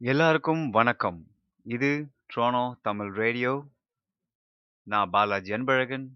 எல்லாருக்கும் 0.00 0.70
வணக்கம். 0.70 1.26
இது 1.62 2.10
ட்ரோனோ 2.34 2.74
தமிழ் 2.82 3.12
ரேடியோ. 3.12 3.64
நான் 4.82 5.10
பாலாஜி 5.10 5.52
அன்பழகன். 5.52 6.06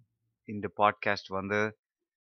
இந்த 0.45 0.71
பாட்காஸ்ட் 0.77 1.29
வந்து 1.29 1.79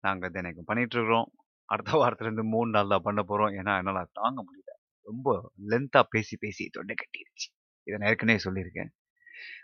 நாங்கள் 0.00 0.30
தினைக்கும் 0.30 0.62
பண்ணிகிட்ருக்குறோம் 0.66 1.25
அடுத்த 1.64 1.93
வாரத்துலேருந்து 1.93 2.43
மூணு 2.43 2.70
நாள் 2.70 2.88
தான் 2.88 3.00
பண்ண 3.02 3.22
போகிறோம் 3.22 3.52
ஏன்னா, 3.52 3.77
என்னால் 3.77 4.09
தாங்க 4.12 4.43
முடியல. 4.43 4.98
ரொம்ப 5.02 5.52
லென்த்தாக 5.68 6.02
பேசி, 6.11 6.36
பேசி 6.40 6.68
தொண்டை 6.72 6.95
கட்டிருச்சு. 6.95 7.57
இதை 7.82 7.98
நான் 7.98 8.09
ஏற்கனவே 8.09 8.39
சொல்லியிருக்கேன். 8.45 8.89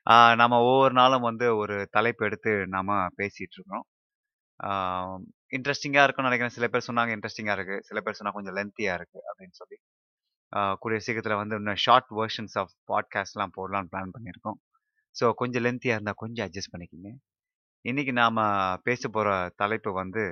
நாம் 0.02 0.36
நம்ம 0.36 0.60
ஒவ்வொரு 0.60 0.94
நாளும் 0.94 1.20
வந்து 1.20 1.56
ஒரு 1.56 1.88
தலைப்பு 1.90 2.26
எடுத்து 2.26 2.66
நாம் 2.66 2.88
பேசிட்டுருக்கிறோம். 2.88 3.86
இன்ட்ரெஸ்டிங்காக 4.62 5.24
இன்ட்ரஸ்டிங்கா 5.56 6.02
இருக்கும்னு 6.02 6.50
சில 6.50 6.68
பேர் 6.68 6.86
சொன்னாங்க 6.92 7.10
இன்ட்ரெஸ்டிங்காக 7.10 7.58
இருக்குது 7.58 7.80
சில 7.80 8.00
பேர் 8.00 8.14
சொன்னால் 8.14 8.32
கொஞ்சம் 8.32 8.54
லென்த்தியாக 8.54 9.04
இருக்குது 9.04 9.24
அப்படின்னு 9.30 9.50
சொல்லி. 9.50 9.78
கூடிய 10.82 10.98
சீக்கிரத்தில் 11.04 11.40
வந்து 11.40 11.56
இன்னும் 11.60 11.80
ஷார்ட் 11.84 12.10
வேர்ஷன்ஸ் 12.18 12.56
ஆஃப் 12.62 12.72
பாட்காஸ்ட்லாம் 12.90 13.54
போடலான்னு 13.56 13.90
பிளான் 13.92 14.14
பண்ணியிருக்கோம். 14.16 14.58
ஸோ 15.14 15.26
கொஞ்சம் 15.40 15.64
லென்த்தியாக 15.66 15.96
இருந்தால் 15.96 16.20
கொஞ்சம் 16.22 16.46
அட்ஜஸ்ட் 16.46 16.72
பண்ணிக்கங்க. 16.74 17.10
இன்னைக்கு 17.84 18.12
நாம் 18.20 18.40
பேச 18.88 19.02
போகிற 19.08 19.28
தலைப்பு 19.62 19.90
வந்து 20.00 20.22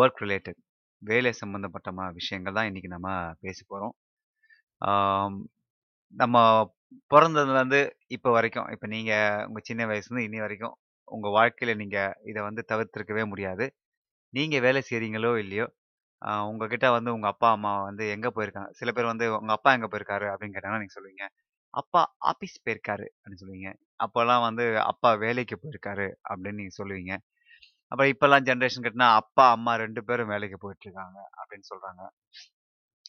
ஒர்க் 0.00 0.22
ரிலேட்டட். 0.24 0.58
வேலை 1.02 1.30
சம்பந்தப்பட்ட 1.42 2.10
விஷயங்கள் 2.18 2.56
தான் 2.58 2.68
இன்றைக்கி 2.70 2.90
நம்ம 2.96 3.08
பேச 3.44 3.58
போகிறோம் 3.72 3.94
நம்ம 6.14 6.36
பிறந்ததுலேருந்து 7.12 7.80
இப்போ 8.16 8.28
வரைக்கும், 8.36 8.68
இப்போ 8.74 8.86
நீங்கள் 8.94 9.44
உங்கள் 9.48 9.66
சின்ன 9.68 9.86
வயசுலேருந்து 9.90 10.26
இன்னி 10.28 10.40
வரைக்கும், 10.44 10.74
உங்கள் 11.14 11.34
வாழ்க்கையில் 11.38 11.80
நீங்கள் 11.82 12.14
இதை 12.30 12.40
வந்து 12.48 12.62
தவிர்த்திருக்கவே 12.72 13.24
முடியாது. 13.32 13.66
நீங்கள் 14.34 14.64
வேலை 14.66 14.80
செய்கிறீங்களோ 14.88 15.32
இல்லையோ, 15.44 15.66
அ 16.22 16.30
உங்ககிட்ட 16.48 16.86
வந்து 16.94 17.10
உங்க 17.14 17.26
அப்பா, 17.32 17.48
அம்மா 17.56 17.72
வந்து 17.82 18.04
எங்க 18.14 18.28
போயிருக்காங்க? 18.36 18.70
சில 18.78 18.90
பேர் 18.92 19.10
வந்து 19.10 19.26
உங்க 19.36 19.52
அப்பா 19.56 19.70
எங்க 19.76 19.88
போயிருக்காரு? 19.88 20.26
அப்படின்னு 20.32 20.54
கேட்டாங்கன்னா, 20.56 20.82
நீங்க 20.82 20.96
சொல்லுவீங்க. 20.96 21.24
அப்பா 21.74 22.00
ஆபீஸ் 22.30 22.56
போயிருக்காரு 22.64 23.06
அப்படின்னு 23.14 23.42
சொல்லுவீங்க. 23.42 23.70
அப்போலாம் 24.00 24.44
வந்து 24.46 24.64
அப்பா 24.92 25.10
வேலைக்கு 25.24 25.56
போயிருக்காரு 25.58 26.08
அப்படின்னு 26.30 26.60
நீங்க 26.60 26.74
சொல்லுவீங்க. 26.80 27.14
அப்புறம் 27.92 28.12
இப்பலாம் 28.14 28.46
ஜெனரேஷன் 28.48 28.84
கேட்டீங்கன்னா, 28.84 29.12
அப்பா, 29.22 29.46
அம்மா 29.56 29.74
2 29.80 30.02
பேரும் 30.08 30.32
வேலைக்கு 30.34 30.58
போயிட்டுருக்காங்க 30.62 31.18
அப்படின்னு 31.38 31.68
சொல்றாங்க. 31.72 32.02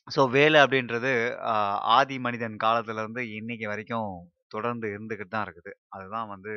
ஸோ 0.08 0.22
வேலை 0.34 0.58
அப்படின்றது 0.64 1.12
அ 1.50 1.54
ஆதி 1.96 2.16
மனிதன் 2.26 2.56
காலத்துல 2.64 3.02
இருந்து 3.04 3.22
இன்னைக்கு 3.38 3.66
வரைக்கும் 3.68 4.10
தொடர்ந்து 4.52 4.88
இருந்துகிட்டு 4.94 5.34
தான் 5.34 5.46
இருக்குது. 5.48 5.74
அதுதான் 5.96 6.30
வந்து 6.34 6.54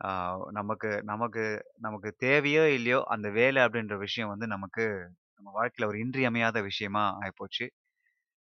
ஆ 0.00 0.10
நமக்கு 0.56 0.90
நமக்கு 1.10 1.44
நமக்கு 1.80 2.10
தேவையோ 2.24 2.64
இல்லையோ, 2.76 3.00
அந்த 3.14 3.28
வேலை 3.36 3.60
அப்படின்ற 3.64 3.96
விஷயம் 4.04 4.32
வந்து 4.32 4.46
நமக்கு 4.54 4.84
நம்ம 5.38 5.50
வாழ்க்கையில 5.56 5.88
ஒரு 5.90 5.98
இன்றியமையாத 6.04 6.58
விஷயமா 6.68 7.04
ஆயிப்போச்சு. 7.20 7.66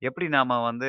எப்படி 0.02 0.26
நாம 0.30 0.58
வந்து 0.64 0.88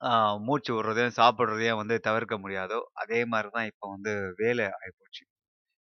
ஆ 0.00 0.10
மூச்சு 0.46 0.70
விடுறதையும், 0.74 1.16
சாப்பிடுறதையும் 1.16 1.80
வந்து 1.80 1.96
தவிர்க்க 2.00 2.34
முடியாதோ, 2.38 2.78
அதே 3.02 3.20
மாரி 3.26 3.48
தான் 3.50 3.68
இப்போ 3.70 3.86
வந்து 3.92 4.12
வேலை 4.40 4.64
ஆயிப்போச்சு. 4.76 5.22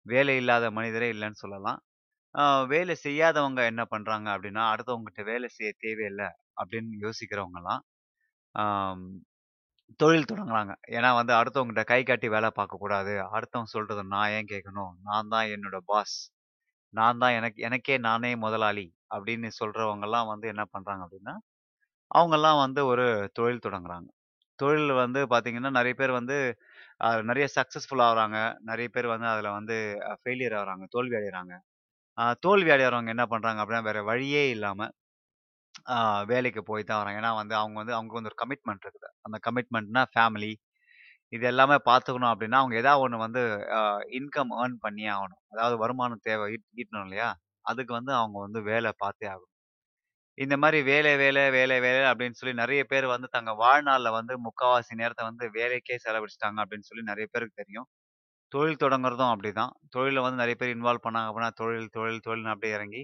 வேலை 0.06 0.34
இல்லாத 0.36 0.66
மனிதரே 0.72 1.08
இல்லன்னு 1.14 1.42
சொல்லலாம். 1.42 1.80
ஆ 2.34 2.42
வேலை 2.68 2.94
செய்யாதவங்க 3.04 3.62
என்ன 3.72 3.84
பண்றாங்க 3.86 4.28
அப்படின்னா, 4.34 4.64
அடுத்தவங்ககிட்ட 4.72 5.24
வேலை 5.32 5.48
செய்ய 5.52 5.72
தேவையில்ல 5.84 6.24
அப்படின்னு 6.58 7.02
யோசிக்கிறவங்கலாம், 7.06 7.82
ஆம் 8.54 9.06
தொழில் 10.00 10.28
தொடங்குறாங்க. 10.28 10.72
ஏன்னா 10.92 11.10
வந்து 11.16 11.32
அடுத்தவங்ககிட்ட 11.36 11.84
கை 11.88 12.00
காட்டி 12.04 12.28
வேலை 12.28 12.50
பார்க்கக்கூடாது. 12.56 13.14
அடுத்தவன் 13.32 13.72
சொல்றத 13.74 14.02
நான் 14.10 14.32
ஏன் 14.32 14.52
கேட்கணும்? 14.52 14.92
நான் 15.04 15.30
தான் 15.30 15.50
என்னோட 15.54 15.78
பாஸ். 15.86 16.16
நான் 16.94 17.18
தான் 17.18 17.36
எனக்கு 17.38 17.60
எனக்கே 17.62 17.96
நானே 18.06 18.30
முதலாளி 18.42 18.86
அப்படின்னு 19.10 19.48
சொல்கிறவங்கெல்லாம் 19.60 20.30
வந்து 20.32 20.46
என்ன 20.52 20.64
பண்ணுறாங்க 20.72 21.02
அப்படின்னா, 21.06 21.34
அவங்கலாம் 22.10 22.60
வந்து 22.62 22.80
ஒரு 22.92 23.06
தொழில் 23.34 23.64
தொடங்குறாங்க. 23.66 24.08
தொழில் 24.58 24.92
வந்து 25.00 25.20
பார்த்தீங்கன்னா, 25.32 25.72
நிறைய 25.78 25.94
பேர் 26.00 26.12
வந்து 26.20 26.36
நிறைய 27.02 27.22
நெறைய 27.30 27.46
சக்சஸ்ஃபுல் 27.56 28.04
ஆகுறாங்க. 28.06 28.38
நிறைய 28.70 28.88
பேர் 28.90 29.08
வந்து 29.14 29.28
அதில் 29.32 29.56
வந்து 29.58 29.76
ஃபெயிலியர் 30.20 30.56
ஆகுறாங்க. 30.60 30.86
தோல்வி 30.96 31.16
அடைகிறாங்க 31.20 31.54
தோல்வி 32.42 32.70
அடையறவங்க 32.74 33.12
என்ன 33.16 33.26
பண்ணுறாங்க 33.32 33.60
அப்படின்னா, 33.62 33.88
வேற 33.90 34.00
வழியே 34.10 34.44
இல்லாமல் 34.56 34.92
வேலைக்கு 36.30 36.62
போய் 36.62 36.82
தான் 36.82 37.00
வராங்க 37.00 37.20
ஏன்னா 37.20 37.32
வந்து 37.38 37.54
அவங்க 37.58 37.76
வந்து 37.80 37.94
அவங்களுக்கு 37.96 38.20
வந்து 38.20 38.32
ஒரு 38.32 38.38
கமிட்மெண்ட் 38.42 38.84
இருக்குது. 38.84 39.08
அந்த 39.26 39.36
கமிட்மெண்ட்னா 39.46 40.02
ஃபேமிலி 40.12 40.50
இது 41.32 41.44
எல்லாமே 41.46 41.76
பார்த்துக்கணும் 41.84 42.32
அப்படின்னா, 42.32 42.58
அவங்க 42.60 42.76
ஏதாவது 42.76 43.02
ஒன்று 43.04 43.18
வந்து 43.18 43.42
இன்கம் 44.18 44.52
ஏர்ன் 44.60 44.76
பண்ணியே 44.80 45.10
ஆகணும். 45.16 45.42
அதாவது 45.48 45.76
வருமானம் 45.78 46.22
தேவை 46.22 46.44
ஈட் 46.54 46.66
ஈட்டணும் 46.76 47.04
இல்லையா? 47.04 47.30
அதுக்கு 47.64 47.92
வந்து 47.92 48.12
அவங்க 48.14 48.38
வந்து 48.40 48.60
வேலை 48.62 48.90
பார்த்தே 48.96 49.26
ஆகணும். 49.28 49.50
இந்த 50.38 50.56
மாதிரி 50.56 50.78
வேலை, 50.82 51.12
வேலை, 51.16 51.42
வேலை, 51.50 51.76
வேலை 51.80 52.02
அப்படின்னு 52.10 52.38
சொல்லி 52.40 52.54
நிறைய 52.54 52.82
பேர் 52.84 53.06
வந்து 53.06 53.28
தங்க 53.30 53.52
வாழ்நாளில் 53.54 54.10
வந்து 54.10 54.34
முக்காவாசி 54.40 54.94
நேரத்தை 54.94 55.24
வந்து 55.26 55.46
வேலைக்கே 55.50 55.96
செலவழிச்சுட்டாங்க 56.04 56.58
அப்படின்னு 56.64 56.88
சொல்லி 56.90 57.04
நிறைய 57.04 57.26
பேருக்கு 57.32 57.60
தெரியும். 57.62 57.88
தொழில் 58.52 58.82
தொடங்குறதும் 58.84 59.32
அப்படிதான். 59.34 59.72
தொழிலில் 59.90 60.24
வந்து 60.26 60.40
நிறைய 60.44 60.56
பேர் 60.56 60.74
இன்வால்வ் 60.76 61.06
பண்ணாங்க 61.06 61.28
அப்படின்னா, 61.30 61.52
தொழில், 61.62 61.90
தொழில், 61.90 62.24
தொழில்னு 62.26 62.54
அப்படியே 62.54 62.74
இறங்கி, 62.74 63.02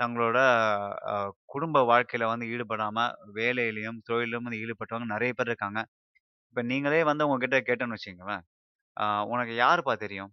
தங்களோட 0.00 0.38
குடும்ப 1.46 1.82
வாழ்க்கையில 1.82 2.26
வந்து 2.26 2.46
ஈடுபடாம, 2.46 2.98
வேலையிலையும் 3.34 4.00
தொழிலும் 4.04 4.44
வந்து 4.44 4.60
ஈடுபட்டவங்க 4.64 5.08
நிறைய 5.14 5.32
பேர் 5.34 5.46
இருக்காங்க. 5.46 5.80
இப்ப 6.52 6.62
நீங்களே 6.68 7.00
வந்து 7.06 7.26
உங்ககிட்ட 7.26 7.58
கேட்டேன்னு 7.62 7.96
வச்சுக்கங்களேன், 7.96 8.44
"அ 8.96 9.04
உனக்கு 9.32 9.54
யாருப்பா 9.58 9.94
தெரியும்? 10.02 10.32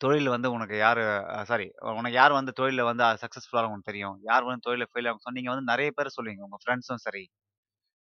தொழில் 0.00 0.28
வந்து 0.28 0.48
உனக்கு 0.52 0.76
யாரு 0.78 1.02
அ 1.32 1.40
சாரி 1.44 1.66
உனக்கு 1.92 2.16
யார் 2.16 2.32
வந்து 2.32 2.52
தொழில்ல 2.58 2.82
வந்து 2.88 3.04
சக்சஸ்ஃபுல்லா 3.22 3.64
உனக்கு 3.66 3.90
தெரியும்? 3.90 4.16
யார் 4.28 4.46
வந்து 4.46 4.64
தொழில்ல 4.66 4.86
ஃபெயில் 4.90 5.08
ஆகும்?" 5.10 5.24
சொன்னீங்க 5.26 5.50
வந்து 5.52 5.70
நெறைய 5.70 5.90
பேர் 5.96 6.14
சொல்லுவீங்க. 6.16 6.44
உங்க 6.48 6.58
ஃப்ரெண்ட்ஸும் 6.62 7.02
சரி, 7.04 7.24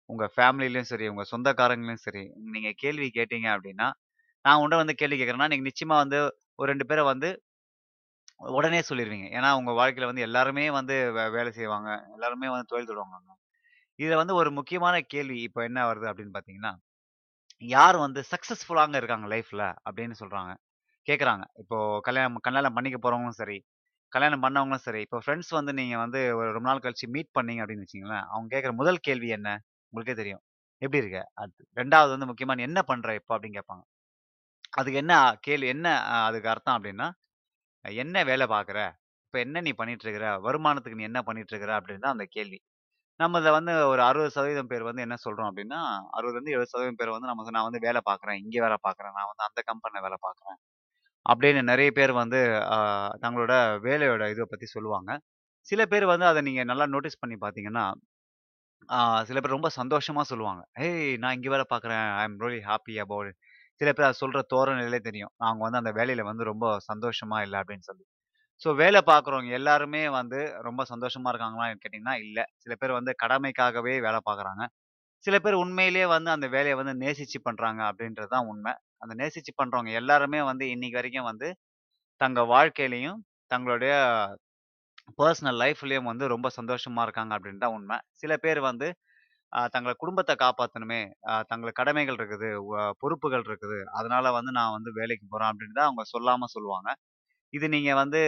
உங்க 0.09 0.25
ஃபேமிலிலயும் 0.33 0.91
சரி, 0.91 1.07
உங்க 1.09 1.25
சொந்தக்காரங்களையும் 1.31 2.05
சரி, 2.05 2.23
நீங்க 2.53 2.71
கேள்வி 2.83 3.09
கேட்டீங்க 3.17 3.49
அப்படின்னா, 3.55 3.89
நான் 4.45 4.61
உன்ட்ட 4.61 4.81
வந்து 4.81 4.95
கேள்வி 4.97 5.17
கேட்கிறேன்னா, 5.17 5.51
நீங்க 5.51 5.65
நிச்சயமா 5.69 5.97
வந்து 6.03 6.19
ஒரு 6.59 6.69
2 6.69 6.85
பேர 6.89 7.01
வந்து 7.07 7.29
உடனே 8.51 8.79
சொல்லிருவீங்க. 8.83 9.27
ஏன்னா, 9.35 9.49
உங்க 9.59 9.71
வாழ்க்கையில 9.77 10.09
வந்து 10.09 10.25
எல்லாருமே 10.25 10.65
வந்து 10.75 10.95
வே 11.15 11.25
வேலை 11.35 11.51
செய்வாங்க. 11.53 11.87
எல்லாருமே 12.15 12.47
வந்து 12.53 12.69
தொழில் 12.71 12.89
தொடங்குவாங்க. 12.91 13.31
இதுல 13.99 14.19
வந்து 14.21 14.35
ஒரு 14.37 14.51
முக்கியமான 14.57 14.95
கேள்வி 15.13 15.37
இப்ப 15.47 15.63
என்ன 15.69 15.81
வருது 15.89 16.07
அப்படின்னு 16.11 16.35
பார்த்தீங்கன்னா, 16.35 16.73
யார் 17.61 17.97
வந்து 17.97 18.21
சக்ஸஸ்ஃபுல்லாக 18.31 18.99
இருக்காங்க 18.99 19.27
லைஃப்பில் 19.27 19.65
அப்படின்னு 19.85 20.15
சொல்கிறாங்க 20.21 20.51
கேட்குறாங்க 21.07 21.43
இப்போ 21.61 21.77
கல்யாணம் 22.07 22.43
கல்யாணம் 22.47 22.75
பண்ணிக்க 22.77 22.97
போகிறவங்களும் 22.99 23.39
சரி, 23.39 23.57
கல்யாணம் 24.13 24.43
பண்ணவங்களும் 24.45 24.85
சரி, 24.85 25.01
இப்போ 25.05 25.19
ஃப்ரெண்ட்ஸ் 25.23 25.51
வந்து 25.57 25.73
நீங்கள் 25.79 26.01
வந்து 26.03 26.21
ஒரு 26.39 26.49
ரொம்ப 26.51 26.67
நாள் 26.69 26.83
கழிச்சு 26.83 27.07
மீட் 27.15 27.31
பண்ணீங்க 27.37 27.63
அப்படின்னு 27.63 27.85
வச்சிங்களேன் 27.87 28.25
அவங்க 28.29 28.49
கேட்குற 28.55 28.73
முதல் 28.81 29.03
கேள்வி 29.07 29.29
என்ன? 29.37 29.49
உங்களுக்கே 29.93 30.15
தெரியும். 30.21 30.43
"எப்படி 30.81 31.01
இருக்க?" 31.03 31.21
அது 31.41 31.51
ரெண்டாவது 31.77 32.13
வந்து 32.15 32.29
முக்கியமாக 32.31 32.57
"நீ 32.59 32.65
என்ன 32.69 32.81
பண்ணுற 32.89 33.15
இப்போ 33.19 33.33
அப்படின்னு 33.35 33.59
கேட்பாங்க. 33.59 33.83
அதுக்கு 34.73 34.99
என்ன 35.01 35.13
கேள்வி 35.41 35.67
என்ன 35.71 35.87
அதுக்கு 36.21 36.49
அர்த்தம் 36.49 36.77
அப்படின்னா, 36.77 37.07
"என்ன 37.85 38.23
வேலை 38.25 38.47
பார்க்குற? 38.49 38.79
இப்போ 39.27 39.39
என்ன 39.39 39.61
நீ 39.61 39.73
பண்ணிட்டு 39.75 40.05
இருக்கிற? 40.05 40.27
வருமானத்துக்கு 40.45 40.99
நீ 40.99 41.07
என்ன 41.11 41.21
பண்ணிட்டு 41.27 41.53
இருக்கிற?" 41.53 41.73
அப்படின்னு 41.79 42.05
தான் 42.05 42.17
அந்த 42.17 42.27
கேள்வி. 42.31 42.59
நம்ம 43.21 43.39
இதை 43.39 43.51
வந்து 43.53 43.73
ஒரு 43.89 44.01
60% 44.03 44.37
பேர் 44.71 44.87
வந்து 44.87 45.03
என்ன 45.05 45.15
சொல்றோம் 45.23 45.49
அப்படின்னா, 45.49 45.79
60லருந்து 46.13 46.53
70% 46.55 46.99
பேர் 46.99 47.13
வந்து 47.13 47.31
நமக்கு 47.31 47.55
நான் 47.55 47.67
வந்து 47.67 47.81
வேலை 47.85 48.01
பார்க்குறேன். 48.05 48.39
இங்க 48.43 48.57
வேலை 48.65 48.77
பார்க்குறேன். 48.83 49.15
நான் 49.17 49.29
வந்து 49.31 49.47
அந்த 49.49 49.61
கம்பெனில 49.69 50.03
வேலை 50.05 50.17
பார்க்குறேன். 50.21 50.57
அப்படின்னு 51.25 51.61
நெறைய 51.69 51.91
பேர் 51.93 52.13
வந்து 52.19 52.41
அ 52.71 52.79
தங்களோட 53.23 53.55
வேலையோட 53.85 54.23
இத 54.31 54.45
பத்தி 54.47 54.67
சொல்லுவாங்க. 54.71 55.11
சில 55.67 55.81
பேர் 55.87 56.11
வந்து 56.11 56.27
அத 56.27 56.41
நீங்க 56.43 56.63
நல்லா 56.71 56.87
நோட்டீஸ் 56.93 57.21
பண்ணி 57.21 57.37
பார்த்தீங்கன்னா, 57.41 57.85
ஆ 58.89 58.97
சில 59.27 59.39
பேர் 59.39 59.53
ரொம்ப 59.53 59.69
சந்தோஷமா 59.75 60.23
சொல்லுவாங்க. 60.23 60.61
"ஏய் 60.81 61.15
நான் 61.17 61.35
இங்க 61.37 61.49
வேலை 61.53 61.65
பார்க்குறேன். 61.67 62.05
I 62.15 62.23
am 62.23 62.37
really 62.41 62.59
happy 62.67 62.95
about 63.03 63.29
சில 63.81 63.89
பேர் 63.91 64.07
அத 64.07 64.17
சொல்ற 64.21 64.39
தோரணையிலே 64.51 64.99
தெரியும். 65.03 65.33
அவங்க 65.41 65.61
வந்து 65.65 65.81
அந்த 65.81 65.93
வேலையில 65.95 66.25
வந்து 66.27 66.49
ரொம்ப 66.51 66.65
சந்தோஷமா 66.89 67.37
இல்ல 67.45 67.61
அப்படின்னு 67.61 67.87
சொல்லி. 67.89 68.05
ஸோ 68.61 68.69
வேலை 68.81 68.99
பார்க்குறவங்க 69.09 69.51
எல்லாருமே 69.59 70.01
வந்து 70.17 70.39
ரொம்ப 70.67 70.81
சந்தோஷமா 70.91 71.29
இருக்காங்களான்னு 71.33 71.81
கேட்டிங்கன்னா 71.83 72.15
இல்லை 72.25 72.43
சில 72.63 72.73
பேர் 72.81 72.97
வந்து 72.99 73.13
கடமைக்காகவே 73.23 73.93
வேலை 74.07 74.19
பார்க்குறாங்க. 74.27 74.63
சில 75.25 75.35
பேர் 75.45 75.61
உண்மையிலேயே 75.63 76.07
வந்து 76.15 76.29
அந்த 76.35 76.47
வேலையை 76.55 76.75
வந்து 76.81 76.93
நேசிச்சு 77.03 77.39
பண்ணுறாங்க 77.47 77.81
அப்படின்றது 77.89 78.29
தான் 78.35 78.47
உண்மை. 78.53 78.73
அந்த 79.03 79.13
நேசிச்சு 79.21 79.53
பண்ணுறவங்க 79.61 79.91
எல்லாருமே 80.01 80.41
வந்து 80.51 80.65
இன்னைக்கு 80.75 80.99
வரைக்கும் 80.99 81.29
வந்து 81.31 81.49
தங்க 82.21 82.41
வாழ்க்கையிலையும் 82.55 83.19
தங்களுடைய 83.53 83.93
பர்சனல் 85.19 85.59
லைஃப்லேயும் 85.63 86.09
வந்து 86.11 86.25
ரொம்ப 86.33 86.47
சந்தோஷமா 86.57 87.01
இருக்காங்க 87.07 87.33
அப்படின்னு 87.37 87.63
தான் 87.63 87.75
உண்மை. 87.77 87.97
சில 88.21 88.33
பேர் 88.45 88.61
வந்து 88.69 88.87
தங்களை 89.73 89.93
குடும்பத்தை 90.01 90.33
காப்பாற்றணுமே 90.41 90.99
காப்பாத்தணுமே, 91.01 91.45
தங்களுக்கு 91.51 91.79
கடமைகள் 91.81 92.17
இருக்குது, 92.19 92.49
பொறுப்புகள் 93.01 93.45
இருக்குது. 93.49 93.79
அதனால 93.99 94.25
வந்து 94.37 94.51
நான் 94.59 94.75
வந்து 94.77 94.91
வேலைக்கு 94.99 95.25
போகிறேன் 95.33 95.51
அப்படின்னு 95.51 95.77
தான் 95.79 95.89
அவங்க 95.89 96.03
சொல்லாமல் 96.13 96.53
சொல்லுவாங்க. 96.55 96.89
இது 97.53 97.65
நீங்க 97.69 97.91
வந்து 97.95 98.21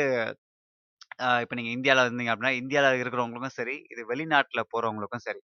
அ 1.20 1.40
இப்ப 1.44 1.56
நீங்க 1.56 1.72
இந்தியால 1.74 2.04
இருந்தீங்க 2.06 2.32
அப்படின்னா, 2.34 2.54
இந்தியால 2.62 2.92
இருக்கிறவங்களுக்கும் 2.94 3.58
சரி, 3.58 3.76
இது 3.92 4.02
வெளிநாட்டில் 4.08 4.70
போறவங்களுக்கும் 4.74 5.26
சரி. 5.28 5.42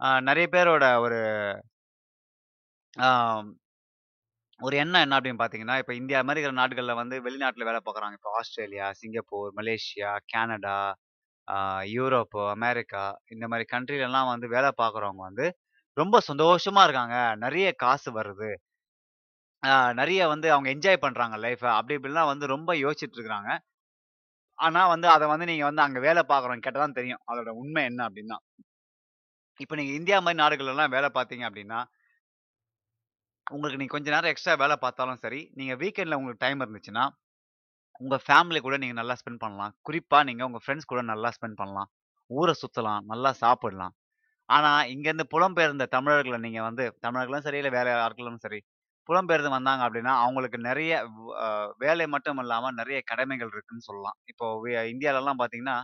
அ 0.00 0.08
நெறைய 0.24 0.48
பேரோட 0.52 0.84
ஒரு 1.04 1.20
ஒரு 4.60 4.74
எண்ணம் 4.78 5.02
என்ன 5.02 5.16
அப்படின்னு 5.16 5.40
பார்த்தீங்கன்னா, 5.40 5.76
இப்ப 5.78 5.92
இந்தியா 5.94 6.18
மாரி 6.20 6.38
இருக்கிற 6.38 6.56
நாடுகள்ல 6.58 6.94
வந்து 6.98 7.16
வெளிநாட்டில் 7.22 7.68
வேலை 7.68 7.80
பார்க்குறாங்க. 7.82 8.16
இப்ப 8.18 8.32
Australia, 8.38 8.88
Singapore, 9.00 9.50
Malaysia, 9.58 10.12
Canada 10.32 10.78
Europe, 11.92 12.42
America 12.50 13.02
இந்த 13.30 13.44
மாரி 13.48 13.64
கண்ட்ரிலலாம் 13.72 14.30
வந்து 14.30 14.46
வேலை 14.48 14.70
பார்க்குறவங்க 14.78 15.22
வந்து 15.22 15.46
ரொம்ப 15.96 16.16
சந்தோஷமா 16.28 16.82
இருக்காங்க. 16.86 17.16
நெறைய 17.42 17.68
காசு 17.78 18.10
வருது. 18.14 18.50
நிறைய 19.98 20.22
வந்து 20.32 20.48
அவங்க 20.52 20.68
என்ஜாய் 20.72 21.02
பண்றாங்க 21.04 21.36
லைஃப்பை 21.44 21.70
அப்படி 21.74 21.96
இப்படிலாம் 21.98 22.30
வந்து 22.32 22.46
ரொம்ப 22.54 22.70
யோசிச்சுட்டு 22.82 23.16
இருக்கிறாங்க 23.16 23.50
ஆனா 24.58 24.80
வந்து 24.92 25.06
அதை 25.12 25.26
வந்து 25.26 25.48
நீங்க 25.50 25.64
வந்து 25.68 25.84
அங்க 25.84 25.98
வேலை 26.06 26.22
பார்க்குறோம் 26.28 26.64
கேட்டால் 26.64 26.84
தான் 26.84 26.98
தெரியும். 26.98 27.22
அதோட 27.30 27.50
உண்மை 27.62 27.82
என்ன 27.84 28.00
அப்படின்னா 28.08 28.38
இப்போ 29.60 29.74
நீங்க 29.76 29.92
இந்தியா 29.96 30.18
மாதிரி 30.20 30.40
நாடுகளெல்லாம் 30.42 30.94
வேலை 30.96 31.08
பார்த்தீங்க 31.14 31.44
அப்படின்னா 31.48 31.80
உங்களுக்கு 33.46 33.78
நீங்க 33.80 33.92
கொஞ்ச 33.94 34.08
நேரம் 34.10 34.30
எக்ஸ்ட்ரா 34.30 34.54
வேலை 34.60 34.76
பார்த்தாலும் 34.78 35.20
சரி, 35.22 35.40
நீங்க 35.54 35.72
வீக்கெண்ட்ல 35.80 36.18
உங்களுக்கு 36.18 36.42
டைம் 36.44 36.62
இருந்துச்சுன்னா, 36.62 37.04
உங்க 38.00 38.16
ஃபேமிலி 38.24 38.60
கூட 38.60 38.76
நீங்க 38.76 38.96
நல்லா 38.98 39.14
ஸ்பெண்ட் 39.20 39.42
பண்ணலாம். 39.42 39.74
குறிப்பா 39.86 40.18
நீங்க 40.28 40.42
உங்க 40.46 40.60
ஃப்ரெண்ட்ஸ் 40.62 40.90
கூட 40.92 41.02
நல்லா 41.10 41.30
ஸ்பெண்ட் 41.36 41.60
பண்ணலாம். 41.60 41.90
ஊரை 42.30 42.54
சுத்தலாம், 42.62 43.02
நல்லா 43.06 43.32
சாப்பிடலாம். 43.42 43.94
ஆனா, 44.48 44.70
இங்கேருந்து 44.94 45.26
புலம்பெயர்ந்த 45.34 45.86
தமிழர்களை 45.96 46.38
நீங்க 46.38 46.60
வந்து 46.62 46.84
தமிழர்களும் 47.00 47.46
சரி, 47.46 47.60
இல்லை 47.62 47.72
வேற 47.78 47.88
ஆட்களும் 48.04 48.42
சரி, 48.44 48.60
புலம்பெயர்ந்து 49.08 49.50
வந்தாங்க 49.50 49.82
அப்படின்னா 49.86 50.12
அவங்களுக்கு 50.20 50.58
நிறைய 50.66 50.92
வேலை 51.78 52.06
மட்டும் 52.06 52.40
இல்லாம 52.42 52.70
நிறைய 52.72 52.98
கடமைகள் 53.06 53.52
இருக்குன்னு 53.54 53.86
சொல்லலாம். 53.88 54.16
இப்போ 54.26 54.46
வி 54.62 54.72
இந்தியாலலாம் 54.92 55.40
பார்த்தீங்கன்னா, 55.40 55.76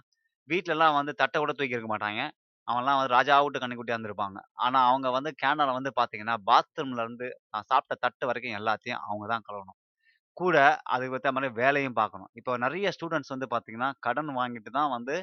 வீட்லலாம் 0.48 0.96
வந்து 0.96 1.12
தட்டை 1.14 1.38
கூட 1.38 1.52
தூக்கி 1.52 1.76
இருக்க 1.76 1.90
மாட்டாங்க 1.92 2.22
அவன்லாம் 2.68 2.98
வந்து 2.98 3.14
ராஜாவாட்டு 3.14 3.60
கன்னுக்குட்டியா 3.60 3.96
இருந்திருப்பாங்க. 3.96 4.38
ஆனா, 4.60 4.78
அவங்க 4.88 5.08
வந்து 5.10 5.30
கேனடால 5.42 5.74
வந்து 5.78 5.92
பார்த்தீங்கன்னா, 5.96 6.36
பாத்ரூம்ல 6.48 7.04
இருந்து 7.06 7.26
நான் 7.48 7.68
சாப்பிட்ட 7.68 7.94
தட்டு 8.04 8.24
வரைக்கும் 8.30 8.58
எல்லாத்தையும் 8.60 9.02
அவங்க 9.06 9.24
தான் 9.28 9.46
கழுவணும். 9.48 9.78
கூட 10.36 10.56
அதுக்கு 10.92 11.16
ஏத்த 11.16 11.30
மாதிரி 11.34 11.52
வேலையும் 11.56 11.98
பார்க்கணும். 11.98 12.30
இப்போ 12.34 12.52
நிறைய 12.58 12.92
ஸ்டூடெண்ட்ஸ் 12.96 13.34
வந்து 13.34 13.48
பார்த்தீங்கன்னா, 13.52 13.90
கடன் 14.00 14.32
வாங்கிட்டு 14.36 14.72
தான் 14.72 14.92
வந்து 14.92 15.16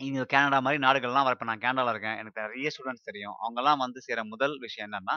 இங்க 0.00 0.22
கேனடா 0.30 0.58
மாதிரி 0.60 0.78
நாடுகள்லாம் 0.82 1.26
வரப்போ 1.26 1.46
நான் 1.48 1.62
கேனடால 1.62 1.92
இருக்கேன். 1.92 2.18
எனக்கு 2.18 2.40
நிறைய 2.40 2.70
ஸ்டூடண்ட்ஸ் 2.72 3.06
தெரியும். 3.08 3.36
அவங்கலாம் 3.42 3.82
வந்து 3.84 4.00
செய்ற 4.06 4.22
முதல் 4.28 4.56
விஷயம் 4.60 4.86
என்னன்னா, 4.88 5.14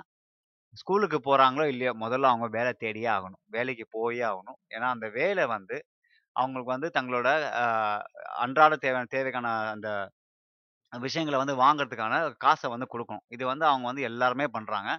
ஸ்கூலுக்கு 0.75 1.17
போறாங்களோ 1.21 1.65
இல்லையோ, 1.67 1.91
முதல்ல 2.01 2.29
அவங்க 2.29 2.47
வேலை 2.55 2.71
தேடியே 2.79 3.09
ஆகணும். 3.15 3.41
வேலைக்கு 3.49 3.85
போயே 3.95 4.23
ஆகணும். 4.29 4.59
ஏன்னா, 4.71 4.87
அந்த 4.91 5.07
வேலை 5.17 5.45
வந்து 5.53 5.77
அவங்களுக்கு 6.35 6.73
வந்து 6.73 6.89
தங்களோட 6.95 7.29
அ 7.59 7.65
அன்றாட 8.43 8.73
தேவையான 8.81 9.09
தேவைக்கான 9.13 9.47
அந்த 9.73 9.89
விஷயங்கள 10.93 11.37
வந்து 11.37 11.55
வாங்குறதுக்கான 11.59 12.13
காச 12.43 12.61
வந்து 12.69 12.87
கொடுக்கணும் 12.91 13.25
இது 13.29 13.43
வந்து 13.45 13.65
அவங்க 13.69 13.85
வந்து 13.89 14.05
எல்லாருமே 14.09 14.45
பண்றாங்க. 14.53 14.89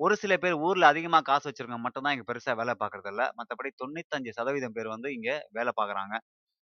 ஒரு 0.00 0.14
சில 0.20 0.34
பேர் 0.38 0.56
ஊர்ல 0.64 0.84
அதிகமா 0.90 1.20
காசு 1.24 1.46
வச்சிருக்கவங்க 1.48 1.84
மட்டும் 1.86 2.04
தான் 2.04 2.14
இங்க 2.14 2.26
பெருசா 2.28 2.52
வேலை 2.60 2.74
பார்க்கறதில்ல. 2.76 3.24
மத்தபடி 3.38 3.70
95% 3.74 4.46
பேர் 4.76 4.94
வந்து 4.94 5.10
இங்க 5.16 5.28
வேலை 5.52 5.72
பார்க்குறாங்க. 5.76 6.14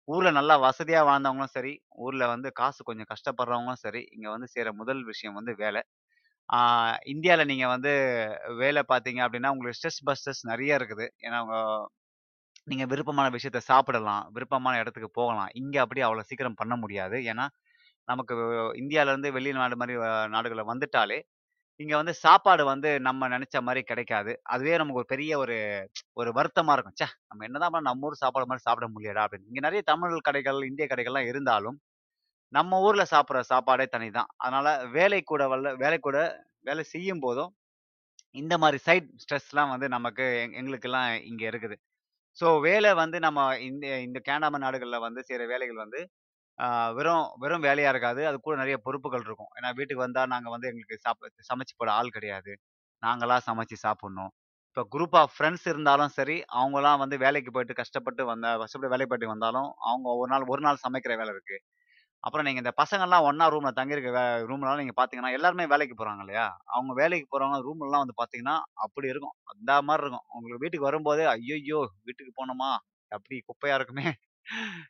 ஊர்ல 0.08 0.32
நல்லா 0.38 0.56
வசதியா 0.64 1.02
வாழ்ந்தவங்களும் 1.08 1.56
சரி, 1.56 1.74
ஊர்ல 2.02 2.24
வந்து 2.34 2.50
காசு 2.60 2.82
கொஞ்சம் 2.86 3.12
கஷ்டப்படுறவங்களும் 3.12 3.84
சரி, 3.84 4.04
இங்க 4.16 4.28
வந்து 4.36 4.50
செய்ற 4.54 4.72
முதல் 4.80 5.04
விஷயம் 5.12 5.38
வந்து 5.40 5.56
வேலை 5.62 5.84
இந்தியாவில் 7.06 7.48
நீங்கள் 7.48 7.68
வந்து 7.68 7.92
வேலை 8.58 8.84
பார்த்தீங்க 8.88 9.22
அப்படின்னா 9.26 9.52
உங்களுக்கு 9.52 9.80
ஸ்ட்ரெஸ் 9.80 10.04
பஸ்டர்ஸ் 10.10 10.44
நிறைய 10.44 10.80
இருக்குது. 10.80 11.08
ஏன்னா, 11.22 11.40
நீங்கள் 12.68 12.90
விருப்பமான 12.92 13.28
விஷயத்த 13.36 13.60
சாப்பிடலாம், 13.70 14.24
விருப்பமான 14.32 14.80
இடத்துக்கு 14.80 15.10
போகலாம். 15.12 15.52
இங்கே 15.54 15.78
அப்படி 15.78 16.02
அவ்வளோ 16.02 16.24
சீக்கிரம் 16.24 16.54
பண்ண 16.54 16.76
முடியாது. 16.76 17.18
ஏன்னா, 17.26 17.46
நமக்கு 18.08 18.36
இந்தியாவிலேருந்து 18.76 19.32
வெளிநாடு 19.32 19.76
மாதிரி 19.78 19.96
நாடுகளை 20.30 20.64
வந்துட்டாலே, 20.68 21.18
இங்கே 21.80 21.96
வந்து 21.96 22.14
சாப்பாடு 22.16 22.64
வந்து 22.66 22.90
நம்ம 23.00 23.28
நினச்ச 23.28 23.62
மாதிரி 23.62 23.82
கிடைக்காது. 23.84 24.34
அதுவே 24.46 24.76
நமக்கு 24.78 25.02
ஒரு 25.04 25.10
பெரிய 25.14 25.32
ஒரு 25.38 25.56
ஒரு 26.14 26.32
வருத்தமாக 26.32 26.76
இருக்கும். 26.78 26.98
சே 27.02 27.08
நம்ம 27.30 27.46
என்னதான் 27.46 27.74
பண்ணாலும் 27.74 27.92
நம்ம 27.92 28.08
ஊர் 28.08 28.22
சாப்பாடு 28.24 28.48
மாதிரி 28.48 28.66
சாப்பிட 28.68 28.88
முடியலடா 28.96 29.26
அப்படின்னு. 29.28 29.50
இங்கே 29.52 29.64
நிறைய 29.68 29.84
தமிழ் 29.86 30.16
கடைகள், 30.30 30.60
இந்திய 30.64 30.88
கடைகள்லாம் 30.94 31.30
இருந்தாலும், 31.34 31.78
நம்ம 32.54 32.80
ஊர்ல 32.82 33.04
சாப்பிடுற 33.12 33.40
சாப்பாடே 33.46 33.86
தனிதான். 33.92 34.30
அதனால 34.38 34.68
வேலை 34.92 35.20
கூட 35.24 35.44
வல்ல 35.48 35.74
வேலை 35.76 35.98
கூட 36.00 36.18
வேலை 36.62 36.84
செய்யும் 36.92 37.22
போதும் 37.22 37.52
இந்த 38.36 38.56
மாதிரி 38.58 38.80
சைட் 38.86 39.10
ஸ்ட்ரெஸ்லாம் 39.24 39.72
வந்து 39.74 39.88
நமக்கு 39.90 40.26
எங் 40.42 40.56
எங்களுக்கெல்லாம் 40.60 41.10
இங்க 41.26 41.44
இருக்குது. 41.52 41.76
ஸோ 42.38 42.48
வேலை 42.62 42.92
வந்து 42.96 43.18
நம்ம 43.20 43.40
இந்த 43.68 43.86
இந்த 44.02 44.20
கேனடா 44.28 44.60
நாடுகள்ல 44.66 44.98
வந்து 45.02 45.22
செய்கிற 45.24 45.46
வேலைகள் 45.48 45.84
வந்து, 45.84 46.02
ஆஹ் 46.60 46.92
வெறும் 46.98 47.26
வெறும் 47.44 47.66
வேலையா 47.66 47.92
இருக்காது. 47.94 48.22
அது 48.30 48.38
கூட 48.42 48.56
நிறைய 48.58 48.78
பொறுப்புகள் 48.86 49.26
இருக்கும். 49.26 49.52
ஏன்னா 49.58 49.72
வீட்டுக்கு 49.80 50.06
வந்தா 50.06 50.24
நாங்க 50.34 50.50
வந்து 50.56 50.70
எங்களுக்கு 50.72 50.98
சாப்ப 51.06 51.32
சமைச்சு 51.50 51.76
போட 51.78 51.92
ஆள் 52.00 52.16
கிடையாது. 52.18 52.54
நாங்களாம் 53.04 53.46
சமைச்சு 53.50 53.78
சாப்பிட்ணும் 53.86 54.32
இப்போ 54.78 54.84
குரூப் 54.94 55.16
ஆஃப் 55.20 55.34
ஃப்ரெண்ட்ஸ் 55.36 55.68
இருந்தாலும் 55.72 56.14
சரி, 56.16 56.36
அவங்களாம் 56.56 57.02
வந்து 57.04 57.18
வேலைக்கு 57.20 57.52
போயிட்டு 57.52 57.76
கஷ்டப்பட்டு 57.76 58.24
வந்த 58.28 58.48
கஷ்டப்பட்டு 58.62 58.94
வேலைக்கு 58.94 59.12
போயிட்டு 59.12 59.34
வந்தாலும், 59.34 59.70
அவங்க 59.86 60.08
ஒரு 60.22 60.30
நாள் 60.34 60.46
ஒரு 60.54 60.62
நாள் 60.62 60.82
சமைக்கிற 60.84 61.14
வேலை 61.18 61.34
இருக்கு. 61.36 61.58
அப்புறம் 62.24 62.46
நீங்க 62.46 62.62
இந்த 62.64 62.74
பசங்கள்லாம் 62.78 63.26
ஒன்றா 63.26 63.46
ரூம்ல 63.48 63.72
தங்கியிருக்க 63.72 64.12
வே 64.12 64.24
ரூம்லலாம் 64.50 64.82
நீங்க 64.82 64.94
பார்த்தீங்கன்னா, 64.98 65.32
எல்லாருமே 65.32 65.66
வேலைக்கு 65.66 65.96
போறாங்க 65.98 66.20
இல்லையா? 66.20 66.46
அவங்க 66.66 66.94
வேலைக்கு 66.94 67.28
போறவங்க 67.34 67.60
ரூம்லலாம் 67.68 68.04
வந்து 68.04 68.18
பார்த்தீங்கன்னா, 68.22 68.56
அப்படி 68.76 69.08
இருக்கும். 69.08 69.36
அந்த 69.46 69.82
மாதிரி 69.82 70.04
இருக்கும். 70.04 70.26
உங்களுக்கு 70.30 70.64
வீட்டுக்கு 70.64 70.90
வரும்போதே, 70.90 71.26
ஐயோ 71.36 71.80
வீட்டுக்கு 72.04 72.34
போனோமா? 72.40 72.72
அப்படி 73.12 73.38
குப்பையா 73.46 73.76
இருக்குமே. 73.76 74.08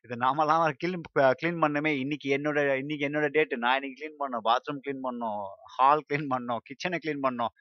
இது 0.06 0.16
நாமலாம் 0.18 0.64
கிளீன் 0.82 1.04
க்ளீன் 1.12 1.36
கிளீன் 1.42 1.62
பண்ணணுமே. 1.64 1.92
இன்னைக்கு 2.00 2.28
என்னோட 2.38 2.60
இன்னைக்கு 2.78 3.06
என்னோட 3.10 3.28
டேட். 3.30 3.54
நான் 3.58 3.78
இன்னைக்கு 3.80 4.00
கிளீன் 4.02 4.20
பண்ணோம் 4.22 4.46
பாத்ரூம் 4.46 4.82
கிளீன் 4.86 5.04
பண்ணணும். 5.06 5.44
ஹால் 5.76 6.06
கிளீன் 6.10 6.30
பண்ணணும். 6.34 6.62
கிச்சனை 6.70 7.00
கிளீன் 7.06 7.24
பண்ணணும்." 7.26 7.54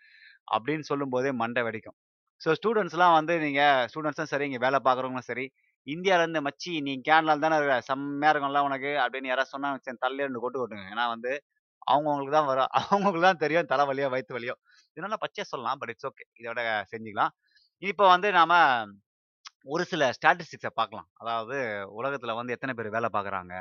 அப்படின்னு 0.56 0.84
சொல்லும்போதே 0.90 1.32
மண்டை 1.32 1.62
வெடிக்கும். 1.62 1.96
ஸோ 2.40 2.50
ஸ்டூடெண்ட்ஸ்லாம் 2.58 3.14
வந்து 3.14 3.34
நீங்கள் 3.38 3.87
ஸ்டூடண்ட்ஸும் 3.93 4.32
சரி, 4.32 4.44
இங்கே 4.44 4.58
வேலை 4.58 4.78
பார்க்குறவங்களும் 4.84 5.28
சரி, 5.31 5.46
இந்தியாவிலேருந்து 5.87 6.41
"மச்சி 6.47 6.73
நீ 6.87 6.93
கேனடால 7.09 7.43
தானே 7.45 7.57
இருக்க, 7.61 7.77
செம்மையாக 7.89 8.33
இருக்கும்ல 8.35 8.63
உனக்கு" 8.69 8.93
அப்படின்னு 9.05 9.31
யாராவது 9.31 9.53
சொன்னா 9.55 9.71
வச்சுக்கங்க 9.75 10.03
தலையில 10.05 10.27
ரெண்டு 10.29 10.43
கொட்டு 10.45 10.61
கொட்டுங்க. 10.61 10.87
ஏன்னா 10.95 11.07
வந்து 11.15 11.33
அவங்கவுங்களுக்கு 11.87 12.37
தான் 12.39 12.51
வரும். 12.53 12.71
அவங்களுக்கு 12.83 13.23
தான் 13.29 13.43
தெரியும் 13.45 13.71
தலைவலியோ, 13.73 14.09
வயிற்று 14.15 14.37
வலியோ. 14.39 14.57
இதனால 14.97 15.19
பச்சையா 15.25 15.47
சொல்லலாம். 15.53 15.79
But 15.83 15.93
it's 15.95 16.09
okay. 16.11 16.25
இதோட 16.41 16.61
செஞ்சுக்கலாம். 16.93 17.33
இப்போ 17.83 18.05
வந்து 18.15 18.29
நாம 18.39 18.53
ஒரு 19.67 19.85
சில 19.91 20.05
ஸ்டாட்டிஸ்டிக்ஸை 20.17 20.73
பார்க்கலாம். 20.81 21.09
அதாவது 21.23 21.57
உலகத்தில் 21.99 22.39
வந்து 22.41 22.55
எத்தனை 22.57 22.73
பேர் 22.79 22.95
வேலை 22.97 23.09
பார்க்குறாங்க? 23.17 23.55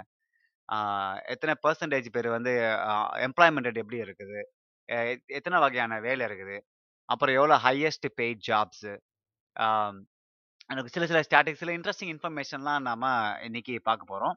எத்தனை 1.34 1.54
பர்சன்டேஜ் 1.66 2.08
பேர் 2.16 2.30
வந்து 2.36 2.52
எம்ப்ளாய்மெண்ட் 3.28 3.68
ரேட் 3.70 3.82
எப்படி 3.84 4.00
இருக்குது? 4.06 4.40
எத்தனை 5.40 5.58
வகையான 5.66 6.00
வேலை 6.08 6.24
இருக்குது? 6.30 6.58
அப்புறம் 7.10 7.36
எவ்வளோ 7.40 7.58
ஹையஸ்ட் 7.66 8.08
பெய்ட் 8.20 8.44
ஜாப்ஸு 8.50 8.94
எனக்கு 10.70 10.92
சில 10.94 11.06
சில 11.06 11.20
ஸ்டாட்டிக்ஸில் 11.28 11.74
இன்ட்ரெஸ்டிங் 11.76 12.12
இன்ஃபர்மேஷன்லாம் 12.14 12.84
நாம் 12.88 13.06
இன்னைக்கு 13.48 13.74
பார்க்க 13.88 14.12
போகிறோம் 14.12 14.36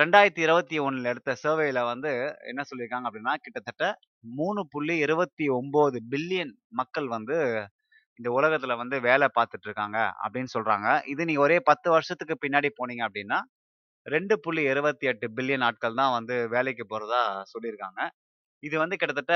ரெண்டாயிரத்தி 0.00 0.42
இருபத்தி 0.46 0.76
ஒன்றில் 0.84 1.10
எடுத்த 1.12 1.32
சர்வேயில் 1.42 1.80
வந்து 1.90 2.10
என்ன 2.50 2.62
சொல்லியிருக்காங்க 2.68 3.06
அப்படின்னா, 3.08 3.34
கிட்டத்தட்ட 3.44 3.84
3.29 4.38 6.00
பில்லியன் 6.12 6.52
மக்கள் 6.80 7.08
வந்து 7.16 7.36
இந்த 8.18 8.28
உலகத்தில் 8.38 8.80
வந்து 8.82 8.96
வேலை 9.08 9.28
பார்த்துட்டு 9.38 9.66
இருக்காங்க 9.68 9.98
அப்படின்னு 10.24 10.52
சொல்கிறாங்க 10.56 10.88
இது 11.12 11.28
நீங்கள் 11.30 11.46
ஒரே 11.46 11.58
10 11.70 11.94
வருஷத்துக்கு 11.96 12.36
பின்னாடி 12.44 12.70
போனீங்க 12.80 13.04
அப்படின்னா, 13.08 13.38
2.28 14.06 15.28
பில்லியன் 15.38 15.66
ஆட்கள் 15.68 16.00
தான் 16.02 16.14
வந்து 16.18 16.36
வேலைக்கு 16.56 16.86
போகிறதா 16.86 17.22
சொல்லியிருக்காங்க. 17.54 18.00
இது 18.62 18.76
வந்து 18.84 18.98
கிட்டத்தட்ட 19.00 19.34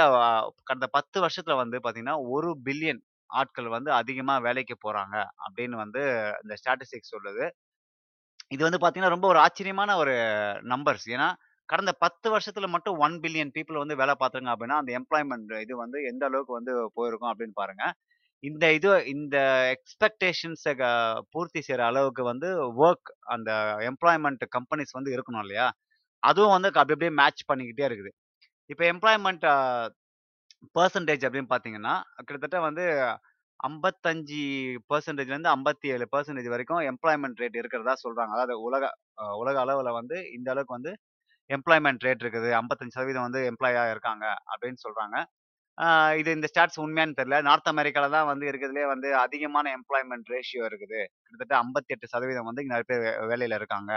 கடந்த 0.69 0.89
பத்து 0.97 1.19
வருஷத்தில் 1.27 1.61
வந்து 1.63 1.79
பார்த்தீங்கன்னா, 1.81 2.19
ஒரு 2.37 2.51
பில்லியன் 2.67 3.03
ஆட்கள் 3.39 3.69
வந்து 3.69 3.91
அதிகமாக 3.99 4.45
வேலைக்கு 4.47 4.77
போகிறாங்க 4.85 5.17
அப்படின்னு 5.47 5.77
வந்து 5.85 6.03
இந்த 6.45 6.55
ஸ்டாட்டிஸ்டிக்ஸ் 6.63 7.15
சொல்லுது. 7.15 7.45
இது 8.51 8.63
வந்து 8.67 8.79
பார்த்தீங்கன்னா, 8.81 9.15
ரொம்ப 9.15 9.27
ஒரு 9.33 9.39
ஆச்சரியமான 9.45 9.97
ஒரு 10.03 10.15
நம்பர்ஸ். 10.73 11.07
ஏன்னா, 11.15 11.29
கடந்த 11.69 11.93
10 12.01 12.29
வருஷத்துல 12.35 12.67
மட்டும் 12.75 12.97
ஒன் 13.05 13.17
பில்லியன் 13.25 13.53
பீப்புள் 13.57 13.83
வந்து 13.83 13.99
வேலை 14.01 14.15
பார்த்தாங்க 14.23 14.51
அப்படின்னா, 14.55 14.79
அந்த 14.83 14.93
எம்ப்ளாய்மெண்ட் 15.01 15.53
இது 15.65 15.75
வந்து 15.85 15.99
எந்த 16.11 16.25
அளவுக்கு 16.31 16.59
வந்து 16.59 16.73
போயிருக்கும் 16.99 17.33
அப்படின்னு 17.33 17.57
பாருங்க. 17.61 17.85
இந்த 18.45 18.65
இது 18.79 18.91
இந்த 19.15 19.37
எக்ஸ்பெக்டேஷன்ஸை 19.75 20.73
பூர்த்தி 21.35 21.61
செய்கிற 21.63 21.83
அளவுக்கு 21.91 22.23
வந்து 22.31 22.49
ஒர்க் 22.83 23.11
அந்த 23.35 23.51
எம்ப்ளாய்மெண்ட் 23.91 24.45
கம்பெனிஸ் 24.57 24.97
வந்து 24.99 25.15
இருக்கணும் 25.17 25.45
இல்லையா? 25.45 25.67
அதுவும் 26.23 26.55
வந்து 26.57 26.71
அப்படி 26.73 26.95
அப்படியே 26.97 27.15
மேட்ச் 27.21 27.43
பண்ணிக்கிட்டே 27.51 27.87
இருக்குது. 27.91 28.13
இப்போ 28.71 28.85
எம்ப்ளாய்மெண்ட் 28.93 29.47
பெர்சன்டேஜ் 30.77 31.25
அப்படின்னு 31.27 31.51
பார்த்தீங்கன்னா, 31.53 31.95
கிட்டத்தட்ட 32.27 32.59
வந்து 32.69 32.85
ஐம்பத்தஞ்சு 33.61 34.41
பர்சன்டேஜ்லேருந்து 34.91 35.51
ஐம்பத்தி 35.57 35.87
ஏழு 35.95 36.05
பர்சன்டேஜ் 36.15 36.49
வரைக்கும் 36.55 36.83
எம்ப்ளாய்மெண்ட் 36.93 37.41
ரேட் 37.43 37.59
இருக்கிறதா 37.63 37.95
சொல்கிறாங்க 38.05 38.33
அதாவது 38.37 38.55
உலக 38.69 38.85
உலக 39.43 39.57
அளவில் 39.65 39.97
வந்து 40.01 40.17
இந்த 40.37 40.49
அளவுக்கு 40.55 40.77
வந்து 40.79 40.93
எம்ப்ளாய்மெண்ட் 41.51 42.05
ரேட் 42.07 42.23
இருக்குது. 42.25 42.49
55% 42.61 43.27
வந்து 43.27 43.41
எம்ப்ளாயாக 43.53 43.93
இருக்காங்க 43.95 44.25
அப்படின்னு 44.53 44.81
சொல்கிறாங்க 44.87 45.17
இது 46.21 46.31
இந்த 46.37 46.49
ஸ்டாட்ஸ் 46.51 46.81
உண்மையான்னு 46.85 47.19
தெரியல. 47.21 47.39
நார்த் 47.49 47.71
அமெரிக்கால 47.73 48.09
தான் 48.17 48.29
வந்து 48.33 48.45
இருக்கிறதுலே 48.51 48.85
வந்து 48.95 49.09
அதிகமான 49.25 49.67
எம்ப்ளாய்மெண்ட் 49.79 50.31
ரேஷியோ 50.35 50.65
இருக்குது. 50.71 51.01
கிட்டத்தட்ட 51.27 51.55
58% 51.63 52.49
வந்து 52.51 52.65
நிறைய 52.73 52.87
பேர் 52.91 53.05
வேலையில் 53.33 53.59
இருக்காங்க. 53.61 53.93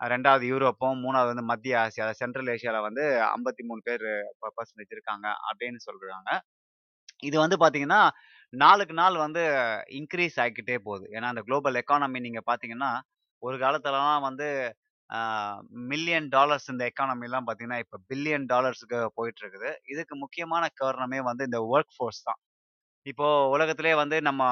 ரெண்டாவது 0.00 0.44
யூரோப்பும், 0.52 0.96
மூணாவது 1.04 1.30
வந்து 1.32 1.46
மத்திய 1.52 1.74
ஆசியா, 1.84 2.06
சென்ட்ரல் 2.22 2.50
ஏஷியாவில் 2.54 2.86
வந்து 2.88 3.04
ஐம்பத்தி 3.34 3.62
மூணு 3.68 3.82
பேர் 3.88 4.04
பர்சன்டேஜ் 4.58 4.94
இருக்காங்க 4.96 5.26
அப்படின்னு 5.50 5.80
சொல்கிறாங்க 5.88 6.30
இது 7.28 7.36
வந்து 7.44 7.56
பார்த்தீங்கன்னா, 7.62 8.00
நாளுக்கு 8.52 8.94
நாள் 9.00 9.16
வந்து 9.26 9.42
இன்க்ரீஸ் 9.98 10.36
ஆகிக்கிட்டே 10.42 10.76
போகுது. 10.88 11.06
ஏன்னா, 11.16 11.28
அந்த 11.32 11.42
குளோபல் 11.48 11.78
எக்கானமி 11.82 12.20
நீங்கள் 12.26 12.48
பார்த்தீங்கன்னா, 12.50 12.90
ஒரு 13.42 13.56
காலத்துலலாம் 13.64 14.26
வந்து 14.28 14.48
மில்லியன் 15.90 16.28
டாலர்ஸ் 16.36 16.68
இந்த 16.72 16.82
எக்கானமிலாம் 16.90 17.46
பார்த்தீங்கன்னா, 17.48 17.80
இப்போ 17.84 17.96
பில்லியன் 18.10 18.46
டாலர்ஸுக்கு 18.52 18.98
போயிட்டு 19.18 19.42
இருக்குது. 19.44 19.70
இதுக்கு 19.92 20.14
முக்கியமான 20.24 20.64
காரணமே 20.82 21.20
வந்து 21.30 21.44
இந்த 21.48 21.60
ஒர்க் 21.74 21.94
ஃபோர்ஸ் 21.96 22.22
தான். 22.28 22.40
இப்போ 23.06 23.26
உலகத்திலே 23.54 23.94
வந்து 24.02 24.16
நம்ம 24.28 24.42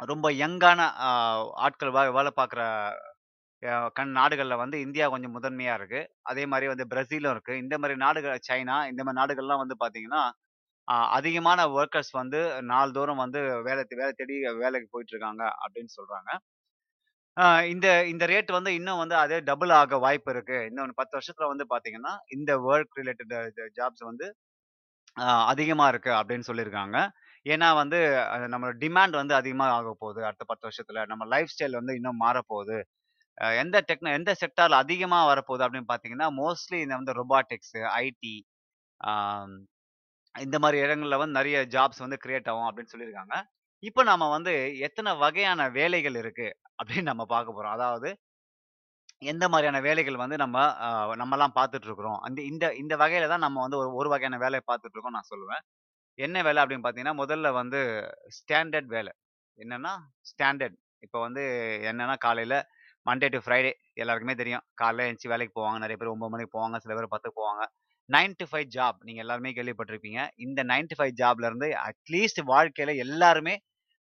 ரொம்ப 0.00 0.26
யங்கான 0.42 0.80
ஆட்கள் 1.66 1.92
வேலை 2.18 2.32
பார்க்குற 2.40 2.62
கண் 3.96 4.12
நாடுகளில் 4.16 4.60
வந்து 4.60 4.76
இந்தியா 4.84 5.06
கொஞ்சம் 5.08 5.34
முதன்மையாக 5.36 5.78
இருக்கு. 5.80 6.00
அதே 6.24 6.44
மாதிரி 6.46 6.66
வந்து 6.68 6.86
பிரசிலும் 6.90 7.32
இருக்கு. 7.34 7.54
இந்த 7.62 7.74
மாதிரி 7.78 7.96
நாடுகள் 8.02 8.44
சைனா 8.48 8.76
இந்த 8.90 9.02
மாதிரி 9.02 9.20
நாடுகள்லாம் 9.20 9.62
வந்து 9.62 9.76
பார்த்தீங்கன்னா, 9.80 10.22
அதிகமான 11.14 11.60
ஒர்க்கர்ஸ் 11.76 12.12
வந்து 12.14 12.40
நாள்தோறும் 12.70 13.22
வந்து 13.24 13.40
வேலை 13.66 13.82
தே 13.84 13.96
வேலை 14.00 14.12
தேடி 14.16 14.36
வேலைக்கு 14.62 14.88
போயிட்டு 14.92 15.14
இருக்காங்க 15.14 15.42
அப்படின்னு 15.62 15.92
சொல்றாங்க. 15.98 16.30
இந்த 17.70 17.86
இந்த 18.08 18.24
ரேட் 18.30 18.50
வந்து 18.54 18.70
இன்னும் 18.74 19.00
வந்து 19.00 19.16
அதே 19.16 19.38
டபுள் 19.42 19.72
ஆக 19.76 19.98
வாய்ப்பு 19.98 20.30
இருக்கு. 20.34 20.56
இன்னும் 20.68 20.94
10 20.94 21.14
வருஷத்துல 21.16 21.48
வந்து 21.52 21.64
பார்த்தீங்கன்னா, 21.70 22.14
இந்த 22.36 22.50
ஒர்க் 22.68 22.98
ரிலேட்டட் 23.00 23.34
ஜாப்ஸ் 23.78 24.04
வந்து 24.04 24.26
அதிகமாக 25.16 25.50
அதிகமா 25.52 25.86
இருக்கு 25.90 26.10
அப்படின்னு 26.18 26.48
சொல்லியிருக்காங்க. 26.48 26.96
ஏன்னா 27.46 27.68
வந்து 27.76 27.98
அ 28.24 28.38
நம்மளோட 28.46 28.76
டிமாண்ட் 28.82 29.16
வந்து 29.20 29.34
அதிகமா 29.34 29.66
ஆகப்போகுது 29.76 30.20
அடுத்த 30.28 30.44
10 30.46 30.64
வருஷத்துல. 30.68 31.02
நம்ம 31.10 31.26
லைஃப் 31.34 31.52
ஸ்டைல் 31.52 31.78
வந்து 31.80 31.94
இன்னும் 31.94 32.20
மாறப்போகுது. 32.20 32.78
எந்த 33.60 33.76
டெக்னோ 33.88 34.10
எந்த 34.18 34.30
செக்டாரில் 34.42 34.82
அதிகமாக 34.82 35.28
வரப்போகுது 35.30 35.64
அப்படின்னு 35.66 35.90
பார்த்தீங்கன்னா, 35.92 36.28
மோஸ்ட்லி 36.40 36.78
இந்த 36.84 36.94
வந்து 37.00 37.14
ரொபாட்டிக்ஸு 37.22 37.80
ஐடி 38.02 38.34
இந்த 40.34 40.56
மாதிரி 40.62 40.78
இடங்கள்ல 40.84 41.16
வந்து 41.20 41.38
நிறைய 41.40 41.58
ஜாப்ஸ் 41.74 42.02
வந்து 42.04 42.18
கிரியேட் 42.24 42.50
ஆகும் 42.52 42.68
அப்படின்னு 42.68 42.92
சொல்லியிருக்காங்க. 42.94 43.34
இப்போ 43.82 44.02
நாம் 44.10 44.34
வந்து 44.36 44.52
எத்தனை 44.86 45.10
வகையான 45.24 45.68
வேலைகள் 45.78 46.16
இருக்குது 46.22 46.56
அப்படின்னு 46.80 47.10
நம்ம 47.12 47.24
பார்க்க 47.34 47.56
போகிறோம் 47.56 47.76
அதாவது 47.76 48.10
எந்த 49.32 49.44
மாதிரியான 49.52 49.78
வேலைகள் 49.86 50.22
வந்து 50.22 50.36
நம்ம 50.42 50.56
நம்மலாம் 51.22 51.54
பார்த்துட்டு 51.58 51.88
இருக்கிறோம். 51.88 52.18
அந்த 52.26 52.40
இந்த 52.50 52.64
இந்த 52.82 52.94
வகையில 53.02 53.28
தான் 53.32 53.44
நம்ம 53.46 53.60
வந்து 53.64 53.78
ஒரு 53.82 53.90
ஒரு 54.00 54.08
வகையான 54.14 54.38
வேலையை 54.44 54.62
பார்த்துட்டு 54.70 55.16
நான் 55.16 55.30
சொல்லுவேன். 55.32 55.62
என்ன 56.18 56.42
வேலை 56.48 56.60
அப்படின்னு 56.62 56.84
பார்த்தீங்கன்னா, 56.84 57.18
முதல்ல 57.22 57.48
வந்து 57.60 57.80
ஸ்டாண்டர்ட் 58.38 58.90
வேலை. 58.96 59.12
என்னன்னா, 59.58 59.92
ஸ்டாண்டர்ட். 60.30 60.76
இப்போ 61.06 61.18
வந்து 61.26 61.42
என்னன்னா, 61.90 62.16
காலையில் 62.26 62.58
மண்டே 63.08 63.28
டு 63.34 63.38
ஃப்ரைடே 63.44 63.72
எல்லாருக்குமே 64.02 64.34
தெரியும். 64.40 64.64
காலைல 64.80 65.06
எந்திச்சு 65.08 65.32
வேலைக்கு 65.34 65.54
போவாங்க. 65.58 65.78
நிறைய 65.84 65.96
பேர் 66.00 66.12
ஒம்பது 66.14 66.32
மணிக்கு 66.34 66.54
போவாங்க. 66.56 66.78
சில 66.84 66.94
பேர் 66.98 67.12
10க்கு 67.14 67.38
போவாங்க. 67.40 67.64
Nine 68.10 68.34
to 68.40 68.44
five 68.50 68.68
job. 68.76 68.98
நீங்கள் 69.06 69.24
எல்லாருமே 69.24 69.50
கேள்விப்பட்டிருப்பீங்க. 69.58 70.20
இந்த 70.46 70.60
நைன் 70.72 70.90
டு 70.90 70.96
ஃபைவ் 70.98 71.14
ஜாப்லேருந்து 71.22 71.68
அட்லீஸ்ட் 71.88 72.42
வாழ்க்கையில் 72.52 73.00
எல்லாருமே 73.06 73.54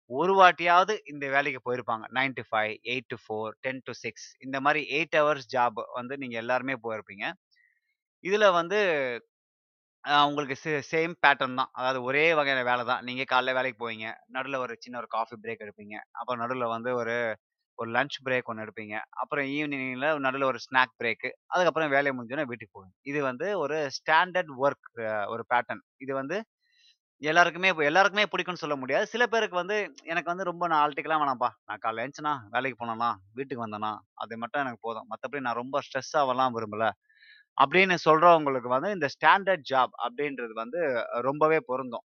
ஒரு 0.09 0.33
வாட்டியாவது 0.39 0.93
இந்த 1.11 1.25
வேலைக்கு 1.35 1.59
போயிருப்பாங்க. 1.67 2.05
Nine 2.17 2.33
to 2.39 2.43
five 2.49 2.71
eight 2.91 3.09
to 3.13 3.17
four 3.23 3.51
ten 3.65 3.81
to 3.87 3.93
six 4.03 4.25
இந்த 4.45 4.57
மாதிரி 4.65 4.81
எயிட் 4.97 5.17
ஹவர்ஸ் 5.19 5.47
ஜாப் 5.55 5.79
வந்து 5.99 6.13
நீங்கள் 6.23 6.41
எல்லாருமே 6.43 6.75
போயிருப்பீங்க. 6.85 7.25
இதில் 8.23 8.55
வந்து 8.59 8.79
உங்களுக்கு 10.29 10.55
சே 10.63 10.71
சேம் 10.91 11.13
பேட்டர்ன் 11.23 11.57
தான். 11.59 11.71
அதாவது 11.79 11.99
ஒரே 12.07 12.25
வகையான 12.39 12.61
வேலை 12.69 12.83
தான். 12.89 13.03
நீங்கள் 13.07 13.29
காலைல 13.33 13.53
வேலைக்கு 13.57 13.77
போவீங்க. 13.83 14.07
நடுவில் 14.35 14.61
ஒரு 14.65 14.73
சின்ன 14.83 14.97
ஒரு 15.01 15.09
காஃபி 15.15 15.35
பிரேக் 15.43 15.63
எடுப்பீங்க. 15.65 15.95
அப்புறம் 16.19 16.41
நடுவில் 16.43 16.73
வந்து 16.75 16.91
ஒரு 17.01 17.15
ஒரு 17.79 17.89
லஞ்ச் 17.91 18.17
பிரேக் 18.23 18.49
ஒன்று 18.49 18.65
எடுப்பீங்க. 18.65 18.95
அப்புறம் 19.17 19.45
ஈவினிங்ல 19.53 20.07
நடுவுல 20.23 20.47
ஒரு 20.47 20.59
ஸ்நாக் 20.65 20.95
பிரேக். 20.99 21.27
அதுக்கப்புறம் 21.51 21.91
வேலை 21.91 22.11
முடிஞ்சோனே 22.11 22.45
வீட்டுக்கு 22.47 22.75
போவீங்க. 22.75 22.93
இது 23.05 23.21
வந்து 23.23 23.47
ஒரு 23.59 23.77
ஸ்டாண்டர்ட் 23.97 24.51
வொர்க் 24.59 24.89
அ 25.07 25.29
ஒரு 25.29 25.45
பேட்டர்ன். 25.51 25.83
இது 25.99 26.13
வந்து 26.15 26.37
எல்லாருக்குமே 27.21 27.69
இப்ப 27.69 27.83
எல்லாருக்குமே 27.85 28.25
பிடிக்கும்னு 28.31 28.61
சொல்ல 28.61 28.75
முடியாது. 28.77 29.05
சில 29.07 29.23
பேருக்கு 29.27 29.57
வந்து 29.57 29.77
எனக்கு 30.05 30.29
வந்து 30.29 30.47
ரொம்ப 30.47 30.63
நான் 30.67 30.83
ஆல்டிக்கலாம் 30.83 31.21
வேணாம்ப்பா. 31.23 31.49
நான் 31.65 31.81
காலைல 31.83 32.05
எந்திச்சேனா, 32.05 32.33
வேலைக்கு 32.51 32.79
போனேனா, 32.79 33.09
வீட்டுக்கு 33.33 33.65
வந்தேனா, 33.65 33.91
அது 34.17 34.37
மட்டும் 34.37 34.61
எனக்கு 34.61 34.81
போதும். 34.81 35.07
மத்தபடி 35.11 35.41
நான் 35.41 35.59
ரொம்ப 35.61 35.81
ஸ்ட்ரெஸ் 35.83 36.13
ஆவலாம் 36.21 36.55
விரும்பல. 36.57 36.87
அப்படின்னு 37.57 37.95
சொல்றவங்களுக்கு 38.05 38.69
வந்து 38.69 38.91
இந்த 38.91 39.07
ஸ்டாண்டர்ட் 39.15 39.65
ஜாப் 39.69 39.93
அப்படின்றது 40.05 40.53
வந்து 40.55 40.81
ரொம்பவே 41.21 41.59
பொருந்தும். 41.67 42.05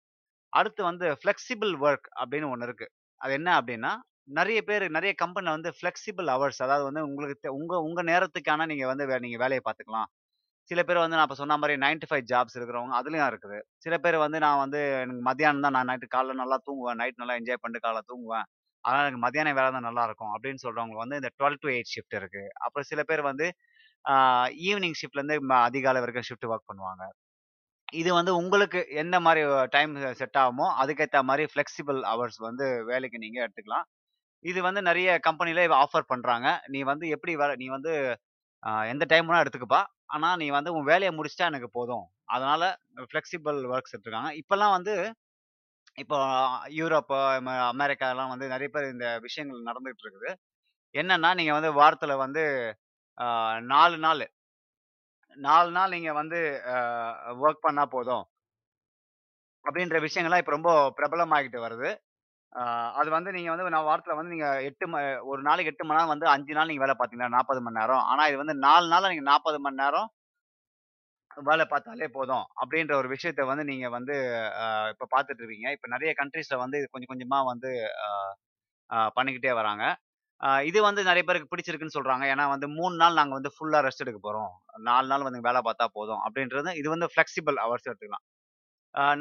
அடுத்து 0.53 0.81
வந்து 0.83 1.07
ஃப்ளெக்சிபிள் 1.19 1.73
வொர்க் 1.81 2.07
அப்படின்னு 2.21 2.51
ஒண்ணு 2.53 2.67
இருக்கு. 2.67 2.87
அது 3.21 3.33
என்ன 3.33 3.49
அப்படின்னா, 3.59 3.93
நிறைய 4.31 4.59
பேர் 4.67 4.83
நிறைய 4.95 5.11
கம்பெனில 5.21 5.53
வந்து 5.55 5.69
ஃப்ளெக்சிபிள் 5.77 6.27
ஹவர்ஸ் 6.33 6.61
அதாவது 6.65 6.83
வந்து 6.87 7.01
உங்களுக்கு 7.07 7.35
தே 7.37 7.49
உங்க 7.59 7.73
உங்க 7.87 8.01
நேரத்துக்கான 8.09 8.65
நீங்க 8.71 8.85
வந்து 8.91 9.05
வே 9.09 9.17
நீங்க 9.25 9.37
வேலையை 9.43 9.61
பார்த்துக்கலாம். 9.65 10.09
சில 10.71 10.81
பேர் 10.87 11.01
வந்து 11.03 11.17
நான் 11.17 11.27
இப்போ 11.27 11.37
சொன்ன 11.41 11.57
மாதிரி 11.61 11.75
நைன்டி 11.83 12.07
ஃபைவ் 12.09 12.25
ஜாப்ஸ் 12.31 12.57
இருக்கிறவங்க 12.59 12.95
அதுலயும் 12.99 13.29
இருக்குது. 13.31 13.57
சில 13.85 13.95
பேர் 14.05 14.17
வந்து 14.25 14.39
நான் 14.45 14.61
வந்து 14.63 14.79
எனக்கு 15.03 15.23
மத்தியானம் 15.29 15.65
தான் 15.65 15.75
நான் 15.77 15.89
நைட்டு 15.91 16.09
காலைல 16.15 16.35
நல்லா 16.41 16.57
தூங்குவேன். 16.67 16.99
நைட் 17.01 17.21
நல்லா 17.21 17.37
என்ஜாய் 17.41 17.61
பண்ணிட்டு 17.63 17.85
காலைல 17.87 18.03
தூங்குவேன். 18.11 18.47
அதனால 18.83 19.05
எனக்கு 19.05 19.23
மத்தியான 19.25 19.53
வேலை 19.57 19.69
தான் 19.77 19.87
நல்லா 19.89 20.03
இருக்கும் 20.09 20.33
அப்படின்னு 20.35 20.63
சொல்றவங்க 20.65 20.97
வந்து 21.03 21.19
இந்த 21.21 21.31
12 21.35 21.59
டூ 21.63 21.69
எயிட் 21.75 21.91
ஷிஃப்ட் 21.95 22.17
இருக்கு. 22.21 22.43
அப்புறம் 22.65 22.89
சில 22.91 23.01
பேர் 23.11 23.23
வந்து 23.31 23.47
ஈவினிங் 24.67 24.97
ஷிஃப்ட்லேருந்து 24.99 25.37
ம 25.49 25.55
அதிகாலை 25.67 25.99
வரைக்கும் 26.03 26.27
ஷிஃப்ட் 26.29 26.49
ஒர்க் 26.51 26.69
பண்ணுவாங்க. 26.71 27.03
இது 27.93 28.09
வந்து 28.17 28.31
உங்களுக்கு 28.41 28.79
எந்த 29.01 29.15
மாதிரி 29.25 29.41
டைம் 29.75 29.91
செட் 30.19 30.39
ஆகுமோ, 30.41 30.67
அதுக்கேற்ற 30.81 31.19
மாதிரி 31.29 31.45
ஃப்ளெக்சிபிள் 31.53 31.99
ஹவர்ஸ் 32.11 32.39
வந்து 32.47 32.67
வேலைக்கு 32.91 33.17
நீங்க 33.25 33.39
எடுத்துக்கலாம். 33.45 33.87
இது 34.45 34.59
வந்து 34.63 34.81
நிறைய 34.81 35.09
கம்பெனில 35.21 35.63
ஆஃபர் 35.81 36.09
பண்றாங்க. 36.11 36.45
நீ 36.69 36.79
வந்து 36.85 37.05
எப்படி 37.15 37.33
வேலை 37.41 37.55
நீ 37.57 37.67
வந்து 37.71 37.93
அ 38.63 38.71
எந்த 38.91 39.05
டைம் 39.11 39.27
வேணா 39.27 39.41
எடுத்துக்கப்பா. 39.43 39.81
ஆனா 40.11 40.29
நீ 40.37 40.47
வந்து 40.51 40.71
உன் 40.75 40.89
வேலைய 40.89 41.11
முடிச்சுட்டா 41.13 41.49
எனக்கு 41.51 41.69
போதும். 41.73 42.05
அதனால 42.29 42.63
ஃப்ளெக்சிபிள் 43.05 43.59
ஒர்க்ஸ் 43.71 43.93
எடுத்துருக்காங்க. 43.95 44.31
இப்போல்லாம் 44.41 44.75
வந்து 44.77 44.95
இப்போ 45.97 46.17
யூரோப்பு, 46.77 47.17
அமெ 47.33 47.53
அமெரிக்காலாம் 47.71 48.31
வந்து 48.33 48.45
நெறைய 48.53 48.69
பேர் 48.69 48.91
இந்த 48.91 49.07
விஷயங்கள் 49.25 49.67
நடந்துட்டு 49.69 50.03
இருக்குது. 50.05 50.31
என்னன்னா, 50.95 51.31
நீங்க 51.39 51.53
வந்து 51.57 51.71
வாரத்துல 51.79 52.13
வந்து 52.23 52.43
நாலு 53.17 53.97
4 53.97 53.97
நாளு 54.01 54.25
4 55.37 55.69
நாள் 55.71 55.93
நீங்க 55.93 56.11
வந்து 56.17 56.39
அ 56.73 56.77
வொர்க் 57.41 57.65
பண்ணா 57.65 57.85
போதும். 57.91 58.25
அப்படின்ற 59.65 59.97
விஷயங்கள்லாம் 60.03 60.41
இப்ப 60.43 60.53
ரொம்ப 60.55 60.69
பிரபலமாகிட்டு 60.97 61.59
வருது. 61.63 61.89
ஆ 62.55 62.61
அது 62.99 63.09
வந்து 63.15 63.29
நீங்க 63.35 63.49
வந்து 63.51 63.73
நான் 63.75 63.87
வாரத்துல 63.87 64.15
வந்து 64.17 64.33
நீங்க 64.33 64.47
8 64.63 64.85
ம 64.85 64.95
ஒரு 65.31 65.41
நாளைக்கு 65.47 65.71
8 65.71 65.83
மணி 65.83 65.97
நேரம் 65.97 66.13
வந்து 66.13 66.27
5 66.31 66.57
நாள் 66.57 66.69
நீங்க 66.69 66.83
வேலை 66.83 66.95
பார்த்தீங்கன்னா 66.95 67.35
40 67.37 67.61
மணி 67.65 67.79
நேரம். 67.79 68.03
ஆனா 68.09 68.23
இது 68.29 68.41
வந்து 68.43 68.55
4 68.65 68.85
நாள்ல 68.93 69.11
நீங்க 69.13 69.25
40 69.29 69.59
மணி 69.65 69.81
நேரம் 69.81 70.09
வேலை 71.41 71.65
பார்த்தாலே 71.67 72.07
போதும். 72.13 72.45
அப்படின்ற 72.61 72.93
ஒரு 72.99 73.07
விஷயத்த 73.13 73.41
வந்து 73.49 73.63
நீங்க 73.69 73.87
வந்து 73.93 74.15
அ 74.61 74.65
இப்ப 74.93 75.07
பார்த்துட்டு 75.13 75.41
இருக்கீங்க. 75.41 75.69
இப்ப 75.75 75.87
நெறைய 75.93 76.11
கண்ட்ரீஸ்ல 76.19 76.57
வந்து 76.61 76.79
இது 76.81 76.87
கொஞ்சம் 76.93 77.11
கொஞ்சமா 77.13 77.39
வந்து 77.51 77.69
அ 78.01 78.09
அ 78.89 79.09
பண்ணிக்கிட்டே 79.17 79.53
வராங்க. 79.59 79.83
அ 80.41 80.49
இது 80.69 80.79
வந்து 80.85 81.01
நெறைய 81.09 81.25
பேருக்கு 81.25 81.51
பிடிச்சிருக்குன்னு 81.51 81.97
சொல்றாங்க. 81.97 82.25
ஏன்னா 82.33 82.45
வந்து 82.53 82.69
3 82.75 82.95
நாள் 83.03 83.19
நாங்க 83.19 83.35
வந்து 83.39 83.53
ஃபுல்லா 83.55 83.81
ரெஸ்ட் 83.87 84.05
எடுக்க 84.05 84.21
போறோம். 84.23 84.51
4 84.85 85.07
நாள் 85.13 85.27
வந்து 85.27 85.41
வேலை 85.49 85.61
பார்த்தா 85.67 85.87
போதும். 85.97 86.23
அப்படின்றது 86.27 86.73
இது 86.81 86.89
வந்து 86.95 87.09
ஃப்ளெக்ஸிபிள் 87.13 87.59
ஹவர்ஸ் 87.65 87.89
எடுத்துக்கலாம். 87.89 88.25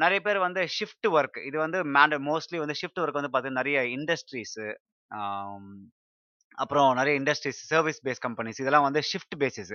நிறைய 0.03 0.19
பேர் 0.27 0.39
வந்து 0.45 0.61
ஷிஃப்ட் 0.77 1.07
ஒர்க் 1.17 1.37
இது 1.49 1.57
வந்து 1.65 1.79
மேண்ட 1.95 2.15
மோஸ்ட்லி 2.29 2.57
வந்து 2.63 2.75
ஷிஃப்ட் 2.81 3.01
ஒர்க் 3.03 3.19
வந்து 3.19 3.31
பார்த்தீங்கன்னா, 3.33 3.61
நிறைய 3.63 3.79
இண்டஸ்ட்ரீஸு 3.97 4.65
அப்புறம் 6.57 6.87
நிறைய 6.99 7.13
இண்டஸ்ட்ரீஸ், 7.19 7.59
சர்வீஸ் 7.71 8.01
பேஸ் 8.07 8.21
கம்பெனிஸ் 8.25 8.59
இதெல்லாம் 8.63 8.85
வந்து 8.87 9.01
ஷிஃப்ட் 9.11 9.35
பேசிஸ். 9.43 9.73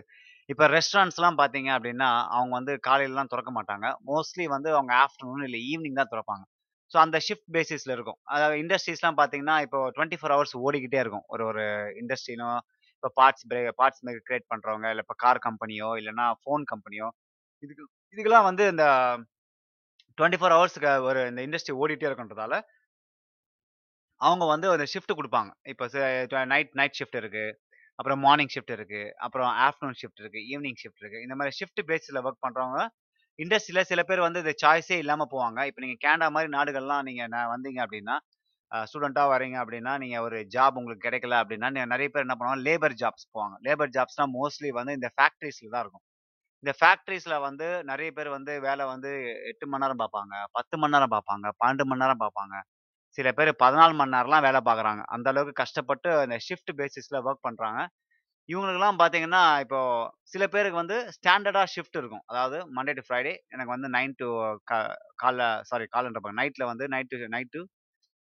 இப்போ 0.48 0.64
ரெஸ்டாரண்ட்ஸ்லாம் 0.74 1.38
பார்த்தீங்க 1.40 1.70
அப்படின்னா, 1.76 2.08
அவங்க 2.36 2.52
வந்து 2.58 2.72
காலையிலலாம் 2.88 3.30
திறக்க 3.32 3.50
மாட்டாங்க. 3.58 3.86
மோஸ்ட்லி 4.10 4.44
வந்து 4.54 4.68
அவங்க 4.76 4.92
ஆஃப்டர்நூன் 5.04 5.44
இல்லை 5.48 5.60
ஈவினிங் 5.72 5.98
தான் 6.00 6.12
திறப்பாங்க 6.12 6.44
ஸோ 6.90 6.96
அந்த 7.04 7.16
ஷிஃப்ட் 7.26 7.48
பேசிஸில் 7.56 7.92
இருக்கும். 7.96 8.18
அதாவது 8.34 8.56
இண்டஸ்ட்ரீஸ்லாம் 8.62 9.16
பார்த்தீங்கன்னா, 9.20 9.56
இப்போ 9.66 9.78
24 9.96 10.34
ஹவர்ஸ் 10.34 10.54
ஓடிக்கிட்டே 10.66 10.98
இருக்கும். 11.04 11.24
ஒரு 11.34 11.42
ஒரு 11.50 11.64
இண்டஸ்ட்ரியிலும் 12.02 12.58
இப்போ 12.96 13.08
பார்ட்ஸ் 13.18 13.46
பிரே 13.50 13.60
பார்ட்ஸ் 13.80 14.02
மேக் 14.06 14.20
கிரியேட் 14.28 14.46
பண்ணுறவங்க 14.52 14.86
இல்லை 14.92 15.02
இப்போ 15.06 15.16
கார் 15.24 15.40
கம்பெனியோ, 15.48 15.88
இல்லைன்னா 16.00 16.26
ஃபோன் 16.42 16.62
கம்பெனியோ 16.72 17.08
இதுக்கு 17.62 17.84
இதுக்கெல்லாம் 18.14 18.46
வந்து 18.50 18.64
இந்த 18.74 18.84
24 20.18 20.54
ஹவர்ஸ்க்கு 20.56 20.90
ஒரு 21.08 21.20
இந்த 21.30 21.40
இண்டஸ்ட்ரி 21.46 21.74
ஓடிட்டே 21.82 22.06
இருக்குன்றதால, 22.08 22.54
அவங்க 24.20 24.44
வந்து 24.52 24.66
ஒரு 24.74 24.84
ஷிஃப்ட் 24.92 25.18
கொடுப்பாங்க 25.18 25.50
இப்போ 25.72 25.86
நைட் 26.52 26.72
நைட் 26.80 26.96
ஷிஃப்ட் 26.98 27.18
இருக்கு. 27.22 27.46
அப்புறம் 27.98 28.20
மார்னிங் 28.26 28.52
ஷிஃப்ட் 28.54 28.72
இருக்கு. 28.76 29.02
அப்புறம் 29.26 29.50
ஆஃப்டர்நூன் 29.66 29.98
ஷிஃப்ட் 30.02 30.22
இருக்கு. 30.22 30.40
ஈவினிங் 30.52 30.78
ஷிஃப்ட் 30.82 31.02
இருக்கு. 31.02 31.20
இந்த 31.26 31.34
மாதிரி 31.38 31.54
ஷிஃப்ட் 31.60 31.82
பேஸில் 31.90 32.20
ஒர்க் 32.26 32.44
பண்ணுறவங்க 32.46 32.80
இண்டஸ்ட்ரியில் 33.38 33.88
சில 33.90 34.00
பேர் 34.08 34.26
வந்து 34.26 34.42
இந்த 34.44 34.52
சாய்ஸே 34.62 34.96
இல்லாமல் 35.04 35.30
போவாங்க. 35.34 35.60
இப்போ 35.70 35.80
நீங்கள் 35.84 36.02
கேனடா 36.04 36.28
மாதிரி 36.36 36.50
நாடுகள்லாம் 36.56 37.06
நீங்கள் 37.08 37.30
நான் 37.34 37.52
வந்தீங்க 37.54 37.80
அப்படின்னா 37.86 38.16
ஸ்டூடெண்ட்டாக 38.90 39.30
வரீங்க 39.32 39.56
அப்படின்னா 39.62 39.92
நீங்கள் 40.02 40.24
ஒரு 40.26 40.38
ஜாப் 40.54 40.78
உங்களுக்கு 40.80 41.06
கிடைக்கல 41.06 41.34
அப்டின்னா, 41.42 41.68
நிறைய 41.92 42.08
பேர் 42.14 42.24
என்ன 42.26 42.36
பண்ணுவாங்க, 42.38 42.62
லேபர் 42.68 42.94
ஜாப்ஸ் 43.02 43.26
போவாங்க. 43.34 43.56
லேபர் 43.66 43.92
ஜாப்ஸ்னால் 43.96 44.32
மோஸ்ட்லி 44.38 44.70
வந்து 44.78 44.96
இந்த 44.98 45.08
ஃபேக்ட்ரிஸில் 45.16 45.74
தான் 45.74 45.82
இருக்கும். 45.84 46.04
இந்த 46.64 46.72
ஃபேக்ட்ரிஸில் 46.78 47.42
வந்து 47.46 47.66
நிறைய 47.90 48.10
பேர் 48.16 48.30
வந்து 48.34 48.52
வேலை 48.66 48.84
வந்து 48.92 49.10
எட்டு 49.50 49.64
மணி 49.66 49.82
நேரம் 49.84 50.00
பார்ப்பாங்க. 50.02 50.34
10 50.52 50.76
மணி 50.82 50.94
நேரம் 50.96 51.12
பார்ப்பாங்க. 51.14 51.46
12 51.60 51.84
மணி 51.90 52.02
நேரம் 52.04 52.22
பார்ப்பாங்க. 52.24 52.54
சில 53.18 53.28
பேர் 53.38 53.50
14 53.56 53.94
மணி 54.00 54.14
நேரம்லாம் 54.16 54.46
வேலை 54.48 54.60
பார்க்குறாங்க. 54.68 55.02
அந்த 55.14 55.28
அளவுக்கு 55.32 55.60
கஷ்டப்பட்டு 55.62 56.10
அந்த 56.22 56.36
ஷிஃப்ட் 56.48 56.72
பேசிஸ்ல 56.80 57.18
ஒர்க் 57.26 57.46
பண்ணுறாங்க 57.48 57.80
இவங்களுக்கெல்லாம் 58.48 58.98
பார்த்தீங்கன்னா, 59.00 59.42
இப்போ 59.64 59.78
சில 60.32 60.44
பேருக்கு 60.54 60.78
வந்து 60.82 60.96
ஸ்டாண்டர்டாக 61.16 61.68
ஷிஃப்ட் 61.74 61.98
இருக்கும். 62.00 62.24
அதாவது 62.30 62.58
மண்டே 62.76 62.92
டு 62.98 63.04
ஃப்ரைடே 63.06 63.32
எனக்கு 63.54 63.74
வந்து 63.74 63.88
நைன் 63.96 64.14
டு 64.20 64.28
க 64.70 64.74
காலைல 65.22 65.42
சாரி 65.70 65.86
காலைலன்ற 65.94 66.32
நைட்டில் 66.40 66.70
வந்து 66.72 66.86
நைட் 66.94 67.10
டு 67.12 67.28
நைட் 67.36 67.52
டு 67.56 67.62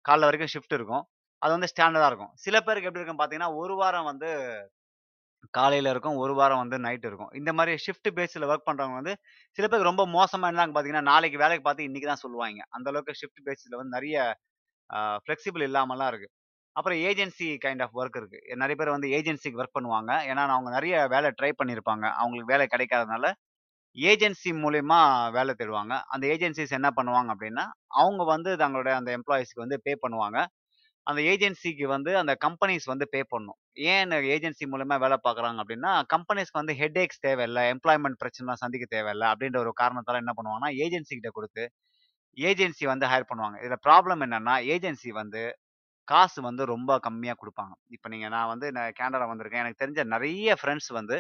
காலைல 0.05 0.27
வரைக்கும் 0.29 0.53
ஷிஃப்ட் 0.55 0.77
இருக்கும். 0.79 1.05
அது 1.41 1.53
வந்து 1.57 1.69
ஸ்டாண்டர்டாக 1.73 2.11
இருக்கும். 2.11 2.33
சில 2.45 2.55
பேருக்கு 2.67 2.89
எப்படி 2.89 3.01
இருக்குன்னு 3.01 3.21
பார்த்தீங்கன்னா, 3.21 3.51
ஒரு 3.63 3.75
வாரம் 3.81 4.09
வந்து 4.11 4.31
காலையில் 5.51 5.89
இருக்கும். 5.89 6.17
ஒரு 6.17 6.33
வாரம் 6.33 6.57
வந்து 6.57 6.77
நைட் 6.79 7.05
இருக்கும். 7.05 7.31
இந்த 7.33 7.51
மாதிரி 7.53 7.73
ஷிஃப்ட் 7.85 8.09
பேஸில் 8.17 8.47
ஒர்க் 8.51 8.67
பண்ணுறவங்க 8.69 8.97
வந்து 9.01 9.13
சில 9.57 9.65
பேருக்கு 9.67 9.89
ரொம்ப 9.91 10.05
மோசமாக 10.15 10.49
இருந்தாங்க 10.51 10.73
பார்த்தீங்கன்னா, 10.75 11.05
நாளைக்கு 11.11 11.37
வேலைக்கு 11.37 11.63
பார்த்து 11.63 11.87
இன்றைக்கி 11.89 12.05
தான் 12.05 12.23
சொல்லுவாங்க 12.25 12.65
அந்த 12.71 12.89
அளவுக்கு 12.91 13.19
ஷிஃப்ட் 13.21 13.43
பேஸில் 13.47 13.77
வந்து 13.77 13.95
நிறைய 13.97 14.17
ஃப்ளெக்சிபிள் 15.23 15.63
இல்லாமலாம் 15.69 16.11
இருக்குது 16.11 16.33
அப்புறம் 16.75 16.99
ஏஜென்சி 17.09 17.47
கைண்ட் 17.65 17.83
ஆஃப் 17.83 17.95
ஒர்க் 17.95 18.17
இருக்குது 18.19 18.55
நிறைய 18.55 18.75
பேர் 18.75 18.95
வந்து 18.95 19.09
ஏஜென்சிக்கு 19.17 19.59
ஒர்க் 19.61 19.77
பண்ணுவாங்க. 19.77 20.11
ஏன்னா, 20.29 20.43
அவங்க 20.55 20.71
நிறைய 20.71 20.95
வேலை 21.07 21.29
ட்ரை 21.39 21.51
பண்ணியிருப்பாங்க. 21.59 22.05
அவங்களுக்கு 22.19 22.51
வேலை 22.53 22.65
கிடைக்காதனால, 22.73 23.25
ஏஜென்சி 23.95 24.51
மூலயமா 24.63 24.99
வேலை 25.31 25.53
தேடுவாங்க. 25.57 25.93
அந்த 26.13 26.25
ஏஜென்சிஸ் 26.27 26.75
என்ன 26.79 26.89
பண்ணுவாங்க 26.97 27.29
அப்படின்னா 27.35 27.65
அவங்க 27.97 28.23
வந்து 28.25 28.51
தங்களுடைய 28.57 28.95
அந்த 28.99 29.11
எம்ப்ளாயீஸ்க்கு 29.17 29.63
வந்து 29.65 29.79
பே 29.81 29.93
பண்ணுவாங்க. 30.03 30.39
அந்த 31.07 31.19
ஏஜென்சிக்கு 31.31 31.85
வந்து 31.93 32.11
அந்த 32.21 32.33
கம்பெனிஸ் 32.45 32.85
வந்து 32.91 33.05
பே 33.13 33.19
பண்ணும் 33.33 33.57
ஏன் 33.93 34.13
ஏஜென்சி 34.35 34.65
மூலமா 34.73 34.95
வேலை 35.03 35.17
பார்க்குறாங்க 35.27 35.57
அப்படின்னா 35.63 35.91
கம்பெனிஸ்க்கு 36.13 36.61
வந்து 36.61 36.75
ஹெட் 36.81 36.99
ஏக்ஸ் 37.03 37.21
தேவையில்ல, 37.25 37.59
எம்ப்ளாய்மெண்ட் 37.73 38.17
பிரச்சனைலாம் 38.21 38.61
சந்திக்க 38.63 38.85
தேவையில்லை 38.95 39.27
அப்படின்ற 39.33 39.59
ஒரு 39.65 39.73
காரணத்தால் 39.81 40.21
என்ன 40.23 40.33
பண்ணுவாங்கன்னா, 40.37 40.71
ஏஜென்சிக்கிட்ட 40.85 41.31
கொடுத்து 41.37 41.63
ஏஜென்சி 42.37 42.85
வந்து 42.93 43.05
ஹையர் 43.11 43.29
பண்ணுவாங்க. 43.31 43.57
இதில் 43.65 43.81
ப்ராப்ளம் 43.87 44.23
என்னன்னா, 44.27 44.55
ஏஜென்சி 44.75 45.11
வந்து 45.21 45.41
காசு 46.07 46.39
வந்து 46.47 46.63
ரொம்ப 46.73 46.91
கம்மியாக 47.05 47.37
கொடுப்பாங்க 47.41 47.73
இப்போ 47.95 48.07
நீங்கள் 48.13 48.33
நான் 48.35 48.49
வந்து 48.53 48.67
நான் 48.77 48.95
கேனடா 48.99 49.27
வந்திருக்கேன். 49.31 49.63
எனக்கு 49.63 49.81
தெரிஞ்ச 49.83 50.01
நிறைய 50.15 50.57
ஃப்ரெண்ட்ஸ் 50.61 50.91
வந்து 50.99 51.17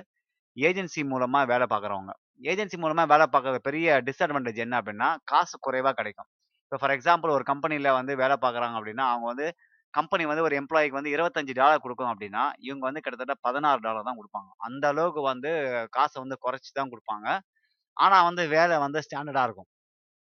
ஏஜென்சி 0.57 1.01
மூலமாக 1.11 1.45
வேலை 1.53 1.65
பார்க்குறவங்க. 1.73 2.11
ஏஜென்சி 2.41 2.77
மூலமாக 2.83 3.07
வேலை 3.13 3.25
பார்க்குற 3.33 3.59
பெரிய 3.69 3.87
டிஸ்அட்வான்டேஜ் 4.07 4.59
என்ன 4.65 4.75
அப்படின்னா 4.81 5.09
காசு 5.31 5.55
குறைவாக 5.67 5.95
கிடைக்கும். 5.99 6.29
இப்போ 6.65 6.77
ஃபார் 6.81 6.93
எக்ஸாம்பிள் 6.97 7.35
ஒரு 7.37 7.45
கம்பெனியில் 7.51 7.89
வந்து 7.99 8.13
வேலை 8.23 8.35
பார்க்குறாங்க 8.45 8.75
அப்படின்னா 8.79 9.05
அவங்க 9.13 9.27
வந்து 9.33 9.47
கம்பெனி 9.95 10.23
வந்து 10.29 10.45
ஒரு 10.47 10.55
எம்ப்ளாயிக்கு 10.61 10.97
வந்து 10.99 11.13
$25 11.13 11.83
குடுக்கும் 11.83 12.11
அப்படின்னா 12.11 12.43
இவங்க 12.67 12.83
வந்து 12.89 13.03
கிட்டத்தட்ட 13.03 13.35
$16 13.41 13.75
தான் 14.01 14.19
குடுப்பாங்க. 14.19 14.49
அந்த 14.67 14.85
அளவுக்கு 14.93 15.21
வந்து 15.31 15.51
காசை 15.97 16.17
வந்து 16.23 16.37
குறைச்சி 16.45 16.71
தான் 16.73 16.91
குடுப்பாங்க. 16.93 17.27
ஆனா 17.97 18.17
வந்து 18.29 18.43
வேலை 18.55 18.77
வந்து 18.85 18.99
ஸ்டாண்டர்டா 19.07 19.43
இருக்கும். 19.47 19.69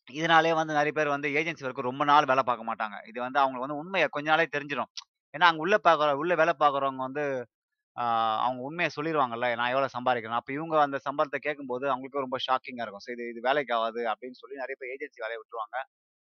இதனாலேயே 0.08 0.56
வந்து 0.60 0.74
நிறைய 0.74 0.94
பேர் 0.98 1.16
வந்து 1.16 1.30
ஏஜென்சி 1.38 1.66
ஒர்க்கு 1.68 1.90
ரொம்ப 1.90 2.04
நாள் 2.12 2.30
வேலை 2.32 2.44
பார்க்க 2.46 2.70
மாட்டாங்க. 2.70 2.98
இது 3.12 3.20
வந்து 3.22 3.40
அவங்களுக்கு 3.42 3.68
வந்து 3.68 3.82
உண்மையை 3.84 4.08
கொஞ்ச 4.16 4.28
நாளே 4.34 4.48
தெரிஞ்சிரும். 4.56 4.92
ஏன்னா, 5.34 5.48
அங்கே 5.50 5.64
உள்ள 5.66 5.76
பார்க்குற 5.88 6.12
உள்ள 6.22 6.34
வேலை 6.42 6.54
பார்க்குறவங்க 6.62 7.04
வந்து 7.08 7.24
அவங்க 8.42 8.62
உண்மையை 8.68 8.90
சொல்லிருவாங்கல்ல. 8.96 9.48
நான் 9.60 9.72
எவ்வளோ 9.74 9.90
சம்பாதிக்கிறேன் 9.96 10.40
அப்ப 10.40 10.52
இவங்க 10.58 10.76
அந்த 10.84 11.00
சம்பளத்தை 11.06 11.40
கேட்கும்போது 11.42 11.86
அவங்களுக்கும் 11.92 12.26
ரொம்ப 12.26 12.38
ஷாக்கிங்கா 12.46 12.86
இருக்கும். 12.86 13.06
சரி 13.08 13.26
இது 13.32 13.42
வேலைக்கு 13.48 13.74
ஆகாது 13.78 14.02
அப்படின்னு 14.12 14.40
சொல்லி 14.42 14.62
நிறைய 14.64 14.76
பேர் 14.82 14.94
ஏஜென்சி 14.96 15.24
வேலைய 15.26 15.40
விட்டுருவாங்க. 15.42 15.78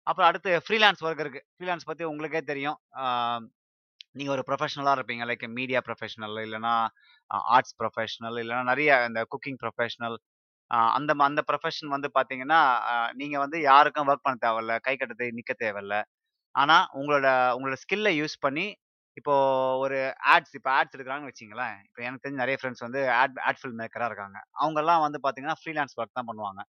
அப்புறம் 0.06 0.28
அடுத்து 0.28 0.50
ஃப்ரீலான்ஸ் 0.66 1.02
ஒர்க் 1.06 1.22
இருக்குது 1.24 1.46
ஃப்ரீலான்ஸ் 1.56 1.88
பற்றி 1.90 2.04
உங்களுக்கே 2.12 2.40
தெரியும். 2.52 2.78
நீங்கள் 4.18 4.34
ஒரு 4.36 4.42
ப்ரொஃபஷனலாக 4.48 4.96
இருப்பீங்க. 4.98 5.24
லைக் 5.30 5.44
மீடியா 5.58 5.80
ப்ரொஃபஷனல் 5.88 6.38
இல்லைனா 6.46 6.74
ஆர்ட்ஸ் 7.56 7.76
ப்ரொஃபஷனல் 7.80 8.38
இல்லைனா 8.42 8.64
நிறைய 8.72 8.90
இந்த 9.10 9.20
குக்கிங் 9.34 9.60
ப்ரொஃபஷனல் 9.64 10.16
அந்த 10.98 11.12
ம 11.18 11.22
அந்த 11.30 11.42
ப்ரொஃபஷன் 11.50 11.90
வந்து 11.94 12.08
பார்த்தீங்கன்னா, 12.16 12.60
நீங்கள் 13.20 13.42
வந்து 13.44 13.58
யாருக்கும் 13.70 14.08
ஒர்க் 14.10 14.26
பண்ண 14.26 14.38
தேவையில்ல. 14.46 14.74
கை 14.86 14.94
கட்டத்தை 15.00 15.28
நிற்க 15.38 15.52
தேவையில்ல. 15.64 15.96
ஆனால் 16.54 16.86
உங்களோட 17.00 17.28
உங்களோட 17.56 17.76
ஸ்கில்லை 17.84 18.12
யூஸ் 18.20 18.36
பண்ணி 18.46 18.66
இப்போ 19.16 19.34
ஒரு 19.84 19.98
ஆட்ஸ் 20.34 20.54
இப்போ 20.58 20.70
ஆட்ஸ் 20.78 20.96
எடுக்கிறாங்கன்னு 20.96 21.32
வச்சிங்களேன் 21.32 21.76
இப்போ 21.88 22.00
எனக்கு 22.06 22.24
தெரிஞ்ச 22.24 22.40
நிறைய 22.44 22.58
ஃப்ரெண்ட்ஸ் 22.60 22.84
வந்து 22.86 23.00
ஆட் 23.20 23.40
ஆட் 23.48 23.60
ஃபில் 23.62 23.76
மேக்கராக 23.80 24.10
இருக்காங்க. 24.12 24.38
அவங்கெல்லாம் 24.62 25.04
வந்து 25.06 25.20
பார்த்தீங்கன்னா, 25.24 25.58
ஃப்ரீலான்ஸ் 25.62 25.96
ஒர்க் 26.00 26.18
தான் 26.20 26.30
பண்ணுவாங்க. 26.30 26.62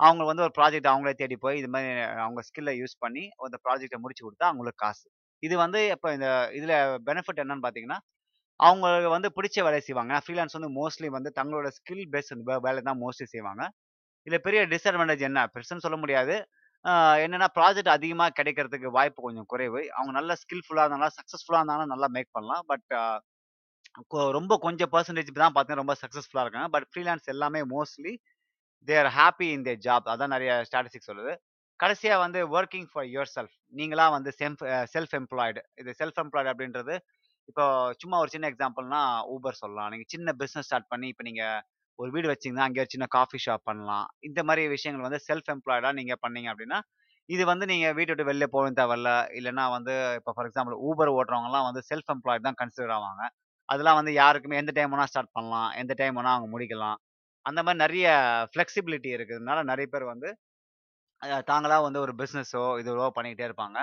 அவங்க 0.00 0.22
வந்து 0.30 0.44
ஒரு 0.46 0.54
ப்ராஜெக்ட் 0.58 0.88
அவங்களே 0.92 1.14
தேடி 1.20 1.36
போய் 1.44 1.58
இது 1.60 1.68
மாதிரி 1.74 1.90
அவங்க 2.24 2.40
ஸ்கில்லை 2.48 2.74
யூஸ் 2.80 2.96
பண்ணி 3.04 3.24
அந்த 3.46 3.58
ப்ராஜெக்டை 3.66 3.98
முடிச்சு 4.04 4.24
கொடுத்தா 4.26 4.46
அவங்களுக்கு 4.50 4.80
காசு. 4.84 5.06
இது 5.42 5.54
வந்து 5.64 5.80
இப்போ 5.94 6.08
இந்த 6.16 6.28
இதில் 6.58 6.74
பெனிஃபிட் 7.08 7.40
என்னன்னு 7.44 7.64
பார்த்தீங்கன்னா, 7.64 7.98
அவங்களுக்கு 8.60 9.10
வந்து 9.16 9.28
பிடிச்ச 9.36 9.58
வேலையை 9.66 9.82
செய்வாங்க. 9.88 10.14
ஃப்ரீலான்ஸ் 10.24 10.56
வந்து 10.58 10.70
மோஸ்ட்லி 10.80 11.08
வந்து 11.16 11.30
தங்களோட 11.38 11.68
ஸ்கில் 11.78 12.04
பேஸ்ட் 12.14 12.34
வேலை 12.66 12.80
தான் 12.88 13.00
மோஸ்ட்லி 13.04 13.26
செய்வாங்க. 13.34 13.62
இதில் 14.26 14.44
பெரிய 14.46 14.60
டிஸ்அட்வான்டேஜ் 14.72 15.24
என்ன? 15.30 15.40
பெருசுன்னு 15.54 15.84
சொல்ல 15.86 15.98
முடியாது. 16.04 16.34
என்னென்னா 17.24 17.48
ப்ராஜெக்ட் 17.58 17.92
அதிகமாக 17.96 18.34
கிடைக்கிறதுக்கு 18.38 18.88
வாய்ப்பு 18.98 19.20
கொஞ்சம் 19.26 19.48
குறைவு. 19.52 19.80
அவங்க 19.96 20.12
நல்லா 20.18 20.34
ஸ்கில்ஃபுல்லாக 20.42 20.86
இருந்தாலும் 20.86 21.16
சக்ஸஸ்ஃபுல்லாக 21.18 21.62
இருந்தாலும் 21.62 21.92
நல்லா 21.94 22.08
மேக் 22.16 22.30
பண்ணலாம். 22.36 22.64
பட் 22.72 22.86
ரொம்ப 24.38 24.52
கொஞ்சம் 24.66 24.90
பர்சன்டேஜ் 24.94 25.30
தான் 25.42 25.54
பார்த்தீங்கன்னா 25.54 25.82
ரொம்ப 25.84 25.94
சக்ஸஸ்ஃபுல்லாக 26.02 26.44
இருக்காங்க. 26.46 26.68
பட் 26.76 26.86
ஃப்ரீலான்ஸ் 26.92 27.28
எல்லாமே 27.34 27.62
mostly 27.74 28.12
they 28.88 28.94
are 29.02 29.10
in 29.54 29.64
their 29.68 29.80
job. 29.86 30.06
அதான் 30.14 30.32
நிறைய 30.36 30.52
ஸ்டாட்டிஸ்டிக் 30.68 31.08
சொல்லுது. 31.10 31.32
கடைசியா 31.80 32.16
வந்து 32.24 32.40
ஒர்க்கிங் 32.56 32.88
ஃபார் 32.90 33.06
யுவர் 33.14 33.30
செல்ஃப். 33.36 33.54
நீங்களாம் 33.78 34.14
வந்து 34.16 34.30
செல்ஃப் 34.40 34.62
செல்ஃப் 34.94 35.14
எம்ப்ளாய்டு. 35.20 35.60
இது 35.80 35.90
செல்ஃப் 36.00 36.18
எம்ப்ளாய்டு 36.22 36.50
அப்படின்றது, 36.52 36.94
இப்போ 37.50 37.64
சும்மா 38.02 38.16
ஒரு 38.24 38.30
சின்ன 38.34 38.48
எக்ஸாம்பிள்னா 38.52 39.00
ஊபர் 39.34 39.60
சொல்லலாம். 39.62 39.90
நீங்கள் 39.92 40.10
சின்ன 40.14 40.34
பிஸ்னஸ் 40.42 40.66
ஸ்டார்ட் 40.68 40.90
பண்ணி 40.92 41.06
இப்போ 41.12 41.24
நீங்கள் 41.28 41.60
ஒரு 41.98 42.10
வீடு 42.14 42.28
வச்சிங்கன்னா 42.32 42.66
அங்கே 42.68 42.80
ஒரு 42.84 42.90
சின்ன 42.94 43.06
காஃபி 43.16 43.38
ஷாப் 43.46 43.64
பண்ணலாம். 43.70 44.06
இந்த 44.28 44.40
மாதிரி 44.48 44.62
விஷயங்கள் 44.74 45.06
வந்து 45.06 45.20
செல்ஃப் 45.28 45.50
எம்ப்ளாய்டாக 45.54 45.94
நீங்கள் 46.00 46.20
பண்ணீங்க 46.24 46.48
அப்படின்னா, 46.52 46.78
இது 47.28 47.42
வந்து 47.50 47.64
நீங்கள் 47.72 47.94
வீட்டை 47.98 48.12
விட்டு 48.12 48.28
வெளில 48.30 48.46
போகணும் 48.54 48.78
தேவையில்ல. 48.80 49.10
இல்லைனா 49.38 49.64
வந்து 49.76 49.94
இப்போ 50.18 50.32
ஃபார் 50.36 50.48
எக்ஸாம்பிள் 50.48 50.76
ஊபர் 50.88 51.12
ஓட்டுறவங்கலாம் 51.16 51.66
வந்து 51.68 51.82
செல்ஃப் 51.90 52.10
எம்ப்ளாய்டு 52.14 52.46
தான் 52.48 52.58
கன்சிடர் 52.62 52.94
ஆவாங்க. 52.98 53.22
அதெல்லாம் 53.68 53.98
வந்து 54.00 54.12
யாருக்குமே 54.22 54.60
எந்த 54.62 54.72
டைம் 54.78 54.92
வேணால் 54.94 55.10
ஸ்டார்ட் 55.12 55.34
பண்ணலாம். 55.36 55.70
எந்த 55.82 55.92
டைம் 56.00 56.16
வேணால் 56.18 56.36
அவங்க 56.36 56.48
முடிக்கலாம். 56.54 56.98
அந்த 57.46 57.60
மாதிரி 57.66 57.82
நிறைய 57.84 58.06
ஃப்ளெக்சிபிலிட்டி 58.52 59.10
இருக்கிறதுனால 59.16 59.60
நிறைய 59.72 59.86
பேர் 59.94 60.12
வந்து 60.12 60.28
தாங்களாக 61.22 61.44
தாங்களா 61.50 61.76
வந்து 61.86 62.00
ஒரு 62.04 62.12
பிஸ்னஸோ 62.20 62.62
இதுவோ 62.82 63.08
பண்ணிக்கிட்டே 63.16 63.46
இருப்பாங்க. 63.48 63.78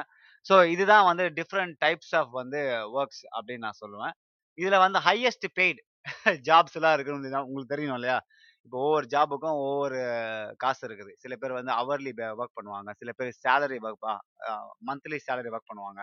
ஸோ 0.45 0.55
இதுதான் 0.73 1.05
வந்து 1.09 1.25
டிஃப்ரெண்ட் 1.39 1.75
டைப்ஸ் 1.83 2.13
ஆஃப் 2.19 2.31
வந்து 2.41 2.59
ஒர்க்ஸ் 2.99 3.23
அப்படின்னு 3.37 3.65
நான் 3.67 3.81
சொல்லுவேன். 3.83 4.13
இதில் 4.57 4.83
வந்து 4.85 4.99
ஹையஸ்ட் 5.07 5.47
பெய்டு 5.59 5.81
ஜாப்ஸ் 6.49 6.77
எல்லாம் 6.79 6.95
இருக்குன்னு 6.95 7.31
உங்களுக்கு 7.47 7.73
தெரியணும் 7.75 7.99
இல்லையா? 7.99 8.17
இப்போ 8.65 8.77
ஒவ்வொரு 8.85 9.05
ஜாபுக்கும் 9.13 9.57
ஒவ்வொரு 9.65 9.99
காசு 10.63 10.81
இருக்குது. 10.87 11.11
சில 11.23 11.33
பேர் 11.41 11.57
வந்து 11.59 11.73
அவர்லி 11.81 12.11
பே 12.19 12.25
பண்ணுவாங்க. 12.57 12.89
சில 13.01 13.11
பேர் 13.19 13.31
salary 13.45 13.77
work 13.87 14.07
monthly 14.89 15.19
salary 15.27 15.51
work 15.55 15.69
பண்ணுவாங்க. 15.71 16.01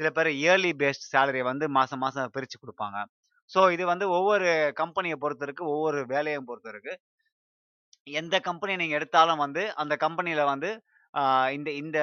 சில 0.00 0.08
பேர் 0.16 0.30
இயர்லி 0.42 0.72
பேஸ்ட் 0.82 1.06
சேலரியை 1.14 1.44
வந்து 1.52 1.66
மாதம் 1.78 2.02
மாதம் 2.04 2.34
பிரித்து 2.36 2.58
கொடுப்பாங்க 2.62 2.98
ஸோ 3.52 3.60
இது 3.74 3.84
வந்து 3.92 4.06
ஒவ்வொரு 4.18 4.48
கம்பெனியை 4.80 5.16
பொறுத்து 5.22 5.44
இருக்கு. 5.46 5.64
ஒவ்வொரு 5.74 6.00
வேலையும் 6.12 6.48
பொறுத்து 6.50 6.70
இருக்கு. 6.74 6.92
எந்த 8.20 8.36
கம்பெனியை 8.48 8.78
நீங்கள் 8.82 8.98
எடுத்தாலும் 9.00 9.42
வந்து, 9.44 9.62
அந்த 9.82 9.94
கம்பெனியில் 10.04 10.50
வந்து 10.52 10.70
இந்த 11.56 11.70
இந்த 11.82 11.98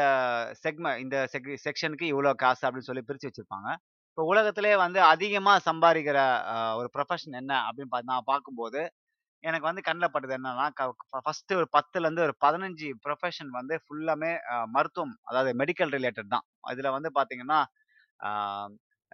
செக்ம 0.63 0.91
இந்த 1.03 1.15
செக் 1.33 1.47
செக்ஷனுக்கு 1.65 2.05
இவ்வளோ 2.13 2.31
காசு 2.43 2.63
அப்படின்னு 2.67 2.89
சொல்லி 2.89 3.03
பிரித்து 3.07 3.29
வச்சுருப்பாங்க 3.29 3.69
இப்போ 4.09 4.23
உலகத்திலே 4.31 4.73
வந்து 4.83 4.99
அதிகமாக 5.13 5.59
சம்பாதிக்கிற 5.67 6.19
ஒரு 6.79 6.87
ப்ரொஃபஷன் 6.95 7.37
என்ன 7.41 7.53
அப்படின்னு 7.67 8.09
நான் 8.11 8.27
பார்க்கும்போது, 8.31 8.81
எனக்கு 9.43 9.67
வந்து 9.69 9.83
கண்ணில் 9.87 10.13
பட்டது 10.13 10.35
என்னன்னா, 10.37 10.65
க 10.79 10.83
ஒரு 11.59 11.67
10லருந்து 11.77 12.25
ஒரு 12.27 12.35
15 12.45 12.89
ப்ரொஃபஷன் 13.05 13.51
வந்து 13.59 13.75
ஃபுல்லாமே 13.83 14.31
மருத்துவம், 14.75 15.15
அதாவது 15.29 15.51
மெடிக்கல் 15.61 15.93
ரிலேட்டட் 15.97 16.33
தான். 16.35 16.45
இதில் 16.73 16.95
வந்து 16.97 17.11
பார்த்தீங்கன்னா, 17.19 17.59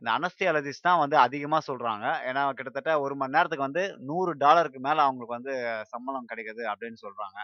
இந்த 0.01 0.10
அனஸ்தியாலஜிஸ்ட் 0.17 0.88
தான் 0.88 1.01
வந்து 1.03 1.17
அதிகமா 1.25 1.60
சொல்றாங்க. 1.67 2.05
ஏன்னா 2.29 2.41
கிட்டத்தட்ட 2.58 2.91
ஒரு 3.05 3.13
மணி 3.21 3.36
நேரத்துக்கு 3.36 3.67
வந்து 3.67 3.84
$100க்கு 4.10 4.79
மேல 4.88 4.97
அவங்களுக்கு 5.08 5.38
வந்து 5.38 5.53
சம்பளம் 5.93 6.29
கிடைக்குது 6.31 6.63
அப்படின்னு 6.71 6.99
சொல்றாங்க. 7.05 7.38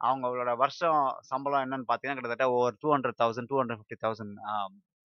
அவங்களோட 0.00 0.52
வருஷம் 0.62 1.00
சம்பளம் 1.30 1.62
என்னன்னு 1.64 1.86
பார்த்தீங்கன்னா, 1.90 2.18
கிட்டத்தட்ட 2.18 2.46
ஒவ்வொரு 2.54 2.76
two 2.82 2.88
hundred 2.94 3.18
thousand 3.22 3.50
two 3.52 3.58
hundred 3.60 3.80
fifty 3.80 3.98
thousand 4.04 4.34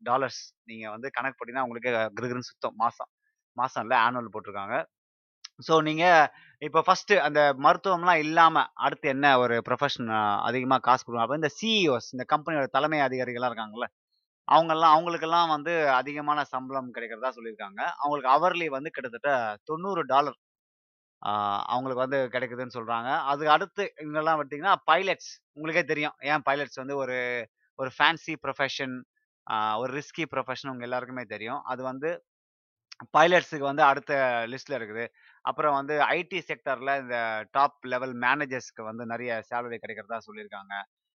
dollars 0.01 0.41
நீங்க 0.69 0.85
வந்து 0.95 1.07
கணக்கு 1.17 1.37
போட்டீங்கன்னா, 1.37 1.65
உங்களுக்கே 1.67 1.91
கிறுகிறுன்னு 2.17 2.49
சுத்தம் 2.51 2.77
மாசம். 2.83 3.09
மாதம் 3.57 3.83
இல்லை 3.85 3.97
ஆனுவல் 4.07 4.33
போட்டிருக்காங்க. 4.35 4.75
ஸோ 5.67 5.73
நீங்க 5.87 6.03
இப்போ 6.61 6.79
ஃபஸ்ட்டு 6.87 7.15
அந்த 7.27 7.39
மருத்துவம்லாம் 7.65 8.21
இல்லாம, 8.25 8.63
அடுத்து 8.85 9.07
என்ன 9.15 9.25
ஒரு 9.43 9.55
ப்ரொஃபஷன் 9.67 10.09
அதிகமா 10.49 10.77
காசு 10.87 11.01
கொடுக்கணும் 11.03 11.25
அப்போ 11.25 11.39
இந்த 11.41 11.51
சிஇஓஸ் 11.59 12.07
இந்த 12.15 12.25
கம்பெனியோட 12.33 12.67
தலைமை 12.77 12.99
அதிகாரிகளாக 13.07 13.49
இருக்காங்கல்ல, 13.51 13.87
அவங்கெல்லாம் 14.49 14.93
அவங்களுக்கெல்லாம் 14.95 15.53
வந்து 15.55 15.73
அதிகமான 15.99 16.39
சம்பளம் 16.53 16.93
கிடைக்கிறதா 16.95 17.31
சொல்லியிருக்காங்க. 17.37 17.81
அவங்களுக்கு 18.01 18.31
அவர்லி 18.37 18.67
வந்து 18.77 18.89
கிட்டத்தட்ட 18.95 19.31
தொண்ணூறு 19.71 20.03
டாலர் 20.13 20.39
அவங்களுக்கு 21.73 22.03
வந்து 22.05 22.19
கிடைக்குதுன்னு 22.33 22.75
சொல்கிறாங்க 22.77 23.09
அதுக்கு 23.31 23.53
அடுத்து 23.55 23.83
இவங்கலாம் 24.03 24.39
பார்த்தீங்கன்னா, 24.39 24.73
பைலட்ஸ் 24.89 25.31
உங்களுக்கே 25.55 25.83
தெரியும். 25.91 26.15
ஏன் 26.31 26.43
பைலட்ஸ் 26.49 26.81
வந்து 26.81 26.95
ஒரு 27.03 27.17
ஒரு 27.79 27.89
ஃபேன்சி 27.97 28.33
ப்ரொஃபஷன், 28.43 28.95
ஒரு 29.81 29.91
ரிஸ்கி 29.99 30.25
ப்ரொஃபஷன் 30.33 30.71
உங்க 30.73 30.85
எல்லாருக்குமே 30.87 31.25
தெரியும். 31.33 31.61
அது 31.71 31.81
வந்து 31.91 32.09
பைலட்ஸுக்கு 33.15 33.65
வந்து 33.69 33.83
அடுத்த 33.89 34.13
லிஸ்ட்ல 34.51 34.77
இருக்குது. 34.79 35.05
அப்புறம் 35.45 35.75
வந்து 35.79 35.95
ஐடி 36.15 36.39
செக்டார்ல 36.49 36.93
இந்த 37.03 37.17
டாப் 37.57 37.85
லெவல் 37.93 38.15
மேனேஜர்ஸ்க்கு 38.25 38.83
வந்து 38.89 39.03
நிறைய 39.05 39.31
சேலரி 39.51 39.77
கிடைக்கிறதா 39.83 40.19
சொல்லியிருக்காங்க. 40.27 40.73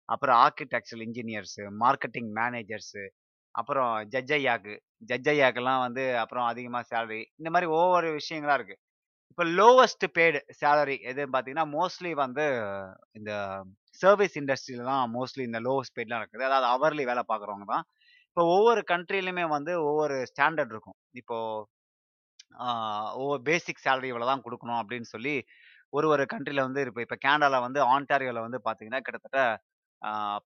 அப்புறம் 0.08 0.38
ஆர்க்கிடெக்சரல் 0.44 1.04
இன்ஜினியர்ஸு, 1.06 1.64
மார்க்கெட்டிங் 1.84 2.30
மேனேஜர்ஸு, 2.40 3.02
அப்புறம் 3.54 3.92
ஜட்ஜ் 4.14 4.32
ஐயாக்கு 4.38 4.74
ஜட்ஜ் 5.10 5.28
ஐயாக்கெல்லாம் 5.32 5.82
வந்து 5.86 6.04
அப்புறம் 6.22 6.46
அதிகமாக 6.52 6.84
சேலரி. 6.92 7.20
இந்த 7.40 7.48
மாதிரி 7.54 7.68
ஒவ்வொரு 7.78 8.08
விஷயங்களா 8.18 8.56
இருக்கு. 8.58 8.76
இப்போ 9.32 9.44
லோவஸ்ட் 9.58 10.04
பேடு 10.16 10.38
சேலரி 10.60 10.96
எதுன்னு 11.10 11.32
பார்த்தீங்கன்னா, 11.34 11.66
மோஸ்ட்லி 11.76 12.10
வந்து 12.24 12.44
இந்த 13.18 13.32
சர்வீஸ் 14.02 14.36
இண்டஸ்ட்ரியில 14.40 14.84
தான் 14.90 15.04
மோஸ்ட்லி 15.16 15.44
இந்த 15.48 15.60
லோவஸ்ட் 15.68 15.96
பெய்ட்லாம் 15.98 16.22
இருக்குது. 16.22 16.46
அதாவது 16.48 16.66
அவர்லி 16.76 17.04
வேலை 17.10 17.22
பார்க்குறவங்க 17.30 17.66
தான். 17.74 17.84
இப்போ 18.30 18.42
ஒவ்வொரு 18.56 18.82
கண்ட்ரிலையுமே 18.92 19.44
வந்து 19.56 19.72
ஒவ்வொரு 19.88 20.16
ஸ்டாண்டர்ட் 20.32 20.72
இருக்கும். 20.74 20.98
இப்போ 21.20 21.38
ஒவ்வொரு 23.20 23.42
பேசிக் 23.48 23.84
சேலரி 23.86 24.08
இவ்வளோ 24.12 24.26
தான் 24.30 24.44
கொடுக்கணும் 24.46 24.80
அப்படின்னு 24.82 25.08
சொல்லி, 25.14 25.34
ஒரு 25.92 26.06
ஒரு 26.14 26.24
கண்ட்ரியில் 26.32 26.66
வந்து 26.66 26.82
இருப்போம் 26.84 27.06
இப்போ 27.06 27.18
கேனடாவில் 27.26 27.64
வந்து 27.66 27.80
ஆண்டாரியோவில் 27.94 28.44
வந்து 28.46 28.60
பார்த்தீங்கன்னா, 28.66 29.00
கிட்டத்தட்ட 29.06 29.40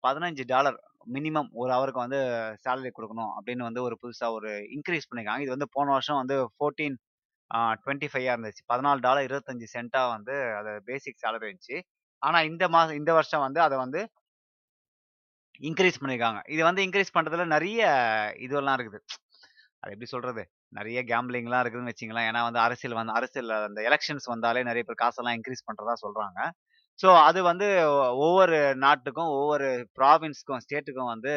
பதினஞ்சு 0.04 0.44
டாலர் 0.52 0.78
மினிமம் 1.14 1.48
ஒரு 1.60 1.70
அவருக்கு 1.76 2.00
வந்து 2.04 2.20
சேலரி 2.64 2.90
கொடுக்கணும் 2.96 3.32
அப்படின்னு 3.36 3.66
வந்து 3.68 3.82
ஒரு 3.86 3.96
புதுசாக 4.02 4.36
ஒரு 4.38 4.50
இன்க்ரீஸ் 4.76 5.08
பண்ணியிருக்காங்க. 5.08 5.44
இது 5.44 5.54
வந்து 5.56 5.68
போன 5.76 5.92
வருஷம் 5.96 6.20
வந்து 6.22 6.36
ஃபோர்டீன் 6.56 6.96
டுவெண்ட்டி 7.82 8.08
ஃபைவாக 8.12 8.34
இருந்துச்சு. 8.36 8.62
$14.25 8.72 10.06
வந்து 10.16 10.34
அது 10.60 10.70
பேசிக் 10.90 11.22
சேலரி 11.24 11.46
இருந்துச்சு. 11.48 11.78
ஆனால் 12.22 12.46
இந்த 12.50 12.64
மாதம் 12.76 12.98
இந்த 13.00 13.12
வருஷம் 13.18 13.44
வந்து 13.46 13.60
அதை 13.66 13.76
வந்து 13.84 14.00
இன்க்ரீஸ் 15.68 16.00
பண்ணியிருக்காங்க. 16.00 16.40
இது 16.54 16.62
வந்து 16.68 16.82
இன்க்ரீஸ் 16.86 17.14
பண்ணுறதுல 17.16 17.44
நிறைய 17.56 17.80
இதுவெல்லாம் 18.46 18.76
இருக்குது. 18.78 18.98
அது 19.82 19.92
எப்படி 19.94 20.08
சொல்கிறது 20.14 20.42
நிறைய 20.78 20.98
கேம்பிளிங்லாம் 21.10 21.62
இருக்குதுன்னு 21.62 21.92
வச்சிங்களேன் 21.92 22.26
ஏன்னா 22.30 22.40
வந்து 22.48 22.60
அரசியல் 22.66 22.98
வந்து 23.00 23.14
அரசியல் 23.18 23.50
அந்த 23.68 23.80
எலக்ஷன்ஸ் 23.90 24.26
வந்தாலே 24.32 24.62
நிறைய 24.68 24.82
பேர் 24.88 25.02
காசெல்லாம் 25.04 25.36
இன்க்ரீஸ் 25.38 25.66
பண்ணுறதா 25.68 25.94
சொல்கிறாங்க 26.04 26.38
ஸோ 27.00 27.08
அது 27.28 27.40
வந்து 27.48 27.66
ஒவ்வொரு 28.24 28.58
நாட்டுக்கும், 28.84 29.30
ஒவ்வொரு 29.38 29.68
ப்ராவின்ஸ்க்கும், 29.98 30.62
ஸ்டேட்டுக்கும் 30.64 31.12
வந்து 31.14 31.32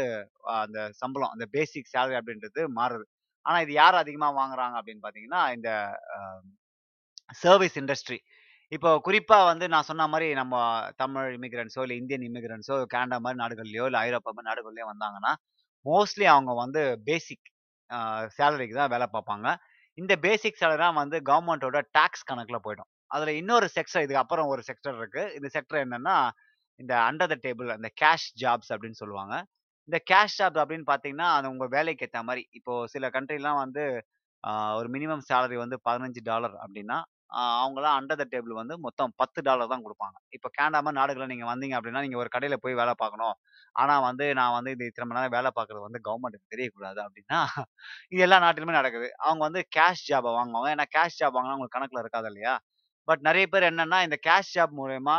அந்த 0.59 0.79
சம்பளம், 1.01 1.33
அந்த 1.35 1.45
பேசிக் 1.55 1.91
சேலரி 1.93 2.17
அப்படின்றது 2.19 2.61
மாறுது. 2.79 3.05
ஆனால் 3.45 3.63
இது 3.65 3.73
யார் 3.81 4.01
அதிகமாக 4.03 4.37
வாங்குறாங்க 4.39 4.75
அப்படின்னு 4.79 5.03
பார்த்தீங்கன்னா, 5.05 5.41
இந்த 5.57 5.69
சர்வீஸ் 7.43 7.77
இண்டஸ்ட்ரி. 7.81 8.17
இப்போ 8.71 8.89
குறிப்பாக 9.07 9.45
வந்து 9.51 9.65
நான் 9.73 9.87
சொன்ன 9.89 10.07
மாதிரி 10.13 10.27
நம்ம 10.39 10.55
தமிழ் 11.03 11.29
இமிகிரண்ட்ஸோ, 11.37 11.81
இல்லை 11.85 11.97
இந்தியன் 12.01 12.25
இமிகிரண்ட்ஸோ 12.29 12.75
கேனடா 12.93 13.17
மாதிரி 13.25 13.39
நாடுகள்லையோ 13.43 13.85
இல்லை 13.89 14.01
ஐரோப்பா 14.07 14.31
மாதிரி 14.33 14.49
நாடுகள்லையோ 14.51 14.87
வந்தாங்கன்னா, 14.93 15.31
மோஸ்ட்லி 15.85 16.27
அவங்க 16.35 16.51
வந்து 16.63 16.81
பேசிக் 17.09 17.47
சேலரிக்கு 18.37 18.75
தான் 18.81 18.93
வேலை 18.95 19.07
பார்ப்பாங்க 19.15 19.47
இந்த 19.97 20.13
பேசிக் 20.25 20.59
சேலரிலாம் 20.61 20.99
வந்து 21.01 21.17
கவர்மெண்ட்டோட 21.29 21.79
டேக்ஸ் 21.97 22.27
கணக்கில் 22.31 22.65
போயிடும். 22.65 22.89
அதுல 23.11 23.33
இன்னொரு 23.39 23.67
செக்ஷன் 23.75 24.03
இதுக்கு 24.05 24.23
அப்புறம் 24.23 24.49
ஒரு 24.53 24.61
செக்டர் 24.69 24.97
இருக்கு. 24.99 25.23
இந்த 25.37 25.47
செக்டர் 25.55 25.83
என்னன்னா, 25.85 26.15
இந்த 26.79 26.93
அண்டர் 27.07 27.31
த 27.33 27.37
டேபிள் 27.45 27.69
அந்த 27.75 27.89
கேஷ் 28.01 28.29
ஜாப்ஸ் 28.43 28.71
அப்படின்னு 28.73 29.01
சொல்லுவாங்க. 29.01 29.35
இந்த 29.87 29.97
கேஷ் 30.11 30.37
ஜாப் 30.39 30.57
அப்படின்னு 30.63 30.87
பார்த்தீங்கன்னா, 30.89 31.29
அது 31.37 31.47
உங்க 31.53 31.65
வேலைக்கு 31.75 32.05
ஏற்ற 32.07 32.21
மாதிரி 32.23 32.43
இப்போ 32.59 32.73
சில 32.93 33.05
கண்ட்ரிலாம் 33.15 33.61
வந்து 33.63 33.83
ஒரு 34.79 34.87
மினிமம் 34.93 35.23
சேலரி 35.29 35.57
வந்து 35.61 35.77
$15 35.83 36.29
அப்படின்னா, 36.63 36.97
அவங்களாம் 37.55 37.97
அண்டர் 37.97 38.19
த 38.21 38.25
டேபிள் 38.31 38.53
வந்து 38.59 38.75
மொத்தம் 38.85 39.11
$10 39.19 39.39
தான் 39.71 39.83
கொடுப்பாங்க 39.85 40.17
இப்போ 40.37 40.49
கேனடா 40.55 40.79
நாடுகளில் 40.79 40.99
நாடுகள்ல 40.99 41.27
நீங்க 41.31 41.45
வந்தீங்க 41.49 41.75
அப்படின்னா, 41.77 42.01
நீங்க 42.05 42.17
ஒரு 42.23 42.29
கடையில 42.35 42.55
போய் 42.63 42.79
வேலை 42.81 42.93
பார்க்கணும். 42.95 43.35
ஆனா 43.75 43.95
வந்து 44.07 44.25
நான் 44.39 44.55
வந்து 44.57 44.71
இது 44.75 44.89
இத்தனை 44.89 45.05
மணி 45.07 45.19
நேரம் 45.19 45.35
வேலை 45.37 45.51
பார்க்குறது 45.57 45.87
வந்து 45.87 46.01
கவர்மெண்ட்டுக்கு 46.07 46.53
தெரியக்கூடாது 46.53 47.01
அப்படின்னா, 47.05 47.39
இது 48.13 48.23
எல்லா 48.27 48.39
நாட்டிலுமே 48.45 48.77
நடக்குது. 48.79 49.09
அவங்க 49.25 49.43
வந்து 49.47 49.63
கேஷ் 49.77 50.05
ஜாபை 50.09 50.33
வாங்குவாங்க. 50.37 50.69
ஏன்னா 50.75 50.87
கேஷ் 50.95 51.19
ஜாப் 51.21 51.37
வாங்கினா 51.37 51.57
உங்களுக்கு 51.57 51.77
கணக்குல 51.77 52.03
இருக்காது 52.05 52.29
இல்லையா? 52.31 52.55
பட் 53.09 53.23
நிறைய 53.27 53.45
பேர் 53.49 53.69
என்னன்னா, 53.69 53.99
இந்த 54.07 54.17
கேஷ் 54.27 54.53
ஜாப் 54.55 54.73
மூலயமா 54.79 55.17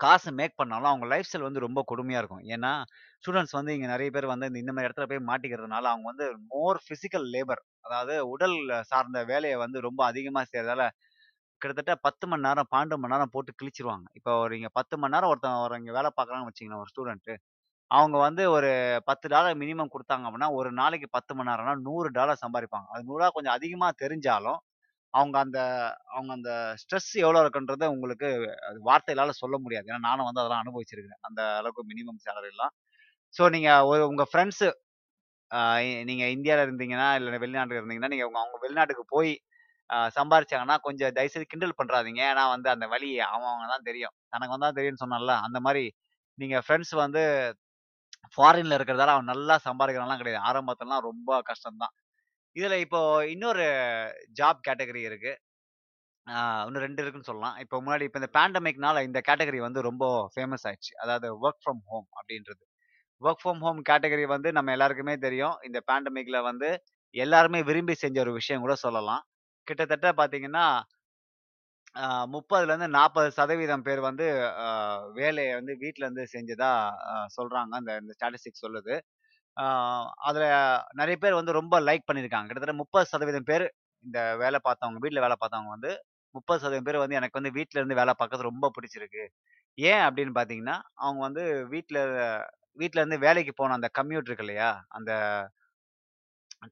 காசு 0.00 0.30
மேக் 0.38 0.56
பண்ணாலும், 0.60 0.90
அவங்க 0.90 1.06
லைஃப் 1.12 1.28
ஸ்டைல் 1.28 1.46
வந்து 1.46 1.64
ரொம்ப 1.64 1.80
கொடுமையா 1.90 2.20
இருக்கும். 2.20 2.44
ஏன்னா, 2.54 2.70
ஸ்டூடண்ட்ஸ் 3.18 3.56
வந்து 3.58 3.74
இங்கே 3.76 3.88
நிறைய 3.92 4.08
பேர் 4.14 4.26
வந்து 4.32 4.46
இந்த 4.62 4.72
மாதிரி 4.74 4.88
இடத்துல 4.88 5.06
போய் 5.10 5.28
மாட்டிக்கிறதுனால, 5.28 5.84
அவங்க 5.92 6.06
வந்து 6.12 6.26
மோர் 6.52 6.80
ஃபிசிக்கல் 6.84 7.26
லேபர் 7.34 7.62
அதாவது 7.86 8.14
உடல் 8.32 8.56
சார்ந்த 8.90 9.20
வேலையை 9.32 9.56
வந்து 9.64 9.78
ரொம்ப 9.86 10.00
அதிகமாக 10.10 10.46
செய்கிறதால 10.52 10.84
கிட்டத்தட்ட 11.60 11.94
10 12.06 12.26
மணி 12.30 12.46
நேரம், 12.46 12.70
12 12.70 12.96
மணி 13.02 13.14
நேரம் 13.14 13.32
போட்டு 13.34 13.52
கிழிச்சிருவாங்க. 13.60 14.06
இப்போ 14.18 14.32
ஒரு 14.44 14.54
இங்கே 14.58 14.70
பத்து 14.78 14.94
மணி 15.00 15.14
நேரம் 15.14 15.30
ஒருத்தன் 15.32 15.60
ஒரு 15.64 15.78
இங்கே 15.80 15.94
வேலை 15.98 16.10
பார்க்குறாங்கன்னு 16.16 16.50
வச்சுக்கங்களேன், 16.50 16.82
ஒரு 16.84 16.92
ஸ்டூடெண்ட்டு 16.92 17.34
அவங்க 17.90 18.16
வந்து 18.26 18.44
ஒரு 18.56 18.70
$10 19.06 19.28
மினிமம் 19.62 19.92
கொடுத்தாங்க 19.94 20.24
அப்படின்னா, 20.28 20.50
ஒரு 20.58 20.70
நாளைக்கு 20.80 21.08
10 21.16 21.32
மணி 21.38 21.50
நேரம்னா 21.50 21.74
$100 21.88 22.10
சம்பாரிப்பாங்க. 22.44 22.88
அது 22.94 23.04
100 23.10 23.34
கொஞ்சம் 23.36 23.56
அதிகமாக 23.58 23.94
தெரிஞ்சாலும், 24.04 24.60
அவங்க 25.14 25.36
அந்த 25.44 25.58
அவங்க 26.14 26.32
அந்த 26.38 26.50
ஸ்ட்ரெஸ் 26.82 27.10
எவ்வளோ 27.24 27.40
இருக்குன்றதை 27.44 27.86
உங்களுக்கு 27.94 28.28
அது 28.68 28.78
வார்த்தைகளால் 28.88 29.40
சொல்ல 29.42 29.56
முடியாது. 29.64 29.86
ஏன்னா 29.90 30.02
நானும் 30.08 30.28
வந்து 30.28 30.42
அதெல்லாம் 30.42 30.64
அனுபவிச்சிருக்கிறேன். 30.64 31.22
அந்த 31.28 31.40
அளவுக்கு 31.60 31.84
மினிமம் 31.92 32.22
சேலரிலாம். 32.26 32.74
ஸோ 33.34 33.44
நீங்கள் 33.56 33.86
ஒரு 33.90 34.02
உங்கள் 34.12 34.30
ஃப்ரெண்ட்ஸு 34.32 34.68
நீங்கள் 36.08 36.32
இந்தியாவில் 36.34 36.64
இருந்தீங்கன்னா, 36.66 37.08
இல்லை 37.18 37.38
வெளிநாட்டில் 37.44 37.78
இருந்தீங்கன்னா, 37.80 38.10
நீங்கள் 38.12 38.26
அவங்க 38.26 38.40
அவங்க 38.42 38.58
வெளிநாட்டுக்கு 38.64 39.04
போய் 39.14 39.32
சம்பாரிச்சாங்கன்னா, 40.16 40.76
கொஞ்சம் 40.86 41.14
தயவுசெய்து 41.16 41.46
கிண்டல் 41.52 41.78
பண்ணுறாதீங்க 41.80 42.22
ஏன்னா 42.30 42.44
வந்து 42.54 42.68
அந்த 42.74 42.86
வழி 42.94 43.08
அவன் 43.28 43.50
அவங்க 43.52 43.66
தான் 43.74 43.88
தெரியும். 43.88 44.14
தனக்கு 44.34 44.54
வந்தால் 44.56 44.76
தெரியும்னு 44.78 45.02
சொன்னால 45.04 45.36
அந்த 45.48 45.58
மாதிரி 45.66 45.84
நீங்கள் 46.38 46.64
ஃப்ரெண்ட்ஸ் 46.66 46.94
வந்து 47.04 47.22
ஃபாரின்ல 48.34 48.76
இருக்கிறதால 48.78 49.14
அவன் 49.14 49.30
நல்லா 49.32 49.54
சம்பாதிக்கிறான்லாம் 49.66 50.20
கிடையாது. 50.22 50.44
ஆரம்பத்துலலாம் 50.48 51.06
ரொம்ப 51.08 51.30
கஷ்டம் 51.48 51.80
தான். 51.82 51.94
இதுல 52.56 52.74
இப்போ 52.84 53.00
இன்னொரு 53.32 53.64
ஜாப் 54.40 54.60
கேட்டகரி 54.68 55.02
இருக்கு. 55.08 55.32
இன்னும் 56.66 56.84
ரெண்டு 56.86 57.02
இருக்குன்னு 57.02 57.28
சொல்லலாம். 57.30 57.56
இப்போ 57.64 57.76
முன்னாடி 57.82 58.04
இப்போ 58.08 58.20
இந்த 58.22 58.30
பேண்டமிக்னால 58.38 59.02
இந்த 59.08 59.20
கேட்டகரி 59.28 59.60
வந்து 59.66 59.80
ரொம்ப 59.88 60.04
ஃபேமஸ் 60.34 60.64
ஆயிடுச்சு. 60.68 60.92
அதாவது 61.04 61.28
ஒர்க் 61.44 61.62
ஃப்ரம் 61.64 61.82
ஹோம் 61.90 62.08
அப்படின்றது. 62.18 62.62
ஒர்க் 63.22 63.42
ஃப்ரம் 63.42 63.62
ஹோம் 63.64 63.80
கேட்டகரி 63.90 64.24
வந்து 64.34 64.50
நம்ம 64.58 64.72
எல்லாருக்குமே 64.76 65.14
தெரியும். 65.26 65.56
இந்த 65.68 65.80
பேண்டமிக்ல 65.90 66.40
வந்து 66.50 66.70
எல்லாருமே 67.14 67.60
விரும்பி 67.70 67.94
செஞ்ச 67.96 68.18
ஒரு 68.24 68.32
விஷயம் 68.40 68.64
கூட 68.64 68.74
சொல்லலாம். 68.86 69.22
கிட்டத்தட்ட 69.66 70.08
பார்த்தீங்கன்னா, 70.20 70.66
முப்பதுலேருந்து 72.32 72.88
நாற்பது 72.96 73.28
சதவீதம் 73.38 73.84
பேர் 73.86 74.00
வந்து 74.06 74.26
வேலையை 75.18 75.52
வந்து 75.58 75.72
வீட்டிலேருந்து 75.82 76.22
இருந்து 76.22 76.34
செஞ்சதா 76.34 76.70
சொல்கிறாங்க 77.36 77.72
அந்த 77.80 77.92
இந்த 78.02 78.12
ஸ்டாட்டிஸ்டிக்ஸ் 78.16 78.64
சொல்லுது. 78.64 78.94
அதில் 80.28 80.48
நிறைய 80.92 81.16
பேர் 81.22 81.38
வந்து 81.40 81.52
ரொம்ப 81.52 81.74
லைக் 81.80 82.08
பண்ணியிருக்காங்க. 82.08 82.48
கிட்டத்தட்ட 82.48 82.76
முப்பது 82.82 83.06
சதவீதம் 83.12 83.48
பேர் 83.50 83.66
இந்த 84.04 84.20
வேலை 84.42 84.58
பார்த்தவங்க, 84.68 85.00
வீட்டில் 85.04 85.24
வேலை 85.26 85.36
பார்த்தவங்க 85.42 85.72
வந்து 85.76 85.92
30% 86.34 86.86
பேர் 86.86 87.02
வந்து 87.02 87.18
எனக்கு 87.20 87.38
வந்து 87.40 87.52
வீட்டில் 87.58 87.80
இருந்து 87.80 88.00
வேலை 88.00 88.12
பார்க்கறது 88.20 88.50
ரொம்ப 88.50 88.70
பிடிச்சிருக்கு. 88.76 89.24
ஏன் 89.78 90.02
அப்படின்னு 90.06 90.34
பார்த்தீங்கன்னா, 90.38 90.76
அவங்க 91.02 91.20
வந்து 91.28 91.44
வீட்டில் 91.74 92.00
வீட்டில் 92.78 93.00
இருந்து 93.02 93.18
வேலைக்கு 93.26 93.52
போன 93.54 93.74
அந்த 93.78 93.88
கம்யூட் 93.98 94.28
இருக்கு 94.28 94.44
இல்லையா? 94.46 94.70
அந்த 94.96 95.12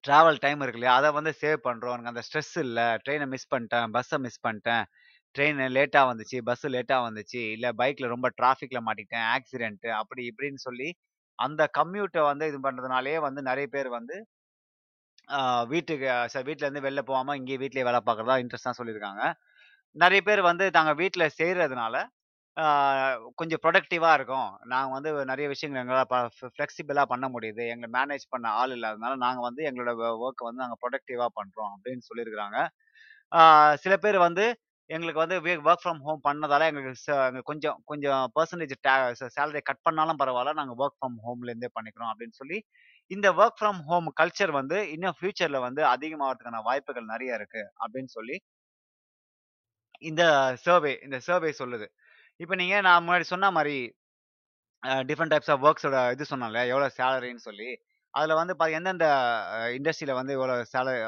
ட்ராவல் 0.04 0.40
டைம் 0.44 0.60
இருக்கு 0.62 0.78
இல்லையா? 0.78 0.94
அதை 1.00 1.08
வந்து 1.18 1.32
சேவ் 1.40 1.58
பண்ணுறோம் 1.66 1.94
எனக்கு 1.94 2.12
அந்த 2.12 2.22
ஸ்ட்ரெஸ் 2.26 2.54
இல்லை 2.64 2.86
ட்ரெயினை 3.04 3.26
மிஸ் 3.34 3.50
பண்ணிட்டேன் 3.54 3.92
பஸ்ஸை 3.96 4.18
மிஸ் 4.26 4.42
பண்ணிட்டேன் 4.46 4.84
ட்ரெயின் 5.34 5.60
லேட்டாக 5.76 6.08
வந்துச்சு. 6.10 6.38
பஸ்ஸு 6.48 6.68
லேட்டாக 6.74 7.04
வந்துச்சு. 7.08 7.40
இல்லை 7.56 7.70
பைக்கில் 7.80 8.12
ரொம்ப 8.14 8.28
டிராஃபிக்கில் 8.38 8.84
மாட்டிக்கிட்டேன். 8.86 9.26
ஆக்சிடென்ட்டு 9.34 9.90
அப்படி 10.00 10.22
இப்படின்னு 10.32 10.60
சொல்லி, 10.66 10.88
அந்த 11.38 11.62
கம்யூட்டை 11.78 12.22
வந்து 12.30 12.44
இது 12.50 12.58
பண்றதுனாலயே 12.66 13.18
வந்து 13.26 13.40
நிறைய 13.50 13.66
பேர் 13.74 13.90
வந்து 13.98 14.16
வீட்டுக்கு 15.72 16.08
ச 16.32 16.38
வீட்டிலேருந்து 16.48 16.84
வெளில 16.86 17.02
போகாமல் 17.10 17.38
இங்கேயே 17.40 17.60
வீட்டிலே 17.62 17.86
வேலை 17.88 18.00
பார்க்குறதா 18.08 18.36
இன்ட்ரெஸ்ட் 18.42 18.68
தான் 18.68 18.78
சொல்லியிருக்காங்க. 18.80 19.22
நிறைய 19.96 20.20
பேர் 20.28 20.42
வந்து 20.50 20.64
நாங்கள் 20.76 20.98
வீட்டில் 21.02 21.34
செய்கிறதுனால 21.38 21.96
கொஞ்சம் 23.40 23.60
ப்ரொடக்டிவாக 23.64 24.16
இருக்கும். 24.18 24.50
நாங்கள் 24.72 24.94
வந்து 24.96 25.10
நிறைய 25.30 25.46
விஷயங்கள் 25.52 25.82
எங்களால் 25.82 26.10
ப 26.12 26.16
பண்ண 27.12 27.26
முடியுது. 27.34 27.64
எங்களை 27.74 27.90
மேனேஜ் 27.98 28.26
பண்ண 28.34 28.46
ஆள் 28.60 28.74
இல்லாதனால, 28.76 29.14
நாங்கள் 29.24 29.46
வந்து 29.48 29.62
எங்களோட 29.70 29.92
ஒர்க்கை 30.26 30.46
வந்து 30.48 30.62
நாங்கள் 30.64 30.80
ப்ரொடக்டிவாக 30.84 31.30
பண்ணுறோம் 31.38 31.72
அப்படின்னு 31.76 32.04
சொல்லியிருக்கிறாங்க. 32.10 32.58
சில 33.84 33.94
பேர் 34.04 34.18
வந்து 34.26 34.44
எங்களுக்கு 34.94 35.20
வந்து 35.22 35.36
வே 35.46 35.52
ஃப்ரம் 35.82 36.00
ஹோம் 36.06 36.22
பண்ணதால 36.26 36.66
எங்களுக்கு 36.70 37.42
கொஞ்சம் 37.50 37.78
கொஞ்சம் 37.90 38.22
பர்சன்டேஜ் 38.36 38.74
டே 39.56 39.60
கட் 39.68 39.84
பண்ணாலும் 39.86 40.20
பரவாயில்ல 40.22 40.54
நாங்கள் 40.60 40.78
ஒர்க் 40.82 40.98
ஃப்ரம் 40.98 41.16
ஹோம்லேருந்தே 41.26 41.70
பண்ணிக்கிறோம் 41.76 42.10
அப்படின்னு 42.12 42.36
சொல்லி, 42.40 42.58
இந்த 43.10 43.28
ஒர்க் 43.40 43.58
ஃப்ரம் 43.60 43.80
ஹோம் 43.90 44.08
கல்ச்சர் 44.20 44.52
வந்து 44.60 44.78
இன்னும் 44.94 45.16
ஃபியூச்சரில் 45.18 45.64
வந்து 45.66 45.82
அதிகமாகிறதுக்கான 45.94 46.62
வாய்ப்புகள் 46.68 47.10
நிறைய 47.14 47.38
இருக்கு 47.40 47.62
அப்படின்னு 47.84 48.12
சொல்லி, 48.18 48.36
இந்த 50.10 50.22
சர்வே 50.66 50.92
இந்த 51.06 51.16
சர்வே 51.28 51.50
சொல்லுது. 51.62 51.86
இப்போ 52.40 52.54
நீங்கள் 52.62 52.84
நான் 52.88 53.04
முன்னாடி 53.06 53.26
சொன்ன 53.32 53.50
மாதிரி 53.58 53.76
டிஃப்ரெண்ட் 55.08 55.32
டைப்ஸ் 55.34 55.52
ஆஃப் 55.54 55.64
ஒர்க்ஸோட 55.68 55.98
இது 56.14 56.24
சொன்னேன்ல, 56.32 56.60
எவ்வளோ 56.72 56.88
சேலரின்னு 56.98 57.44
சொல்லி. 57.48 57.68
அதில் 58.14 58.38
வந்து 58.40 58.54
பா 58.60 58.66
எந்தெந்த 58.78 59.06
இண்டஸ்ட்ரியில் 59.78 60.18
வந்து 60.20 60.32
எவ்வளோ 60.38 60.56
சேலரி 60.74 61.00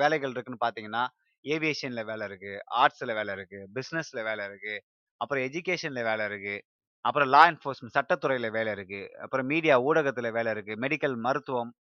வேலைகள் 0.00 0.34
இருக்குன்னு 0.34 0.64
பார்த்தீங்கன்னா, 0.64 1.04
ஏவியேஷன்ல 1.44 2.02
வேலை 2.04 2.26
இருக்கு, 2.26 2.52
ஆர்ட்ஸ்ல 2.76 3.14
வேலை 3.14 3.34
இருக்கு, 3.34 3.60
பிசினஸ்ல 3.74 4.22
வேலை 4.24 4.44
இருக்கு, 4.44 4.74
அப்புறம் 5.20 5.44
எஜுகேஷன்ல 5.44 6.02
வேலை 6.04 6.24
இருக்கு, 6.24 6.56
அப்புறம் 7.04 7.28
லா 7.28 7.42
என்ஃபோர்ஸ்மெண்ட் 7.50 7.96
சட்டத்துறையில 7.98 8.48
வேலை 8.50 8.72
இருக்கு, 8.72 9.02
அப்புறம் 9.22 9.46
மீடியா 9.46 9.76
ஊடகத்துல 9.82 10.30
வேலை 10.32 10.52
இருக்கு, 10.52 10.74
மெடிக்கல் 10.84 11.16
மருத்துவம், 11.26 11.72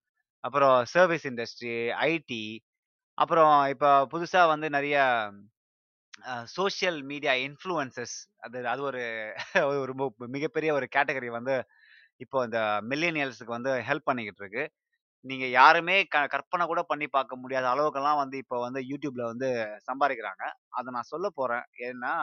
அப்புறம் 0.44 0.78
சர்வீஸ் 0.94 1.28
இண்டஸ்ட்ரி, 1.32 1.76
ஐடி, 2.08 2.44
அப்புறம் 3.18 3.56
இப்போ 3.70 3.92
புதுசா 4.14 4.42
வந்து 4.48 4.68
நிறைய 4.70 4.98
சோஷியல் 6.54 7.00
மீடியா 7.04 7.34
இன்ஃப்ளூயன்சஸ் 7.46 8.16
அது 8.40 8.58
அது 8.68 8.82
ஒரு 8.84 9.02
ரொம்ப 9.92 10.04
மிகப்பெரிய 10.30 10.72
ஒரு 10.74 10.88
கேட்டகரி 10.96 11.30
வந்து 11.32 11.56
இப்போ 12.20 12.38
இந்த 12.46 12.60
மில்லேனியல்ஸுக்கு 12.92 13.54
வந்து 13.58 13.74
ஹெல்ப் 13.90 14.08
பண்ணிக்கிட்டு 14.10 14.44
இருக்கு. 14.44 14.64
நீங்க 15.26 15.46
யாருமே 15.54 15.96
க 16.08 16.20
கற்பனை 16.28 16.64
கூட 16.66 16.82
பண்ணி 16.84 17.08
பார்க்க 17.10 17.42
முடியாத 17.42 17.66
அளவுக்கெல்லாம் 17.72 18.20
வந்து 18.22 18.36
இப்போ 18.44 18.58
வந்து 18.64 18.80
யூடியூப்ல 18.90 19.24
வந்து 19.32 19.50
சம்பாதிக்கிறாங்க 19.90 20.44
அதை 20.78 20.90
நான் 20.96 21.10
சொல்லப் 21.12 21.38
போறேன். 21.40 21.66
ஏன்னா, 21.88 22.14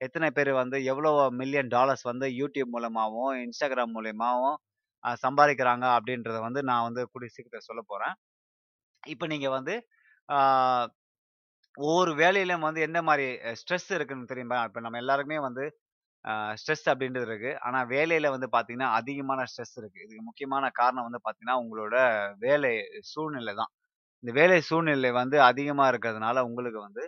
எத்தனை 0.00 0.28
பேர் 0.32 0.50
வந்து 0.60 0.76
எவ்வளோ 0.90 1.10
மில்லியன் 1.40 1.70
டாலர்ஸ் 1.74 2.04
வந்து 2.10 2.26
யூடியூப் 2.38 2.72
மூலியமாகவும் 2.74 3.32
இன்ஸ்டாகிராம் 3.44 3.94
மூலியமாகவும் 3.96 4.58
சம்பாதிக்கிறாங்க 5.22 5.86
அப்படின்றத 5.96 6.38
வந்து 6.46 6.60
நான் 6.70 6.86
வந்து 6.88 7.02
கூடிய 7.12 7.30
சீக்கிரத்துல 7.32 7.68
சொல்லப் 7.68 7.90
போறேன். 7.92 8.14
இப்போ 9.02 9.26
நீங்க 9.32 9.48
வந்து 9.52 9.74
ஒவ்வொரு 11.78 12.12
வேலையிலும் 12.20 12.64
வந்து 12.66 12.80
எந்த 12.86 13.00
மாதிரி 13.04 13.26
ஸ்ட்ரெஸ் 13.60 13.88
இருக்குன்னு 13.96 14.30
தெரியுமா? 14.30 14.58
இப்போ 14.68 14.80
நம்ம 14.84 14.98
எல்லாருக்குமே 15.02 15.38
வந்து 15.46 15.64
ஸ்ட்ரெஸ் 16.60 16.86
அப்படின்றது 16.92 17.26
இருக்குது 17.28 17.58
ஆனால் 17.66 17.86
வேலையில் 17.92 18.32
வந்து 18.34 18.48
பார்த்தீங்கன்னா, 18.54 18.88
அதிகமான 18.98 19.44
ஸ்ட்ரெஸ் 19.50 19.74
இருக்குது 19.80 20.04
இதுக்கு 20.04 20.24
முக்கியமான 20.28 20.64
காரணம் 20.80 21.06
வந்து 21.08 21.20
பார்த்தீங்கன்னா, 21.24 21.56
உங்களோட 21.64 21.96
வேலை 22.44 22.72
சூழ்நிலை 23.12 23.54
தான். 23.60 23.72
இந்த 24.24 24.32
வேலை 24.40 24.58
சூழ்நிலை 24.68 25.10
வந்து 25.20 25.38
அதிகமாக 25.50 25.90
இருக்கிறதுனால, 25.92 26.38
உங்களுக்கு 26.50 26.80
வந்து 26.86 27.04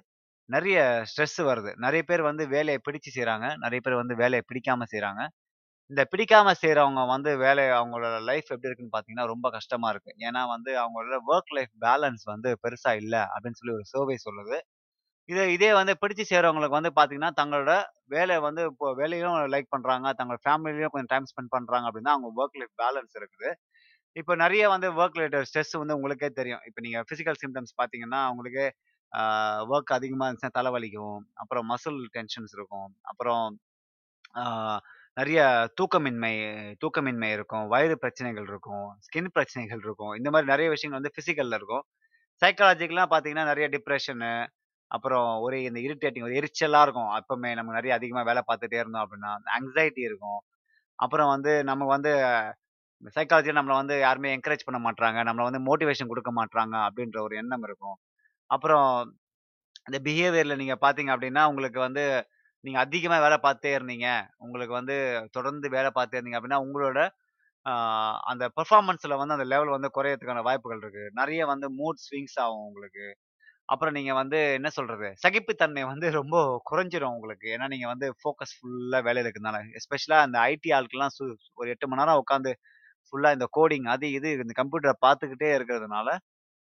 நிறைய 0.49 0.79
ஸ்ட்ரெஸ் 1.11 1.39
வருது. 1.51 1.73
நிறைய 1.85 2.03
பேர் 2.11 2.23
வந்து 2.31 2.45
வேலையை 2.55 2.81
பிடிச்சு 2.87 3.11
செய்கிறாங்க 3.17 3.47
நிறைய 3.65 3.81
பேர் 3.85 4.01
வந்து 4.03 4.17
வேலையை 4.23 4.45
பிடிக்காம 4.51 4.87
செய்கிறாங்க 4.93 5.23
இந்த 5.91 6.03
பிடிக்காம 6.13 6.53
செய்கிறவங்க 6.61 7.03
வந்து 7.13 7.31
வேலை 7.43 7.65
அவங்களோட 7.79 8.17
லைஃப் 8.29 8.49
எப்படி 8.53 8.69
இருக்குன்னு 8.69 8.95
பார்த்தீங்கன்னா, 8.95 9.27
ரொம்ப 9.33 9.47
கஷ்டமாக 9.57 9.93
இருக்குது 9.95 10.19
ஏன்னா 10.29 10.43
வந்து 10.55 10.73
அவங்களோட 10.83 11.19
ஒர்க் 11.33 11.53
லைஃப் 11.59 11.75
பேலன்ஸ் 11.85 12.25
வந்து 12.33 12.51
பெருசாக 12.65 13.03
இல்லை 13.05 13.23
அப்படின்னு 13.35 13.61
சொல்லி 13.61 13.77
ஒரு 13.79 13.87
சர்வே 13.95 14.17
சொல்லுது. 14.27 14.59
இதே 15.29 15.43
இதே 15.55 15.69
வந்து 15.73 15.93
பிடிச்சு 16.03 16.25
செய்கிறவங்களுக்கு 16.29 16.79
வந்து 16.79 16.91
பார்த்தீங்கன்னா, 16.97 17.31
தங்களோட 17.41 17.73
வேலை 18.07 18.35
வந்து 18.41 18.63
இப்போ 18.71 18.87
வேலையும் 18.95 19.37
லைக் 19.55 19.69
பண்றாங்க. 19.71 20.07
தங்களோட 20.19 20.41
ஃபேமிலியும் 20.47 20.93
கொஞ்சம் 20.95 21.11
டைம் 21.13 21.29
ஸ்பெண்ட் 21.31 21.53
பண்றாங்க 21.57 21.87
அப்படின்னா, 21.91 22.15
அவங்க 22.15 22.29
ஒர்க் 22.41 22.59
லைஃப் 22.61 22.75
பேலன்ஸ் 22.83 23.15
இருக்குது. 23.21 23.51
இப்போ 24.17 24.33
நெறைய 24.37 24.65
வந்து 24.75 24.89
ஒர்க் 25.01 25.19
ரிலேட்டட் 25.19 25.49
ஸ்ட்ரெஸ் 25.51 25.75
வந்து 25.83 25.97
உங்களுக்கே 25.99 26.31
தெரியும். 26.41 26.63
இப்போ 26.69 26.81
நீங்க 26.81 27.01
பிசிக்கல் 27.11 27.41
சிம்டம்ஸ் 27.45 27.75
பார்த்தீங்கன்னா, 27.81 28.23
உங்களுக்கு 28.33 28.65
ஆ 29.13 29.23
அதிகமாக 29.65 29.95
அதிகமா 29.97 30.27
இருந்துச்சுன்னா 30.27 30.59
தலை 30.59 30.71
வலிக்கும். 30.77 31.19
அப்புறம் 31.35 31.67
மசில் 31.73 32.01
டென்ஷன்ஸ் 32.17 32.55
இருக்கும். 32.59 32.89
அப்புறம் 33.11 33.45
ஆ 34.35 34.45
நெறைய 35.17 35.41
தூக்கமின்மை 35.81 36.33
தூக்கமின்மை 36.85 37.31
இருக்கும். 37.33 37.67
வயிறு 37.69 37.97
பிரச்சனைகள் 37.99 38.47
இருக்கும். 38.47 38.87
ஸ்கின் 39.07 39.33
பிரச்சனைகள் 39.33 39.83
இருக்கும். 39.87 40.15
இந்த 40.15 40.31
மாரி 40.31 40.47
நெறைய 40.47 40.69
விஷயங்கள் 40.75 41.01
வந்து 41.01 41.15
பிசிக்கல்ல 41.19 41.59
இருக்கும். 41.61 41.85
சைக்காலஜிக்கலா 42.43 43.05
பார்த்தீங்கன்னா, 43.13 43.47
நெறைய 43.51 43.69
டிப்ரஷனு, 43.77 44.33
அப்புறம் 44.93 45.29
ஒரே 45.45 45.59
இந்த 45.69 45.81
இரிட்டேட்டிங் 45.87 46.27
ஒரு 46.29 46.39
எரிச்சலா 46.41 46.81
இருக்கும். 46.87 47.11
அப்பவுமே 47.19 47.51
நம்ம 47.59 47.75
நிறைய 47.79 47.93
அதிகமா 47.99 48.23
வேலை 48.31 48.43
பார்த்துட்டே 48.49 48.81
இருந்தோம் 48.83 49.05
அப்படின்னா, 49.05 49.33
ஆங்ஸைட்டி 49.57 50.03
இருக்கும். 50.11 50.41
அப்புறம் 50.99 51.31
வந்து 51.35 51.53
நம்ம 51.71 51.85
வந்து 51.95 52.13
சைக்காலஜியில் 53.17 53.59
நம்மளை 53.59 53.77
வந்து 53.81 53.95
யாருமே 54.01 54.31
என்கரேஜ் 54.37 54.67
பண்ண 54.69 54.79
மாட்றாங்க. 54.85 55.21
நம்மளை 55.29 55.47
வந்து 55.49 55.63
மோட்டிவேஷன் 55.69 56.11
கொடுக்க 56.13 56.31
மாட்றாங்க 56.39 56.77
அப்படின்ற 56.89 57.19
ஒரு 57.27 57.35
எண்ணம் 57.43 57.67
இருக்கும். 57.69 57.97
அப்புறம் 58.51 58.89
இந்த 59.87 59.99
பிஹேவியரில் 60.07 60.61
நீங்கள் 60.63 60.83
பார்த்தீங்க 60.85 61.11
அப்படின்னா, 61.15 61.43
உங்களுக்கு 61.53 61.81
வந்து 61.87 62.05
நீங்கள் 62.65 62.85
அதிகமாக 62.87 63.23
வேலை 63.25 63.39
பார்த்தே 63.41 63.73
இருந்தீங்க. 63.79 64.09
உங்களுக்கு 64.39 64.75
வந்து 64.81 64.97
தொடர்ந்து 65.37 65.69
வேலை 65.77 65.91
பார்த்தே 65.93 66.19
இருந்தீங்க 66.19 66.39
அப்படின்னா, 66.41 66.63
உங்களோட 66.67 67.01
அந்த 68.31 68.45
பெர்ஃபார்மன்ஸில் 68.57 69.19
வந்து 69.21 69.37
அந்த 69.37 69.47
லெவல் 69.53 69.75
வந்து 69.75 69.89
குறையறதுக்கான 69.95 70.43
வாய்ப்புகள் 70.43 70.81
இருக்குது 70.83 71.13
நிறைய 71.21 71.43
வந்து 71.47 71.67
மூட் 71.79 72.01
ஸ்விங்ஸ் 72.07 72.39
ஆகும் 72.45 72.67
உங்களுக்கு. 72.69 73.07
அப்புறம் 73.69 73.95
நீங்க 73.97 74.13
வந்து 74.21 74.39
என்ன 74.59 74.69
சொல்றது? 74.77 75.09
சகிப்புத்தன்மை 75.25 75.83
வந்து 75.91 76.07
ரொம்ப 76.19 76.37
குறைஞ்சிரும் 76.71 77.15
உங்களுக்கு. 77.17 77.47
ஏன்னா 77.55 77.67
நீங்க 77.73 77.87
வந்து 77.93 78.07
ஃபோக்கஸ் 78.21 78.55
ஃபுல்லா 78.57 78.99
வேலையில 79.07 79.27
இருக்கிறதுனால. 79.27 79.61
எஸ்பெஷலா 79.79 80.19
அந்த 80.27 80.39
ஐடி 80.51 80.71
ஆளுக்கெல்லாம் 80.79 81.15
சு 81.17 81.25
ஒரு 81.61 81.69
எட்டு 81.75 81.89
மணி 81.91 82.03
நேரம் 82.03 82.21
உட்காந்து 82.23 82.53
ஃபுல்லா 83.09 83.31
இந்த 83.37 83.47
கோடிங் 83.59 83.89
அது 83.95 84.07
இது 84.19 84.29
இந்த 84.45 84.55
கம்ப்யூட்டரை 84.61 84.97
பார்த்துக்கிட்டே 85.07 85.51
இருக்கிறதுனால, 85.59 86.09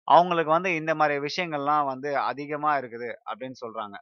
அவங்களுக்கு 0.09 0.53
வந்து 0.57 0.71
இந்த 0.81 0.93
மாதிரி 1.01 1.17
விஷயங்கள்லாம் 1.29 1.87
வந்து 1.93 2.11
அதிகமா 2.31 2.73
இருக்குது 2.83 3.11
அப்படின்னு 3.31 3.59
சொல்றாங்க. 3.65 3.97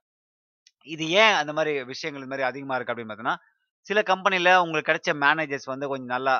இது 0.87 1.04
ஏன் 1.22 1.37
அந்த 1.40 1.52
மாதிரி 1.59 1.72
விஷயங்கள் 1.92 2.22
இந்த 2.22 2.32
மாதிரி 2.32 2.48
அதிகமா 2.50 2.76
இருக்கு 2.76 2.92
அப்படின்னு 2.92 3.12
பார்த்தீங்கன்னா, 3.12 3.38
சில 3.87 4.00
கம்பெனில 4.11 4.50
உங்களுக்கு 4.64 4.90
கிடைச்ச 4.90 5.11
மேனேஜர்ஸ் 5.24 5.68
வந்து 5.72 5.87
கொஞ்சம் 5.92 6.14
நல்லா 6.16 6.35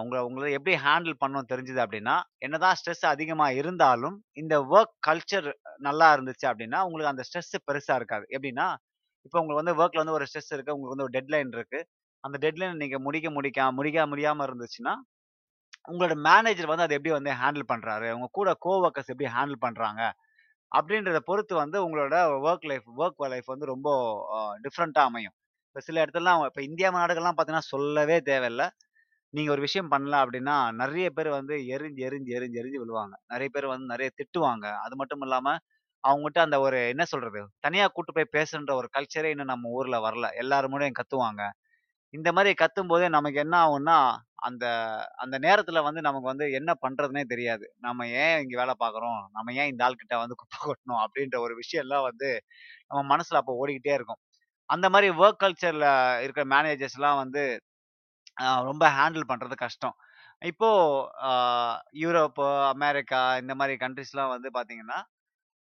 உங்களை 0.00 0.20
உங்களை 0.26 0.48
எப்படி 0.56 0.74
ஹேண்டில் 0.84 1.16
பண்ணணும் 1.22 1.48
தெரிஞ்சுது 1.52 1.80
அப்படின்னா, 1.84 2.14
என்னதான் 2.38 2.76
ஸ்ட்ரெஸ் 2.80 3.04
அதிகமாக 3.12 3.58
இருந்தாலும், 3.60 4.16
இந்த 4.34 4.54
ஒர்க் 4.74 4.94
கல்ச்சர் 5.08 5.48
நல்லா 5.80 6.08
இருந்துச்சு 6.16 6.46
அப்படின்னா, 6.50 6.80
உங்களுக்கு 6.86 7.12
அந்த 7.14 7.24
ஸ்ட்ரெஸ் 7.28 7.54
பெருசாக 7.68 7.98
இருக்காது. 8.00 8.26
எப்படின்னா, 8.36 8.66
இப்போ 9.26 9.36
உங்களுக்கு 9.40 9.62
வந்து 9.62 9.76
ஒர்க்கில் 9.80 10.02
வந்து 10.02 10.16
ஒரு 10.18 10.26
ஸ்ட்ரெஸ் 10.30 10.52
இருக்குது 10.54 10.76
உங்களுக்கு 10.76 10.94
வந்து 10.96 11.06
ஒரு 11.08 11.14
டெட்லைன் 11.18 11.52
இருக்குது 11.56 11.86
அந்த 12.24 12.36
டெட்லைன் 12.44 12.80
நீங்கள் 12.82 13.02
முடிக்க 13.06 13.28
முடிக்க 13.30 13.58
முடிக்க 13.78 14.06
முடியாமல் 14.12 14.46
இருந்துச்சுன்னா, 14.48 14.94
உங்களோட 15.90 16.14
மேனேஜர் 16.28 16.70
வந்து 16.72 16.84
அதை 16.86 16.94
எப்படி 16.98 17.12
வந்து 17.16 17.32
ஹேண்டில் 17.42 17.66
பண்ணுறாரு 17.72 18.08
உங்க 18.16 18.28
கூட 18.38 18.50
கோவொர்க்கர்ஸ் 18.66 19.10
எப்படி 19.14 19.28
ஹேண்டில் 19.36 19.58
பண்ணுறாங்க 19.66 20.02
அப்படின்றத 20.72 21.18
பொறுத்து 21.30 21.54
வந்து 21.62 21.78
உங்களோட 21.86 22.16
ஒர்க் 22.46 22.66
லைஃப் 22.70 22.88
ஒர்க் 23.02 23.24
லைஃப் 23.34 23.48
வந்து 23.54 23.66
ரொம்ப 23.72 23.88
டிஃப்ரெண்ட்டாக 24.64 25.10
அமையும். 25.10 25.34
இப்போ 25.68 25.80
சில 25.88 25.98
இடத்துலலாம் 26.04 26.42
இப்போ 26.50 26.62
இந்தியா 26.68 26.88
நாடுகள்லாம் 26.98 27.36
பார்த்தீங்கன்னா, 27.36 27.70
சொல்லவே 27.74 28.18
தேவையில்ல. 28.30 28.64
நீங்க 29.34 29.50
ஒரு 29.50 29.60
விஷயம் 29.60 29.90
பண்ணல 29.90 30.16
அப்படின்னா, 30.20 30.72
நிறைய 30.72 31.10
பேர் 31.10 31.28
வந்து 31.28 31.54
எரிஞ்சு, 31.74 32.00
எரிஞ்சு, 32.06 32.32
எரிஞ்சு, 32.36 32.58
எரிஞ்சு 32.62 32.78
விழுவாங்க. 32.82 33.14
நிறைய 33.28 33.48
பேர் 33.52 33.66
வந்து 33.66 33.86
நிறைய 33.86 34.10
திட்டுவாங்க. 34.16 34.66
அது 34.78 34.96
மட்டும் 34.96 35.22
இல்லாம, 35.22 35.56
அவங்ககிட்ட 36.04 36.38
அந்த 36.38 36.60
ஒரு 36.60 36.88
என்ன 36.88 37.04
சொல்றது? 37.04 37.40
தனியா 37.60 37.86
கூட்டு 37.88 38.12
போய் 38.12 38.32
பேசுன்ற 38.32 38.72
ஒரு 38.74 38.88
கல்ச்சரே 38.98 39.24
இன்னும் 39.24 39.46
நம்ம 39.46 39.68
ஊர்ல 39.68 39.98
வரல. 40.10 40.26
எல்லாருமோடையும் 40.40 40.98
கத்துவாங்க. 41.00 41.42
இந்த 42.14 42.30
கத்தும் 42.54 42.88
போதே 42.88 43.08
நமக்கு 43.08 43.38
என்ன 43.38 43.56
ஆகும்னா, 43.66 43.98
அந்த 44.34 44.64
அந்த 45.16 45.38
நேரத்துல 45.38 45.82
வந்து 45.82 46.00
நமக்கு 46.00 46.26
வந்து 46.26 46.52
என்ன 46.52 46.74
பண்றதுனே 46.82 47.22
தெரியாது. 47.24 47.74
நம்ம 47.78 48.08
ஏன் 48.08 48.40
இங்க 48.42 48.56
வேலை 48.58 48.74
பார்க்குறோம்? 48.80 49.22
நம்ம 49.32 49.54
ஏன் 49.54 49.68
இந்த 49.68 49.84
ஆள்கிட்ட 49.84 50.16
வந்து 50.16 50.34
குப்பை 50.34 50.58
கொட்டணும்? 50.64 51.00
அப்படின்ற 51.04 51.38
ஒரு 51.38 51.54
விஷயம்லாம் 51.56 52.02
வந்து 52.02 52.30
நம்ம 52.88 53.16
மனசுல 53.16 53.34
அப்போ 53.34 53.66
ஓடிக்கிட்டே 53.66 53.94
இருக்கும். 53.94 54.20
அந்த 54.70 54.90
மாதிரி 54.90 55.12
வொர்க் 55.16 55.42
கல்ச்சர்ல 55.44 55.86
இருக்கிற 56.22 56.46
மேனேஜர்ஸ்லாம் 56.56 57.16
வந்து 57.16 57.44
ரொம்ப 58.68 58.84
ஹேண்டில் 58.98 59.30
பண்ணுறது 59.30 59.56
கஷ்டம். 59.64 59.96
இப்போ 60.42 60.68
யூரோப்பு, 62.02 62.46
அமெரிக்கா 62.74 63.20
இந்த 63.42 63.52
மாதிரி 63.60 63.74
கண்ட்ரிஸ்லாம் 63.82 64.32
வந்து 64.34 64.48
பார்த்தீங்கன்னா, 64.56 64.98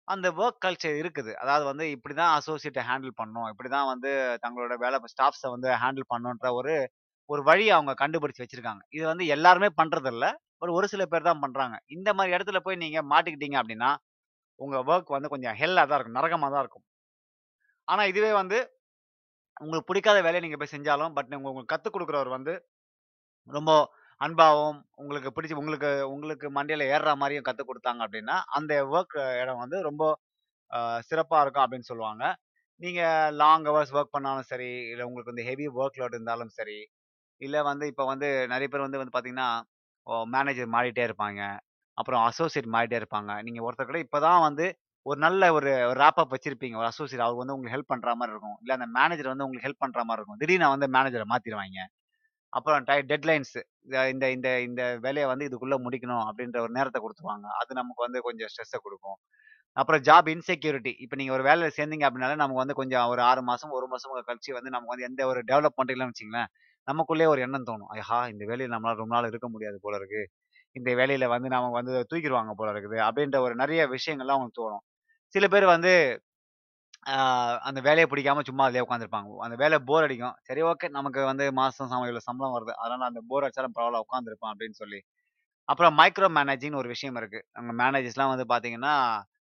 அந்த 0.08 0.26
ஒர்க் 0.40 0.62
கல்ச்சர் 0.66 0.96
இருக்குது. 1.02 1.32
அதாவது 1.42 1.64
வந்து 1.70 1.84
இப்படி 1.96 2.14
தான் 2.20 2.34
அசோசியேட்டை 2.38 2.82
ஹேண்டில் 2.90 3.14
பண்ணணும். 3.20 3.48
இப்படிதான் 3.52 3.88
வந்து 3.92 4.10
தங்களோட 4.44 4.74
வேலை 4.84 4.98
ஸ்டாஃப்ஸை 5.14 5.50
வந்து 5.56 5.70
ஹேண்டில் 5.84 6.10
பண்ணணுன்ற 6.12 6.50
ஒரு 6.60 6.74
ஒரு 7.30 7.42
வழி 7.50 7.66
அவங்க 7.76 7.92
கண்டுபிடிச்சு 8.02 8.42
வச்சுருக்காங்க 8.44 8.82
இது 8.96 9.04
வந்து 9.12 9.24
எல்லாருமே 9.36 9.68
பண்ணுறதில்ல 9.80 10.26
ஒரு 10.62 10.70
ஒரு 10.78 10.86
சில 10.92 11.02
பேர் 11.12 11.28
தான் 11.28 11.42
பண்ணுறாங்க 11.44 11.76
இந்த 11.96 12.08
மாதிரி 12.18 12.34
இடத்துல 12.36 12.58
போய் 12.66 12.82
நீங்கள் 12.84 13.08
மாட்டிக்கிட்டீங்க 13.12 13.56
அப்படின்னா, 13.62 13.90
உங்கள் 14.60 14.86
ஒர்க் 14.90 15.16
வந்து 15.16 15.32
கொஞ்சம் 15.34 15.56
ஹெல்லாக 15.62 15.86
தான் 15.90 15.98
இருக்கும். 15.98 16.18
நரகமாக 16.20 16.50
தான் 16.54 16.62
இருக்கும். 16.64 16.84
ஆனால் 17.88 18.10
இதுவே 18.12 18.32
வந்து 18.40 18.58
உங்களுக்கு 19.62 19.88
பிடிக்காத 19.90 20.18
வேலையை 20.26 20.42
நீங்கள் 20.44 20.60
போய் 20.62 20.74
செஞ்சாலும், 20.74 21.14
பட் 21.16 21.30
உங்களுக்கு 21.38 21.72
கற்றுக் 21.72 21.94
கொடுக்குறவர் 21.96 22.36
வந்து 22.36 22.54
ரொம்ப 23.48 23.72
அன்பாகவும் 24.20 24.78
உங்களுக்கு 25.00 25.30
பிடிச்சி 25.36 25.54
உங்களுக்கு 25.62 25.90
உங்களுக்கு 26.14 26.46
மண்டையில் 26.56 26.84
ஏறுற 26.94 27.10
மாதிரியும் 27.22 27.46
கற்றுக் 27.48 27.68
கொடுத்தாங்க 27.70 28.00
அப்படின்னா 28.06 28.36
அந்த 28.58 28.72
ஒர்க் 28.94 29.16
இடம் 29.42 29.62
வந்து 29.64 29.78
ரொம்ப 29.88 30.04
சிறப்பாக 31.10 31.42
இருக்கும் 31.44 31.64
அப்படின்னு 31.64 31.90
சொல்லுவாங்க. 31.90 32.24
நீங்கள் 32.80 33.34
லாங் 33.42 33.66
ஹவர்ஸ் 33.68 33.94
ஒர்க் 33.98 34.14
பண்ணாலும் 34.16 34.48
சரி, 34.52 34.70
இல்லை 34.92 35.04
உங்களுக்கு 35.08 35.32
வந்து 35.32 35.46
ஹெவி 35.50 35.66
ஒர்க் 35.80 35.98
லோட் 36.02 36.16
இருந்தாலும் 36.16 36.52
சரி, 36.58 36.78
இல்லை 37.40 37.60
வந்து 37.70 37.84
இப்போ 37.92 38.04
வந்து 38.12 38.28
நிறைய 38.52 38.68
பேர் 38.72 38.86
வந்து 38.86 39.00
வந்து 39.02 39.14
பார்த்தீங்கன்னா, 39.16 39.48
மேனேஜர் 40.34 40.70
மாறிட்டே 40.76 41.04
இருப்பாங்க. 41.08 41.40
அப்புறம் 41.98 42.22
அசோசியேட் 42.28 42.74
மாறிட்டே 42.76 42.98
இருப்பாங்க. 43.02 43.32
நீங்கள் 43.46 43.66
ஒருத்தர் 43.68 43.90
கூட 43.90 44.00
இப்போ 44.06 44.18
தான் 44.28 44.42
வந்து 44.48 44.66
ஒரு 45.08 45.18
நல்ல 45.24 45.42
ஒரு 45.56 45.70
ராப் 46.00 46.20
அப் 46.22 46.32
வச்சிருப்பீங்க. 46.34 46.76
ஒரு 46.80 46.88
அசோசியேட் 46.90 47.24
அவர் 47.26 47.40
வந்து 47.40 47.54
உங்களுக்கு 47.54 47.76
ஹெல்ப் 47.76 47.92
பண்ற 47.92 48.14
மாதிரி 48.20 48.32
இருக்கும். 48.34 48.56
இல்ல 48.62 48.72
அந்த 48.78 48.86
மேனேஜர் 48.96 49.30
வந்து 49.32 49.46
உங்களுக்கு 49.46 49.66
ஹெல்ப் 49.68 49.82
பண்ற 49.84 50.00
மாதிரி 50.08 50.20
இருக்கும். 50.20 50.40
திடீர்னு 50.42 50.74
வந்து 50.74 50.88
மேனேஜரை 50.96 51.26
மாத்திடுவாங்க 51.32 51.80
அப்புறம் 52.52 52.82
டை 52.88 52.96
டெட்லைன்ஸ் 53.10 53.54
இந்த 54.12 54.24
இந்த 54.36 54.48
இந்த 54.68 54.82
வேலையை 55.06 55.26
வந்து 55.32 55.46
இதுக்குள்ள 55.48 55.76
முடிக்கணும் 55.86 56.24
அப்படின்ற 56.28 56.58
ஒரு 56.66 56.72
நேரத்தை 56.78 57.00
கொடுத்துருவாங்க 57.04 57.46
அது 57.60 57.72
நமக்கு 57.80 58.02
வந்து 58.06 58.20
கொஞ்சம் 58.28 58.50
ஸ்ட்ரெஸ்ஸை 58.52 58.80
கொடுக்கும் 58.86 59.18
அப்புறம் 59.76 60.02
ஜாப் 60.08 60.28
இன்செக்யூரிட்டி. 60.34 60.92
இப்போ 61.04 61.16
நீங்கள் 61.20 61.36
ஒரு 61.36 61.44
வேலையில் 61.48 61.76
சேர்ந்தீங்க 61.78 62.04
அப்படின்னாலே 62.08 62.38
நமக்கு 62.42 62.62
வந்து 62.62 62.76
கொஞ்சம் 62.80 63.06
ஒரு 63.12 63.22
ஆறு 63.30 63.42
மாதம் 63.50 63.74
ஒரு 63.78 63.86
மாதம் 63.92 64.28
கழிச்சு 64.30 64.52
வந்து 64.58 64.72
நமக்கு 64.74 64.94
வந்து 64.94 65.08
எந்த 65.10 65.22
ஒரு 65.32 65.40
டெவலப் 65.50 65.80
இல்லன்னு 65.86 66.12
வச்சுக்கங்களேன், 66.12 66.50
நமக்குள்ளேயே 66.88 67.30
ஒரு 67.34 67.42
எண்ணம் 67.46 67.68
தோணும். 67.70 67.90
ஐஹா 67.98 68.20
இந்த 68.34 68.44
வேலையில் 68.50 68.74
நம்மளால் 68.76 69.00
ரொம்ப 69.02 69.14
நாள் 69.16 69.30
இருக்க 69.32 69.48
முடியாது 69.54 69.78
போல 69.86 69.96
இருக்கு. 70.00 70.22
இந்த 70.76 70.90
வேலையில் 71.00 71.32
வந்து 71.34 71.48
நமக்கு 71.56 71.78
வந்து 71.80 71.94
தூக்கிடுவாங்க 72.12 72.52
போல 72.60 72.68
இருக்குது. 72.74 72.98
அப்படின்ற 73.08 73.38
ஒரு 73.46 73.54
நிறைய 73.62 73.82
விஷயங்கள்லாம் 73.96 74.38
அவங்களுக்கு 74.38 74.62
தோணும். 74.62 74.84
சில 75.34 75.44
பேர் 75.52 75.66
வந்து 75.74 75.92
அந்த 77.68 77.80
வேலையை 77.86 78.06
பிடிக்காம 78.10 78.42
சும்மா 78.48 78.64
அதிலே 78.66 78.84
உட்காந்துருப்பாங்க 78.86 79.44
அந்த 79.46 79.56
வேலை 79.62 79.76
போர் 79.88 80.06
அடிக்கும். 80.06 80.36
சரி 80.48 80.62
ஓகே 80.70 80.88
நமக்கு 80.96 81.20
வந்து 81.30 81.44
மாதம் 81.58 81.90
சம் 81.92 82.04
இவ்வளோ 82.06 82.22
சம்பளம் 82.28 82.54
வருது. 82.56 82.72
அதனால் 82.82 83.08
அந்த 83.10 83.20
போர் 83.30 83.44
அடிச்சாலும் 83.46 83.74
பரவாயில்ல 83.76 84.02
உட்காந்துருப்பான் 84.06 84.52
அப்படின்னு 84.52 84.78
சொல்லி. 84.82 85.00
அப்புறம் 85.68 85.94
மைக்ரோ 86.00 86.28
மேனேஜின்னு 86.38 86.80
ஒரு 86.82 86.90
விஷயம் 86.94 87.18
இருக்குது 87.20 87.46
நம்ம 87.58 87.70
மேனேஜர்ஸ்லாம் 87.82 88.32
வந்து 88.34 88.46
பார்த்தீங்கன்னா, 88.52 88.94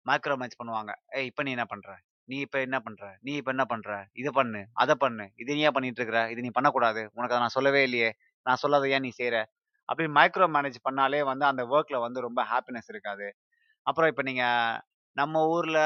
மைக்ரோ 0.05 0.35
மேனேஜ் 0.35 0.59
பண்ணுவாங்க. 0.61 0.91
"ஏய் 1.17 1.27
இப்போ 1.31 1.43
நீ 1.47 1.51
என்ன 1.57 1.67
பண்ணுற 1.73 1.91
நீ 2.27 2.37
இப்போ 2.45 2.59
என்ன 2.65 2.77
பண்ணுற 2.85 3.05
நீ 3.25 3.31
இப்போ 3.39 3.51
என்ன 3.55 3.65
பண்ணுற 3.71 3.91
இதை 4.21 4.31
பண்ணு, 4.37 4.61
அதை 4.81 4.95
பண்ணு. 5.03 5.25
இது 5.41 5.55
நீ 5.57 5.61
ஏன் 5.67 5.75
பண்ணிட்டு 5.77 5.99
இருக்கிற? 6.01 6.19
இது 6.33 6.41
நீ 6.45 6.51
பண்ணக்கூடாது. 6.57 7.01
உனக்கு 7.17 7.33
அதை 7.35 7.41
நான் 7.45 7.55
சொல்லவே 7.57 7.81
இல்லையே. 7.87 8.09
நான் 8.45 8.61
சொல்லாத 8.63 8.89
ஏன் 8.95 9.05
நீ 9.07 9.11
செய்கிற 9.19 9.37
அப்படி 9.89 10.07
மைக்ரோ 10.17 10.47
மேனேஜ் 10.55 10.79
பண்ணாலே 10.87 11.21
வந்து 11.29 11.45
அந்த 11.49 11.63
ஒர்க்கில் 11.73 12.03
வந்து 12.05 12.19
ரொம்ப 12.27 12.41
ஹாப்பினஸ் 12.51 12.89
இருக்காது. 12.93 13.27
அப்புறம் 13.87 14.09
இப்போ 14.13 14.23
நீங்கள் 14.29 14.77
நம்ம 15.17 15.43
ஊர்ல 15.49 15.79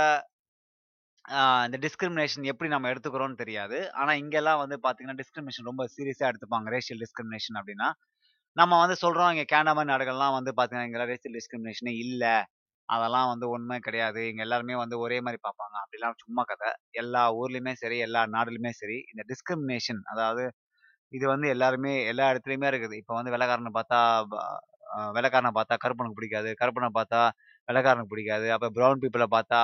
இந்த 1.66 1.78
டிஸ்கிரிமினேஷன் 1.86 2.48
எப்படி 2.52 2.70
நம்ம 2.74 2.90
எடுத்துக்கிறோம்னு 2.92 3.42
தெரியாது. 3.42 3.78
ஆனா 4.02 4.12
இங்கெல்லாம் 4.22 4.62
வந்து 4.64 4.78
பார்த்தீங்கன்னா, 4.84 5.18
டிஸ்கிரிமினேஷன் 5.22 5.70
ரொம்ப 5.70 5.84
சீரியஸா 5.96 6.26
எடுத்துப்பாங்க. 6.32 6.68
ரேஷியல் 6.76 7.02
டிஸ்கிரிமினேஷன் 7.04 7.58
அப்படின்னா 7.60 7.88
நம்ம 8.58 8.74
வந்து 8.84 8.96
சொல்றோம் 9.04 9.32
இங்க 9.34 9.46
கேண்டாமன் 9.54 9.92
நாடுகள்லாம் 9.94 10.36
வந்து 10.38 10.52
பார்த்தீங்கன்னா, 10.58 10.88
இங்கெல்லாம் 10.90 11.12
ரேஷியல் 11.14 11.38
டிஸ்கிரிமினேஷனே 11.40 11.94
இல்ல. 12.06 12.24
அதெல்லாம் 12.90 13.30
வந்து 13.34 13.48
உண்மை 13.56 13.78
கிடையாது. 13.88 14.22
இங்க 14.32 14.42
எல்லாருமே 14.48 14.76
வந்து 14.84 14.98
ஒரே 15.06 15.18
மாதிரி 15.26 15.40
பார்ப்பாங்க. 15.48 15.76
அப்படிலாம் 15.84 16.18
சும்மா 16.24 16.44
கதை. 16.52 16.72
எல்லா 17.04 17.24
ஊர்லயுமே 17.42 17.74
சரி, 17.84 17.98
எல்லா 18.08 18.22
நாடுலயுமே 18.36 18.74
சரி, 18.82 18.98
இந்த 19.14 19.24
டிஸ்கிரிமினேஷன் 19.32 20.02
அதாவது 20.14 20.46
இது 21.12 21.26
வந்து 21.34 21.48
எல்லாருமே 21.56 21.94
எல்லா 22.12 22.26
இடத்துலயுமே 22.34 22.70
இருக்குது. 22.74 22.96
இப்போ 23.02 23.14
வந்து 23.20 23.34
வெள்ளக்காரனை 23.36 23.74
பார்த்தா 23.78 24.00
வெள்ளக்காரனை 25.16 25.52
பார்த்தா 25.58 25.76
கருப்பனுக்கு 25.84 26.20
பிடிக்காது. 26.20 26.50
கருப்பனை 26.62 26.90
பார்த்தா 26.98 27.22
வெள்ளக்காரனுக்கு 27.68 28.14
பிடிக்காது. 28.14 28.48
அப்போ 28.56 28.68
ப்ரௌன் 28.78 29.02
பீப்புளை 29.04 29.28
பார்த்தா 29.36 29.62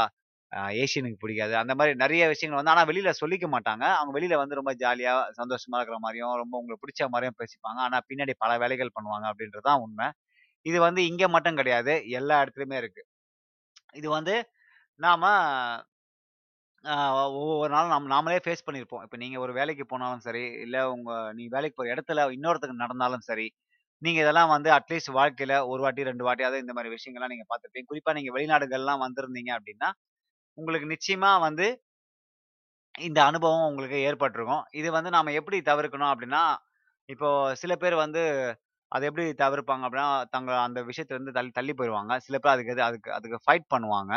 ஏஷியனுக்கு 0.84 1.20
பிடிக்காது. 1.24 1.54
அந்த 1.62 1.74
மாதிரி 1.80 1.92
நிறைய 2.04 2.24
விஷயங்கள் 2.34 2.60
வந்து 2.60 2.74
ஆனால் 2.74 2.88
வெளியில் 2.90 3.20
சொல்லிக்க 3.22 3.46
மாட்டாங்க. 3.56 3.84
அவங்க 4.00 4.12
வெளியில் 4.18 4.42
வந்து 4.42 4.58
ரொம்ப 4.60 4.72
ஜாலியாக 4.84 5.22
சந்தோஷமாக 5.40 5.80
இருக்கிற 5.82 6.00
மாதிரியும் 6.06 6.34
ரொம்ப 6.44 6.54
உங்களுக்கு 6.62 6.84
பிடிச்ச 6.86 7.08
மாதிரியும் 7.14 7.38
பேசிப்பாங்க. 7.42 7.80
ஆனால் 7.88 8.06
பின்னாடி 8.10 8.34
பல 8.44 8.58
வேலைகள் 8.64 8.96
பண்ணுவாங்க 8.98 9.28
அப்படின்றது 9.32 9.68
தான் 9.70 9.84
உண்மை. 9.86 10.08
இது 10.66 10.78
வந்து 10.88 11.02
இங்கே 11.12 11.28
மட்டும் 11.36 11.60
கிடையாது. 11.62 11.94
எல்லா 12.20 12.36
இடத்துலையுமே 12.44 12.80
இருக்குது 12.84 13.08
இது 14.00 14.08
வந்து 14.18 14.36
நாம் 15.00 15.26
ஒவ்வொரு 17.40 17.72
நாளும் 17.74 17.94
நாம் 17.94 18.12
நாமளே 18.14 18.38
ஃபேஸ் 18.46 18.66
பண்ணியிருப்போம். 18.68 19.04
இப்போ 19.06 19.18
நீங்கள் 19.24 19.42
ஒரு 19.46 19.54
வேலைக்கு 19.58 19.84
போனாலும் 19.92 20.24
சரி, 20.28 20.44
இல்லை 20.66 20.82
உங்கள் 20.96 21.34
நீ 21.38 21.44
வேலைக்கு 21.56 21.78
போகிற 21.80 21.94
இடத்துல 21.96 22.24
இன்னொருத்தருக்கு 22.38 22.84
நடந்தாலும் 22.84 23.26
சரி, 23.30 23.48
நீங்க 24.02 24.20
இதெல்லாம் 24.24 24.52
வந்து 24.54 24.70
அட்லீஸ்ட் 24.78 25.12
வாழ்க்கையில 25.18 25.54
ஒரு 25.72 25.82
வாட்டி, 25.86 26.02
2 26.06 26.24
வாட்டியாவது 26.28 26.64
இந்த 26.64 26.74
மாதிரி 26.78 26.94
விஷயங்கள்லாம் 26.96 27.34
நீங்க 27.34 27.46
பார்த்துருப்பீங்க 27.50 27.90
குறிப்பா 27.92 28.14
நீங்க 28.18 28.32
வெளிநாடுகள்லாம் 28.38 29.04
வந்திருந்தீங்க 29.06 29.52
அப்படின்னா 29.58 29.90
உங்களுக்கு 30.58 30.88
நிச்சயமா 30.94 31.32
வந்து 31.48 31.68
இந்த 32.96 33.20
அனுபவம் 33.30 33.68
உங்களுக்கு 33.70 33.98
ஏற்பட்டிருக்கும் 34.08 34.64
இது 34.80 34.90
வந்து 34.98 35.10
நாம 35.16 35.32
எப்படி 35.40 35.58
தவிர்க்கணும் 35.70 36.12
அப்படின்னா 36.14 36.42
இப்போ 37.10 37.30
சில 37.62 37.74
பேர் 37.84 37.96
வந்து 38.04 38.22
அதை 38.92 39.04
எப்படி 39.10 39.26
தவிர்ப்பாங்க 39.42 39.84
அப்படின்னா 39.88 40.08
தங்க 40.36 40.52
அந்த 40.66 40.80
விஷயத்துலருந்து 40.90 41.36
தள்ளி 41.38 41.52
தள்ளி 41.58 41.74
போயிடுவாங்க 41.80 42.14
சில 42.26 42.36
பேர் 42.44 42.54
அதுக்கு 42.56 42.74
எது 42.76 42.84
அதுக்கு 42.88 43.10
அதுக்கு 43.18 43.38
ஃபைட் 43.46 43.68
பண்ணுவாங்க. 43.74 44.14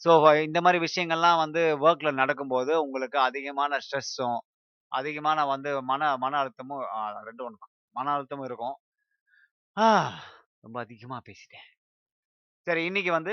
ஸோ 0.00 0.10
இந்த 0.46 0.58
மாதிரி 0.64 0.78
விஷயங்கள்லாம் 0.86 1.40
வந்து 1.42 1.62
வொர்க்ல 1.82 2.10
நடக்கும்போது, 2.22 2.72
உங்களுக்கு 2.86 3.18
அதிகமான 3.28 3.78
ஸ்ட்ரெஸ்ஸும், 3.84 4.38
அதிகமான 4.92 5.38
வந்து 5.52 5.70
மன 5.90 6.10
மன 6.24 6.32
அழுத்தமும் 6.42 6.82
ரெண்டு 7.28 7.44
ஒன்று 7.46 7.62
தான். 7.62 7.72
மன 7.96 8.12
அழுத்தமும் 8.16 8.48
இருக்கும். 8.50 8.76
ஆ 9.76 9.86
ரொம்ப 10.64 10.76
அதிகமா 10.84 11.16
பேசிட்டேன். 11.26 11.66
சரி 12.66 12.82
இன்னைக்கு 12.86 13.12
வந்து 13.16 13.32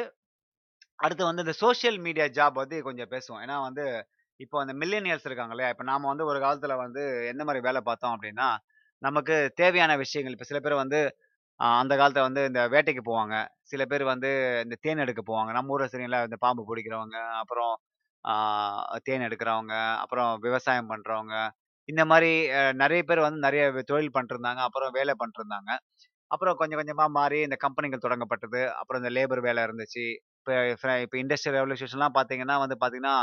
அடுத்து 0.99 1.23
வந்து 1.25 1.43
இந்த 1.45 1.55
சோஷியல் 1.61 1.99
மீடியா 2.05 2.25
ஜாப் 2.37 2.57
பற்றி 2.57 2.77
கொஞ்சம் 2.87 3.11
பேசுவோம். 3.13 3.41
ஏன்னா 3.43 3.57
வந்து, 3.67 3.85
இப்போ 4.39 4.57
அந்த 4.63 4.73
மில்லேனியல்ஸ் 4.81 5.27
இருக்காங்க 5.29 5.53
இல்லையா? 5.55 5.71
இப்போ 5.73 5.85
நாம 5.91 6.07
வந்து 6.11 6.25
ஒரு 6.31 6.39
காலத்துல 6.45 6.75
வந்து 6.83 7.01
எந்த 7.31 7.43
மாதிரி 7.47 7.61
வேலை 7.67 7.81
பார்த்தோம் 7.89 8.15
அப்படின்னா 8.15 8.47
நமக்கு 9.01 9.35
தேவையான 9.61 9.93
விஷயங்கள் 10.03 10.35
இப்போ 10.35 10.47
சில 10.49 10.59
பேர் 10.65 10.81
வந்து 10.83 10.99
அந்த 11.59 11.93
காலத்துல 11.99 12.25
வந்து 12.27 12.43
இந்த 12.49 12.61
வேட்டைக்கு 12.73 13.03
போவாங்க. 13.07 13.35
சில 13.71 13.83
பேர் 13.91 14.05
வந்து 14.11 14.29
இந்த 14.65 14.75
தேன் 14.85 15.03
எடுக்க 15.05 15.21
போவாங்க. 15.27 15.51
நம்ம 15.57 15.73
ஊர்ல 15.75 15.87
சரிங்களா 15.93 16.21
இந்த 16.29 16.39
பாம்பு 16.45 16.63
பிடிக்கிறவங்க 16.69 17.17
அப்புறம் 17.41 17.73
தேன் 19.07 19.25
எடுக்கிறவங்க, 19.27 19.73
அப்புறம் 20.03 20.31
விவசாயம் 20.45 20.91
பண்றவங்க. 20.91 21.35
இந்த 21.89 22.03
மாதிரி 22.11 22.31
நிறைய 22.81 23.01
பேர் 23.09 23.25
வந்து 23.25 23.41
நிறைய 23.45 23.63
தொழில் 23.91 24.13
பண்ணிட்டுருந்தாங்க. 24.15 24.61
அப்புறம் 24.67 24.95
வேலை 24.99 25.15
பண்ணிட்டுருந்தாங்க. 25.21 25.71
அப்புறம் 26.31 26.57
கொஞ்சம் 26.59 26.79
கொஞ்சமா 26.81 27.05
மாறி 27.17 27.39
இந்த 27.41 27.57
கம்பெனிகள் 27.63 28.03
தொடங்கப்பட்டது. 28.05 28.61
அப்புறம் 28.79 29.01
இந்த 29.01 29.11
லேபர் 29.17 29.41
வேலை 29.47 29.61
இருந்துச்சு. 29.67 30.05
இப்போ 30.39 30.53
இப்போ 31.05 31.17
இண்டஸ்ட்ரியல் 31.23 31.57
ரெவல்யூஷன்லாம் 31.59 32.15
பார்த்தீங்கன்னா 32.17 32.55
வந்து 32.63 32.77
பார்த்தீங்கன்னா, 32.81 33.15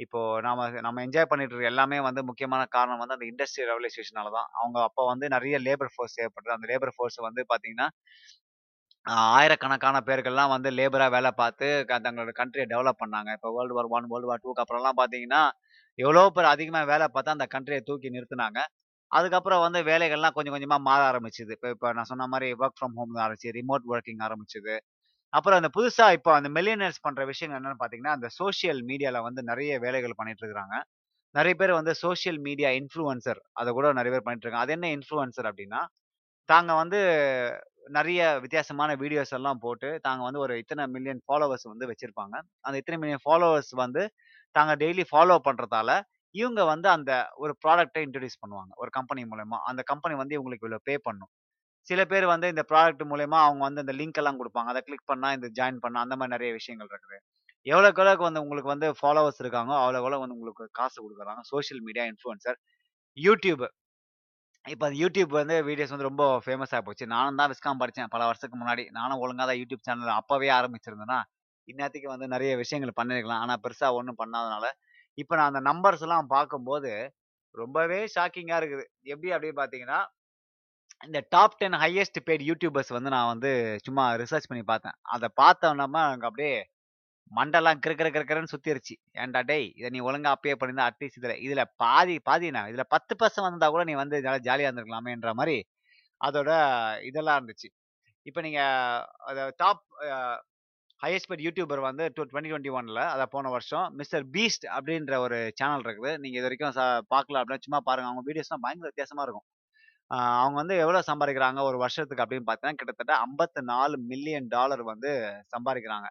இப்போ 0.00 0.20
நாம 0.46 0.64
நம்ம 0.86 1.02
என்ஜாய் 1.06 1.28
பண்ணிட்டு 1.28 1.54
இருக்க 1.54 1.72
எல்லாமே 1.72 1.98
வந்து 2.08 2.22
முக்கியமான 2.30 2.62
காரணம் 2.76 3.00
வந்து 3.02 3.16
அந்த 3.16 3.26
இண்டஸ்ட்ரியல் 3.30 3.70
ரெவல்யூஷனால 3.72 4.32
தான். 4.38 4.48
அவங்க 4.60 4.78
அப்போ 4.88 5.02
வந்து 5.12 5.26
நிறைய 5.36 5.58
லேபர் 5.66 5.92
ஃபோர்ஸ் 5.94 6.18
தேவைப்படுது. 6.18 6.56
அந்த 6.56 6.68
லேபர் 6.72 6.94
ஃபோர்ஸ் 6.96 7.18
வந்து 7.28 7.44
பார்த்தீங்கன்னா, 7.52 7.88
ஆயிரக்கணக்கான 9.32 9.96
பேர்கள்லாம் 10.06 10.52
வந்து 10.52 10.68
லேபரா 10.78 11.06
வேலை 11.14 11.30
பார்த்து 11.40 11.66
தங்களோட 11.98 12.32
கண்ட்ரியை 12.40 12.66
டெவலப் 12.72 13.00
பண்ணாங்க. 13.02 13.30
இப்போ 13.38 13.50
world 13.56 13.76
war 13.78 13.90
one 13.96 14.08
world 14.12 14.30
war 14.30 14.42
டூக்கு 14.44 14.62
அப்புறம்லாம் 14.64 14.98
பார்த்தீங்கன்னா, 15.00 15.42
எவ்வளோ 15.98 16.22
பேர் 16.36 16.52
அதிகமாக 16.54 16.90
வேலை 16.92 17.06
பார்த்தா 17.08 17.36
அந்த 17.36 17.46
கண்ட்ரியை 17.54 17.82
தூக்கி 17.88 18.08
நிறுத்துனாங்க. 18.16 18.58
அதுக்கப்புறம் 19.12 19.62
வந்து 19.64 19.80
வேலைகள்லாம் 19.84 20.34
கொஞ்சம் 20.36 20.54
கொஞ்சமா 20.56 20.78
மாற 20.82 21.00
ஆரம்பிச்சுது. 21.10 21.52
இப்ப 21.56 21.68
இப்ப 21.70 21.92
நான் 21.92 22.10
சொன்ன 22.10 22.26
மாரி 22.28 22.48
ஒர்க் 22.56 22.78
ஃப்ரம் 22.78 22.96
ஹோம் 22.98 23.16
ஆரம்பிச்சு, 23.24 23.50
ரிமோட் 23.58 23.86
வொர்க்கிங் 23.90 24.22
ஆரம்பிச்சது. 24.26 24.74
அப்புறம் 25.32 25.58
அந்த 25.60 25.70
புதுசா 25.76 26.06
இப்போ 26.18 26.30
அந்த 26.36 26.48
மில்லியனர்ஸ் 26.56 27.00
பண்ற 27.02 27.22
விஷயங்கள் 27.26 27.58
என்னன்னு 27.60 27.80
பார்த்தீங்கன்னா, 27.80 28.16
அந்த 28.18 28.28
சோசியல் 28.38 28.82
மீடியால 28.90 29.22
வந்து 29.28 29.42
நெறைய 29.50 29.72
வேலைகள் 29.80 30.18
பண்ணிட்டு 30.18 30.42
இருக்கிறாங்க. 30.42 30.76
நெறைய 31.34 31.54
பேர் 31.56 31.78
வந்து 31.78 31.94
சோசியல் 32.02 32.40
மீடியா 32.46 32.70
இன்ஃப்ளூயன்சர் 32.80 33.40
அத 33.54 33.72
கூட 33.72 33.88
நெறைய 33.98 34.12
பேர் 34.14 34.26
பண்ணிட்டு 34.26 34.46
இருக்காங்க. 34.46 34.66
அது 34.66 34.76
என்ன 34.78 34.90
இன்ஃப்ளூயன்சர் 34.96 35.48
அப்டின்னா, 35.50 35.82
தாங்க 36.48 36.72
வந்து 36.76 37.00
நெறைய 37.90 38.20
வித்தியாசமான 38.44 38.90
வீடியோஸ் 39.02 39.34
எல்லாம் 39.38 39.60
போட்டு, 39.60 39.88
தாங்க 40.00 40.22
வந்து 40.24 40.40
ஒரு 40.40 40.54
இத்தனை 40.62 40.84
மில்லியன் 40.94 41.20
ஃபாலோவர்ஸ் 41.26 41.66
வந்து 41.66 41.88
வச்சிருப்பாங்க. 41.90 42.36
அந்த 42.64 42.76
இத்தனை 42.78 42.98
மில்லியன் 42.98 43.24
ஃபாலோவர்ஸ் 43.24 43.72
வந்து 43.82 44.02
தாங்க 44.54 44.74
டெய்லி 44.82 45.04
ஃபாலோ 45.10 45.36
பண்றதால, 45.48 45.90
இவங்க 46.40 46.60
வந்து 46.72 46.88
அந்த 46.96 47.12
ஒரு 47.44 47.52
ப்ராடக்டை 47.64 48.00
இன்ட்ரடியூஸ் 48.06 48.40
பண்ணுவாங்க. 48.42 48.72
ஒரு 48.82 48.90
கம்பெனி 48.98 49.22
மூலயமா 49.32 49.58
அந்த 49.70 49.82
கம்பெனி 49.92 50.14
வந்து 50.22 50.36
இவங்களுக்கு 50.38 50.66
இவ்வளோ 50.66 50.80
பே 50.88 50.96
பண்ணும். 51.08 51.30
சில 51.88 52.00
பேர் 52.12 52.26
வந்து 52.32 52.46
இந்த 52.54 52.62
ப்ராடக்ட் 52.70 53.04
மூலயமா 53.10 53.38
அவங்க 53.46 53.62
வந்து 53.68 53.82
இந்த 53.84 53.94
லிங்க் 54.00 54.20
எல்லாம் 54.22 54.38
கொடுப்பாங்க 54.40 54.70
அதை 54.74 54.82
கிளிக் 54.88 55.08
பண்ணால் 55.12 55.36
இந்த 55.38 55.48
ஜாயின் 55.58 55.80
பண்ணால் 55.84 56.04
அந்த 56.06 56.16
மாதிரி 56.20 56.34
நிறைய 56.36 56.52
விஷயங்கள் 56.58 56.90
இருக்குது. 56.92 57.18
எவ்வளோக்கு 57.66 58.00
எவ்வளோக்கு 58.02 58.24
வந்து 58.28 58.42
உங்களுக்கு 58.44 58.70
வந்து 58.74 58.88
ஃபாலோவர்ஸ் 59.00 59.40
இருக்காங்க 59.44 59.72
அவ்வளோக்கு 59.82 60.02
அவ்வளோ 60.02 60.20
வந்து 60.24 60.36
உங்களுக்கு 60.38 60.66
காசு 60.80 60.98
கொடுக்குறாங்க 61.04 61.42
சோஷியல் 61.52 61.82
மீடியா 61.88 62.04
இன்ஃப்ளூயன்சர். 62.12 62.58
யூடியூப். 63.18 63.64
இப்போ 64.64 64.84
அந்த 64.88 64.96
யூடியூப் 65.02 65.32
வந்து 65.40 65.56
வீடியோஸ் 65.68 65.92
வந்து 65.94 66.08
ரொம்ப 66.10 66.24
ஃபேமஸாக 66.44 66.82
போச்சு. 66.86 67.04
நானும் 67.14 67.38
தான் 67.40 67.50
விஸ்காம் 67.52 67.80
படித்தேன் 67.82 68.12
பல 68.14 68.22
வருஷத்துக்கு 68.28 68.58
முன்னாடி. 68.62 68.84
நானும் 68.98 69.20
ஒழுங்காக 69.24 69.46
தான் 69.50 69.60
யூடியூப் 69.62 69.84
சேனல் 69.88 70.12
அப்போவே 70.20 70.48
ஆரம்பிச்சிருந்தேன்னா, 70.58 71.18
இந்நேரத்துக்கு 71.68 72.10
வந்து 72.14 72.26
நிறைய 72.34 72.52
விஷயங்கள் 72.62 72.96
பண்ணியிருக்கலாம். 73.00 73.42
ஆனால் 73.44 73.60
பெருசாக 73.64 73.98
ஒன்றும் 74.00 74.20
பண்ணாதனால, 74.22 74.66
இப்போ 75.18 75.34
நான் 75.38 75.50
அந்த 75.50 75.62
நம்பர்ஸ் 75.68 76.04
எல்லாம் 76.06 76.28
பார்க்கும்போது, 76.32 76.90
ரொம்பவே 77.54 78.00
ஷாக்கிங்காக 78.14 78.60
இருக்குது. 78.60 78.84
எப்படி 79.06 79.30
அப்படின்னு 79.34 79.58
பார்த்தீங்கன்னா, 79.60 79.98
இந்த 81.00 81.20
டாப் 81.32 81.56
10 81.58 81.76
ஹையஸ்ட் 81.82 82.20
பெய்ட் 82.26 82.44
யூடியூபர்ஸ் 82.48 82.92
வந்து 82.96 83.10
நான் 83.14 83.30
வந்து 83.32 83.50
சும்மா 83.86 84.04
ரிசர்ச் 84.22 84.48
பண்ணி 84.50 84.64
பார்த்தேன். 84.70 84.96
அதை 85.14 85.28
பார்த்தோனமா 85.42 86.02
எனக்கு 86.08 86.28
அப்படியே 86.30 86.54
மண்டெல்லாம் 87.30 87.80
கிறு 87.84 87.94
கிறு 87.98 88.10
கிறு 88.22 88.52
சுத்திருச்சு. 88.52 88.94
ஏன்டா 89.22 89.40
டேய்! 89.48 89.68
இதை 89.78 89.88
நீ 89.94 90.00
ஒழுங்கா 90.08 90.30
அப்பயே 90.36 90.54
பண்ணியிருந்தா 90.54 90.88
அட்லீஸ்ட் 90.90 91.18
இதில் 91.20 91.40
இதில் 91.46 91.64
பாதி 91.84 92.16
பாதி 92.28 92.48
நான் 92.56 92.70
இதில் 92.72 92.90
பத்து 92.94 93.14
பர்சன் 93.20 93.46
வந்தால் 93.48 93.74
கூட 93.74 93.84
நீ 93.88 93.94
வந்து 94.02 94.16
நல்லா 94.20 94.40
ஜாலியாக 94.48 94.68
இருந்திருக்கலாமேன்ற 94.68 95.32
மாதிரி 95.40 95.56
அதோட 96.20 96.50
இதெல்லாம் 97.08 97.38
இருந்துச்சு. 97.40 97.68
இப்போ 98.26 98.40
நீங்கள் 98.46 99.02
அதை 99.28 99.42
டாப் 99.62 99.82
ஹையஸ்ட் 101.02 101.28
பெட் 101.30 101.42
யூடியூபர் 101.46 101.80
வந்து 101.86 102.04
டூ 102.16 102.22
2021ல 102.28 103.00
அதான் 103.14 103.32
போன 103.34 103.48
வருஷம் 103.54 103.86
மிஸ்டர் 103.98 104.24
பீஸ்ட் 104.34 104.64
அப்படின்ற 104.76 105.14
ஒரு 105.24 105.38
சேனல் 105.58 105.82
இருக்குது. 105.86 106.12
நீங்கள் 106.22 106.38
இது 106.40 106.46
வரைக்கும் 106.46 106.76
பார்க்கல 107.14 107.40
அப்படின்னா 107.40 107.64
சும்மா 107.66 107.80
பாருங்கள் 107.88 108.10
அவங்க 108.10 108.22
வீடியோஸ்லாம் 108.28 108.62
பயங்கர 108.64 108.88
வித்தியாசமாக 108.92 109.26
இருக்கும். 109.26 109.46
அவங்க 110.40 110.56
வந்து 110.62 110.74
எவ்வளோ 110.84 111.00
சம்பாதிக்கிறாங்க 111.10 111.60
ஒரு 111.68 111.76
வருஷத்துக்கு 111.84 112.24
அப்படின்னு 112.24 112.46
பார்த்தீங்கன்னா, 112.48 112.80
கிட்டத்தட்ட 112.82 113.14
54 113.24 113.98
மில்லியன் 114.12 114.48
டாலர் 114.56 114.82
வந்து 114.92 115.10
சம்பாதிக்கிறாங்க 115.54 116.08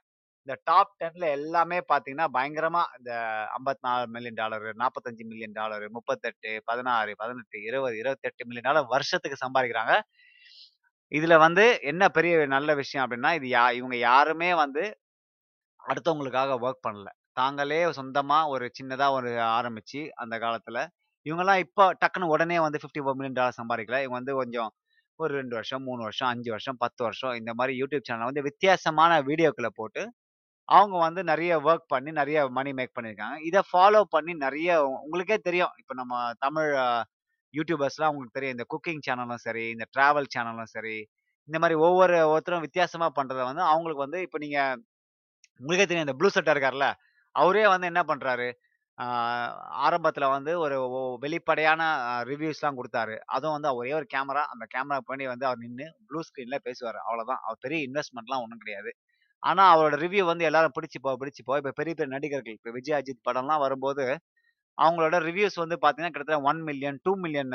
இந்த 0.47 0.55
டாப் 0.69 0.91
10ல 1.01 1.25
எல்லாமே 1.37 1.77
பார்த்தீங்கன்னா, 1.91 2.27
பயங்கரமாக 2.37 2.97
இந்த 2.99 3.11
54 3.57 4.11
million 4.15 4.39
dollar, 4.41 4.67
45 4.81 5.25
million 5.31 5.55
dollar, 5.59 5.85
38, 5.97 6.51
16, 6.69 7.15
18, 7.21 7.63
20, 7.69 7.97
28 8.03 8.47
million 8.49 8.69
dollar 8.69 8.91
வருஷத்துக்கு 8.95 9.43
சம்பாதிக்கிறாங்க 9.45 9.95
இதுல 11.11 11.35
வந்து 11.39 11.63
என்ன 11.83 12.03
பெரிய 12.09 12.35
நல்ல 12.53 12.69
விஷயம் 12.75 13.03
அப்படின்னா, 13.05 13.31
இது 13.37 13.47
யா 13.49 13.63
இவங்க 13.79 13.95
யாருமே 14.01 14.49
வந்து 14.61 14.83
அடுத்தவங்களுக்காக 15.79 16.53
ஒர்க் 16.63 16.85
பண்ணல. 16.87 17.09
தாங்களே 17.37 17.79
சொந்தமா 17.97 18.39
ஒரு 18.53 18.65
சின்னதா 18.77 19.07
ஒரு 19.15 19.29
ஆரம்பிச்சு 19.55 20.01
அந்த 20.23 20.35
காலத்துல, 20.43 20.77
இவங்கெல்லாம் 21.25 21.61
இப்போ 21.65 21.85
டக்குனு 22.01 22.31
உடனே 22.33 22.57
வந்து 22.65 22.79
54 22.79 23.15
மில்லியன் 23.17 23.39
டாலர் 23.39 23.57
சம்பாதிக்கல 23.59 23.99
இவங்க 24.03 24.17
வந்து 24.19 24.35
கொஞ்சம் 24.41 24.71
ஒரு 25.19 25.31
ரெண்டு 25.35 25.55
வருஷம், 25.57 25.83
மூணு 25.83 26.01
வருஷம், 26.05 26.29
அஞ்சு 26.33 26.49
வருஷம், 26.51 26.79
10 26.79 27.01
வருஷம் 27.07 27.35
இந்த 27.35 27.51
மாதிரி 27.57 27.73
யூடியூப் 27.81 28.07
சேனல்ல 28.07 28.29
வந்து 28.31 28.45
வித்தியாசமான 28.49 29.11
வீடியோக்களை 29.29 29.71
போட்டு, 29.75 30.03
அவங்க 30.69 30.95
வந்து 31.05 31.21
நிறைய 31.25 31.53
ஒர்க் 31.65 31.87
பண்ணி 31.89 32.11
நிறைய 32.13 32.39
மனி 32.57 32.71
மேக் 32.79 32.95
பண்ணியிருக்காங்க. 32.97 33.37
இதை 33.49 33.61
ஃபாலோ 33.69 34.01
பண்ணி 34.15 34.33
நிறைய 34.45 34.69
உங்களுக்கே 34.99 35.37
தெரியும். 35.47 35.73
இப்போ 35.81 35.95
நம்ம 35.95 36.13
தமிழ் 36.39 36.71
யூடியூபர்ஸ்லாம் 37.57 38.11
உங்களுக்கு 38.13 38.37
தெரியும். 38.37 38.55
இந்த 38.57 38.65
குக்கிங் 38.73 39.03
சேனலும் 39.07 39.43
சரி, 39.47 39.65
இந்த 39.75 39.85
ட்ராவல் 39.95 40.31
சேனலும் 40.35 40.71
சரி, 40.75 40.97
இந்த 41.49 41.57
மாதிரி 41.63 41.75
ஒவ்வொரு 41.87 42.17
ஒருத்தரும் 42.33 42.65
வித்தியாசமாக 42.67 43.11
பண்ணுறத 43.17 43.41
வந்து 43.49 43.63
அவங்களுக்கு 43.71 44.05
வந்து 44.05 44.19
இப்போ 44.27 44.39
நீங்கள் 44.45 44.79
உங்களுக்கே 45.59 45.87
தெரியும் 45.89 46.07
இந்த 46.07 46.15
ப்ளூ 46.19 46.29
சட்டை 46.35 46.53
இருக்கார்ல, 46.55 46.87
அவரே 47.35 47.65
வந்து 47.73 47.89
என்ன 47.91 48.01
பண்ணுறாரு 48.11 48.47
ஆரம்பத்தில் 49.85 50.33
வந்து 50.33 50.51
ஒரு 50.65 50.75
வெளிப்படையான 51.23 51.81
ரிவ்யூஸ்லாம் 52.29 52.77
கொடுத்தாரு 52.79 53.15
அதுவும் 53.35 53.55
வந்து 53.57 53.71
ஒரே 53.79 53.91
ஒரு 53.99 54.05
கேமரா, 54.13 54.43
அந்த 54.53 54.65
கேமரா 54.75 54.99
பண்ணி 55.09 55.25
வந்து 55.31 55.45
அவர் 55.49 55.61
நின்று 55.63 55.87
ப்ளூ 56.09 56.19
ஸ்க்ரீனில் 56.27 56.63
பேசுவார் 56.67 56.99
அவ்வளோதான். 57.07 57.41
அவர் 57.45 57.59
பெரிய 57.65 57.79
இன்வெஸ்ட்மெண்ட்லாம் 57.87 58.43
ஒன்றும் 58.45 58.61
கிடையாது. 58.63 58.91
ஆனால் 59.43 59.71
அவரோட 59.73 59.95
ரிவ்யூ 60.03 60.23
வந்து 60.31 60.47
எல்லாரும் 60.49 60.75
பிடிச்சு 60.77 60.99
போ 61.05 61.11
பிடிச்சு 61.21 61.41
போ 61.47 61.55
இப்போ 61.61 61.71
பெரிய 61.79 61.93
பெரிய 61.97 62.11
நடிகர்கள், 62.15 62.55
இப்போ 62.59 62.71
விஜய், 62.77 62.97
அஜித் 62.99 63.25
படம்லாம் 63.27 63.63
வரும்போது, 63.65 64.05
அவங்களோட 64.77 65.15
ரிவ்யூஸ் 65.27 65.57
வந்து 65.61 65.75
பார்த்தீங்கன்னா, 65.77 66.13
கிட்டத்தட்ட 66.13 66.47
one 66.49 66.61
million, 66.67 66.97
two 67.05 67.11
million 67.17 67.53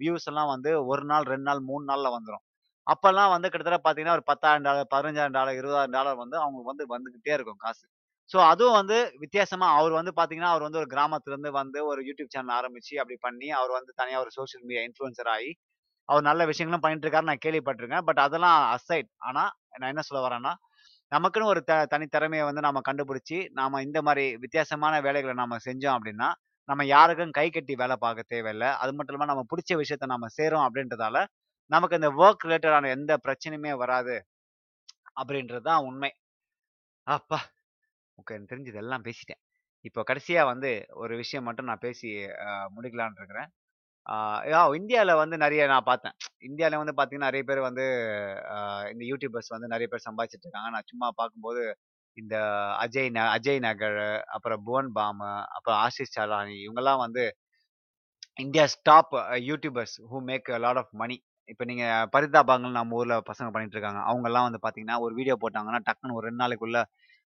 views 0.00 0.28
எல்லாம் 0.30 0.50
வந்து 0.52 0.70
ஒரு 0.90 1.04
நாள், 1.04 1.26
ரெண்டு 1.32 1.48
நாள், 1.48 1.62
மூணு 1.68 1.84
நாளில் 1.84 2.14
வந்துடும் 2.16 2.44
அப்போல்லாம் 2.86 3.32
வந்து 3.32 3.48
கிட்டத்தட்ட 3.48 3.80
பார்த்தீங்கன்னா, 3.80 4.16
ஒரு 4.18 4.24
$10,000 4.26 4.60
$15,000 4.92 5.32
$20,000 5.58 5.88
வந்து 6.22 6.36
அவங்களுக்கு 6.40 6.72
வந்து 6.72 6.86
வந்துகிட்டே 6.94 7.32
இருக்கும் 7.36 7.60
காசு. 7.60 7.84
ஸோ 8.30 8.38
அதுவும் 8.50 8.78
வந்து 8.78 8.96
வித்தியாசமா 9.22 9.66
அவர் 9.76 9.94
வந்து 9.98 10.12
பார்த்தீங்கன்னா, 10.16 10.52
அவர் 10.54 10.66
வந்து 10.66 10.80
ஒரு 10.82 10.88
கிராமத்துலேருந்து 10.92 11.52
வந்து 11.56 11.78
ஒரு 11.90 12.00
யூடியூப் 12.08 12.32
சேனல் 12.34 12.54
ஆரம்பிச்சு 12.58 12.94
அப்படி 13.02 13.16
பண்ணி, 13.26 13.48
அவர் 13.58 13.72
வந்து 13.78 13.92
தனியாக 14.00 14.24
ஒரு 14.24 14.32
சோசியல் 14.38 14.64
மீடியா 14.64 14.82
இன்ஃப்ளூயன்சர் 14.88 15.30
ஆகி 15.34 15.50
அவர் 16.08 16.24
நல்ல 16.28 16.42
விஷயங்களும் 16.50 16.84
பண்ணிட்டு 16.84 17.06
இருக்காரு 17.06 17.28
நான் 17.28 17.44
கேள்விப்பட்டிருக்கேன் 17.44 18.06
பட் 18.08 18.22
அதெல்லாம் 18.24 18.58
அசைட். 18.74 19.10
ஆனால் 19.22 19.50
நான் 19.78 19.92
என்ன 19.92 20.04
சொல்ல 20.08 20.22
வரேன்னா, 20.26 20.52
நமக்குன்னு 21.12 21.50
ஒரு 21.52 21.60
த 21.64 21.74
தனித்திறமையை 21.92 22.44
வந்து 22.48 22.62
நம்ம 22.66 22.80
கண்டுபிடிச்சி 22.88 23.38
நாம 23.54 23.80
இந்த 23.82 24.00
மாதிரி 24.06 24.24
வித்தியாசமான 24.44 24.94
வேலைகளை 25.06 25.34
நாம 25.42 25.58
செஞ்சோம் 25.66 25.96
அப்படின்னா, 25.96 26.28
நம்ம 26.68 26.82
யாருக்கும் 26.88 27.32
கை 27.32 27.46
கட்டி 27.50 27.74
வேலை 27.76 27.96
பார்க்க 27.98 28.30
தேவையில்ல. 28.32 28.66
அது 28.82 28.92
மட்டும் 28.92 29.14
இல்லாமல் 29.14 29.32
நம்ம 29.32 29.44
பிடிச்ச 29.50 29.72
விஷயத்த 29.80 30.06
நம்ம 30.12 30.28
சேரும் 30.36 30.64
அப்படின்றதால, 30.66 31.16
நமக்கு 31.70 31.98
இந்த 32.00 32.10
வொர்க் 32.18 32.46
ரிலேட்டடான 32.46 32.90
எந்த 32.96 33.12
பிரச்சனையுமே 33.24 33.72
வராது. 33.82 34.16
அப்படின்றது 35.20 35.64
தான் 35.70 35.84
உண்மை. 35.86 36.10
அப்பா! 37.06 37.40
ஓகே. 38.18 38.34
எனக்கு 38.34 38.52
தெரிஞ்சது 38.52 38.80
எல்லாம் 38.82 39.06
பேசிட்டேன். 39.06 39.40
இப்போ 39.84 40.00
கடைசியா 40.08 40.42
வந்து 40.50 40.70
ஒரு 41.00 41.14
விஷயம் 41.20 41.46
மட்டும் 41.48 41.68
நான் 41.68 41.84
பேசி 41.84 42.08
அ 42.44 42.68
முடிக்கலான்னு 42.74 43.20
இருக்கிறேன். 43.20 43.50
இந்தியாவில் 44.76 45.12
யா 45.12 45.20
வந்து 45.20 45.36
நிறைய 45.42 45.62
நான் 45.68 45.88
பார்த்தேன். 45.88 46.16
இந்தியால 46.48 46.78
வந்து 46.80 46.94
பார்த்தீங்கன்னா, 46.94 47.30
நிறைய 47.30 47.44
பேர் 47.48 47.60
வந்து 47.68 47.84
இந்த 48.92 49.04
யூடியூபர்ஸ் 49.10 49.50
வந்து 49.50 49.72
நிறைய 49.72 49.88
பேர் 49.88 50.06
சம்பாதிச்சிட்டு 50.06 50.46
இருக்காங்க. 50.46 50.70
நான் 50.76 50.88
சும்மா 50.90 51.08
பார்க்கும்போது, 51.16 51.62
இந்த 52.20 52.36
அஜய் 52.84 53.08
ந 53.10 53.20
அஜய் 53.34 53.60
நகர், 53.66 54.00
அப்புறம் 54.36 54.62
புவன் 54.66 54.90
பாமு, 54.96 55.30
அப்புறம் 55.56 55.78
ஆஷிஷ் 55.84 56.14
சலானி 56.16 56.56
இவங்கெல்லாம் 56.64 57.02
வந்து 57.04 57.24
India's 58.38 58.76
top 58.82 59.12
YouTubers 59.46 59.96
who 60.10 60.18
make 60.26 60.48
a 60.50 60.58
lot 60.64 60.80
of 60.82 60.92
money 61.00 61.16
இப்போ 61.48 61.64
நீங்கள் 61.70 62.08
பரிதாபங்கள் 62.14 62.76
நம்ம 62.76 62.96
ஊரில் 62.98 63.14
பசங்க 63.28 63.48
பண்ணிட்டு 63.50 63.76
இருக்காங்க. 63.76 64.00
அவங்கெல்லாம் 64.08 64.46
வந்து 64.48 64.60
பார்த்தீங்கன்னா, 64.62 64.96
ஒரு 65.04 65.12
வீடியோ 65.18 65.34
போட்டாங்கன்னா, 65.42 65.80
டக்குனு 65.88 66.16
ஒரு 66.18 66.26
ரெண்டு 66.28 66.40
நாளைக்குள்ள 66.42 66.78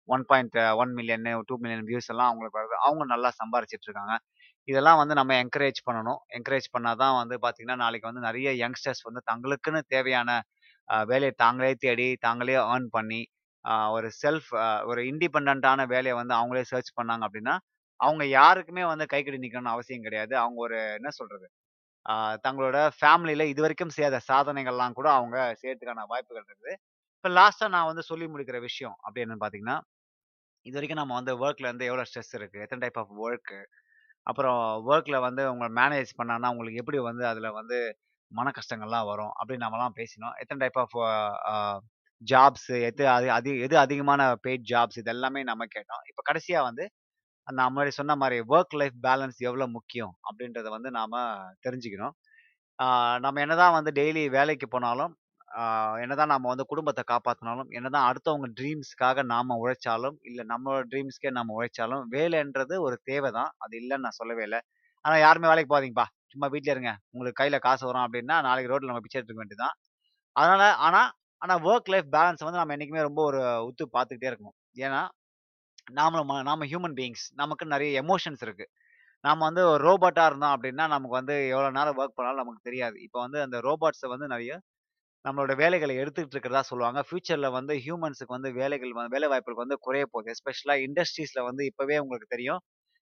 1.1 0.09 0.93
மில்லியன், 0.97 1.27
டூ 1.49 1.55
மில்லியன் 1.63 1.85
வியூஸ் 1.89 2.09
எல்லாம் 2.13 2.29
அவங்களுக்கு 2.29 2.59
வருது. 2.59 2.75
அவங்க 2.85 3.03
நல்லா 3.13 3.29
சம்பாரிச்சிட்டு 3.39 3.87
இருக்காங்க. 3.89 4.15
இதெல்லாம் 4.67 4.99
வந்து 5.01 5.15
நம்ம 5.19 5.35
என்கரேஜ் 5.43 5.79
பண்ணணும். 5.87 6.19
என்கரேஜ் 6.37 6.67
பண்ணால் 6.75 6.99
தான் 7.03 7.15
வந்து 7.21 7.37
பார்த்தீங்கன்னா, 7.43 7.79
நாளைக்கு 7.83 8.09
வந்து 8.11 8.25
நிறைய 8.27 8.51
யங்ஸ்டர்ஸ் 8.63 9.03
வந்து 9.09 9.23
தங்களுக்குன்னு 9.31 9.81
தேவையான 9.95 10.29
வேலையை 11.07 11.33
தாங்களே 11.37 11.73
தேடி, 11.81 12.09
தாங்களே 12.21 12.57
ஏர்ன் 12.65 12.87
பண்ணி, 12.91 13.21
ஒரு 13.95 14.07
செல்ஃப் 14.17 14.49
ஒரு 14.89 15.01
இண்டிபெண்டன்ட்டான 15.09 15.81
வேலையை 15.87 16.15
வந்து 16.17 16.33
அவங்களே 16.35 16.63
சர்ச் 16.71 16.91
பண்ணாங்க 16.97 17.23
அப்படின்னா, 17.27 17.55
அவங்க 17.99 18.23
யாருக்குமே 18.33 18.83
வந்து 18.87 19.05
கைக்கட்டி 19.07 19.39
நிற்கணும்னு 19.43 19.73
அவசியம் 19.73 20.05
கிடையாது. 20.05 20.33
அவங்க 20.41 20.59
ஒரு 20.61 20.77
என்ன 20.97 21.09
சொல்றது? 21.19 21.47
அ 22.05 22.13
தங்களோட 22.45 22.77
இது 23.31 23.53
இதுவரைக்கும் 23.53 23.95
செய்யாத 23.95 24.19
சாதனைகள்லாம் 24.29 24.97
கூட 24.99 25.09
அவங்க 25.17 25.37
செய்யறதுக்கான 25.61 26.05
வாய்ப்புகள் 26.11 26.43
இருக்குது. 26.43 26.73
இப்போ 27.17 27.29
லாஸ்ட்டா 27.37 27.67
நான் 27.75 27.89
வந்து 27.89 28.03
சொல்லி 28.07 28.27
முடிக்கிற 28.31 28.59
விஷயம் 28.63 28.95
அப்படி 29.01 29.23
என்னன்னு 29.23 29.43
பார்த்தீங்கன்னா, 29.43 29.77
இதுவரைக்கும் 30.65 30.99
நம்ம 30.99 31.15
வந்து 31.17 31.33
ஒர்க்ல 31.41 31.67
வந்து 31.71 31.87
எவ்வளோ 31.89 32.05
ஸ்ட்ரெஸ் 32.09 32.33
இருக்கு? 32.37 32.63
எத்தனை 32.63 32.81
டைப் 32.83 32.99
ஆஃப் 33.01 33.13
ஒர்க்கு 33.25 33.59
அப்புறம் 34.27 34.59
ஒர்க்ல 34.89 35.17
வந்து 35.25 35.43
உங்களை 35.51 35.69
மேனேஜ் 35.79 36.11
பண்ணான்னா, 36.19 36.49
உங்களுக்கு 36.53 36.81
எப்படி 36.83 36.99
வந்து 37.09 37.25
அதுல 37.31 37.49
வந்து 37.59 37.79
மன 38.31 38.51
கஷ்டங்கள்லாம் 38.57 39.09
வரும்? 39.11 39.33
அப்படின்னு 39.39 39.65
நம்மலாம் 39.65 39.97
பேசினோம். 39.99 40.35
எத்தனை 40.43 40.59
டைப் 40.63 40.79
ஆஃப் 40.83 40.97
ஜாப்ஸ் 42.21 42.69
எது 42.89 43.03
அது 43.15 43.27
அது 43.37 43.51
எது 43.65 43.75
அதிகமான 43.83 44.21
பெய்ட் 44.45 44.65
ஜாப்ஸ் 44.71 44.99
இதெல்லாமே 45.01 45.41
நம்ம 45.51 45.65
கேட்டோம். 45.75 46.03
இப்போ 46.11 46.21
கடைசியாக 46.29 46.67
வந்து 46.69 46.85
நான் 47.47 47.71
முன்னாடி 47.73 47.93
சொன்ன 47.99 48.15
மாதிரி 48.21 48.37
ஒர்க் 48.53 48.75
லைஃப் 48.81 48.97
பேலன்ஸ் 49.07 49.39
எவ்வளோ 49.49 49.65
முக்கியம்? 49.77 50.13
அப்படின்றத 50.29 50.67
வந்து 50.77 50.89
நாம் 50.99 51.17
தெரிஞ்சுக்கணும். 51.65 52.15
நம்ம 53.25 53.41
என்னதான் 53.45 53.75
வந்து 53.77 53.91
டெய்லி 53.99 54.23
வேலைக்கு 54.37 54.67
போனாலும், 54.75 55.13
என்னதான் 56.03 56.31
நம்ம 56.33 56.49
வந்து 56.53 56.65
குடும்பத்தை 56.71 57.03
காப்பாற்றினாலும் 57.11 57.71
என்னதான் 57.77 58.07
அடுத்தவங்க 58.09 58.49
ட்ரீம்ஸ்க்காக 58.59 59.23
நாம் 59.33 59.57
உழைச்சாலும், 59.63 60.17
இல்லை 60.29 60.43
நம்மளோட 60.53 60.83
ட்ரீம்ஸ்க்கே 60.93 61.31
நம்ம 61.39 61.55
உழைச்சாலும், 61.59 62.03
வேலைன்றது 62.15 62.77
ஒரு 62.87 62.97
தேவை 63.11 63.31
தான். 63.39 63.51
அது 63.65 63.75
இல்லைன்னு 63.81 64.05
நான் 64.07 64.19
சொல்லவே 64.21 64.45
இல்லை 64.49 64.61
ஆனால் 65.05 65.23
யாருமே 65.25 65.49
வேலைக்கு 65.51 65.71
போகாதீங்கப்பா. 65.73 66.07
சும்மா 66.33 66.47
வீட்டில் 66.53 66.73
இருங்க. 66.75 66.91
உங்களுக்கு 67.13 67.39
கையில் 67.41 67.63
காசு 67.67 67.83
வரும் 67.89 68.05
அப்படின்னா 68.07 68.35
நாளைக்கு 68.47 68.71
ரோட்டில் 68.71 68.91
நம்ம 68.91 69.03
பிச்சை 69.05 69.17
எடுத்துக்க 69.19 69.41
வேண்டியது 69.43 69.63
தான். 69.65 69.75
அதனால 70.35 70.63
ஆனால் 70.87 71.09
ஆனால் 71.41 71.61
ஒர்க் 71.63 71.89
லைஃப் 71.89 72.09
பேலன்ஸ் 72.11 72.43
வந்து 72.43 72.59
நம்ம 72.59 72.73
என்றைக்குமே 72.73 73.01
ரொம்ப 73.01 73.21
ஒரு 73.23 73.39
உத்து 73.67 73.85
பார்த்துக்கிட்டே 73.93 74.29
இருக்கணும். 74.31 74.55
ஏன்னா, 74.77 75.01
நாம 75.93 76.23
நாம 76.43 76.65
ஹியூமன் 76.65 76.95
பீயிங்ஸ். 76.97 77.25
நமக்கு 77.33 77.65
நிறைய 77.65 78.01
எமோஷன்ஸ் 78.03 78.41
இருக்கு. 78.41 78.65
நாம் 79.23 79.39
வந்து 79.39 79.63
ஒரு 79.67 79.81
ரோபோட்டாக 79.87 80.27
இருந்தோம் 80.27 80.53
அப்படின்னா 80.55 80.85
நமக்கு 80.87 81.15
வந்து 81.19 81.35
எவ்வளோ 81.47 81.69
நேரம் 81.71 81.97
ஒர்க் 81.97 82.15
பண்ணாலும் 82.15 82.41
நமக்கு 82.43 82.61
தெரியாது. 82.63 82.97
இப்போ 83.01 83.19
வந்து 83.19 83.39
அந்த 83.41 83.57
ரோபோட்ஸை 83.61 84.07
வந்து 84.07 84.27
நிறைய 84.27 84.53
நம்மளோட 85.25 85.53
வேலைகளை 85.55 85.95
எடுத்துக்கிட்டு 85.97 86.35
இருக்கிறதா 86.35 86.61
சொல்லுவாங்க. 86.63 87.01
ஃபியூச்சரில் 87.07 87.51
வந்து 87.51 87.73
ஹியூமன்ஸுக்கு 87.77 88.35
வந்து 88.37 88.51
வேலைகள் 88.53 88.93
வந்து 88.93 89.09
வேலை 89.09 89.29
வாய்ப்புகள் 89.29 89.63
வந்து 89.63 89.77
குறைய 89.79 90.05
போகுது. 90.11 90.33
எஸ்பெஷலாக 90.35 90.85
இண்டஸ்ட்ரீஸில் 90.87 91.43
வந்து 91.43 91.65
இப்போவே 91.71 91.97
உங்களுக்கு 91.97 92.29
தெரியும். 92.29 92.61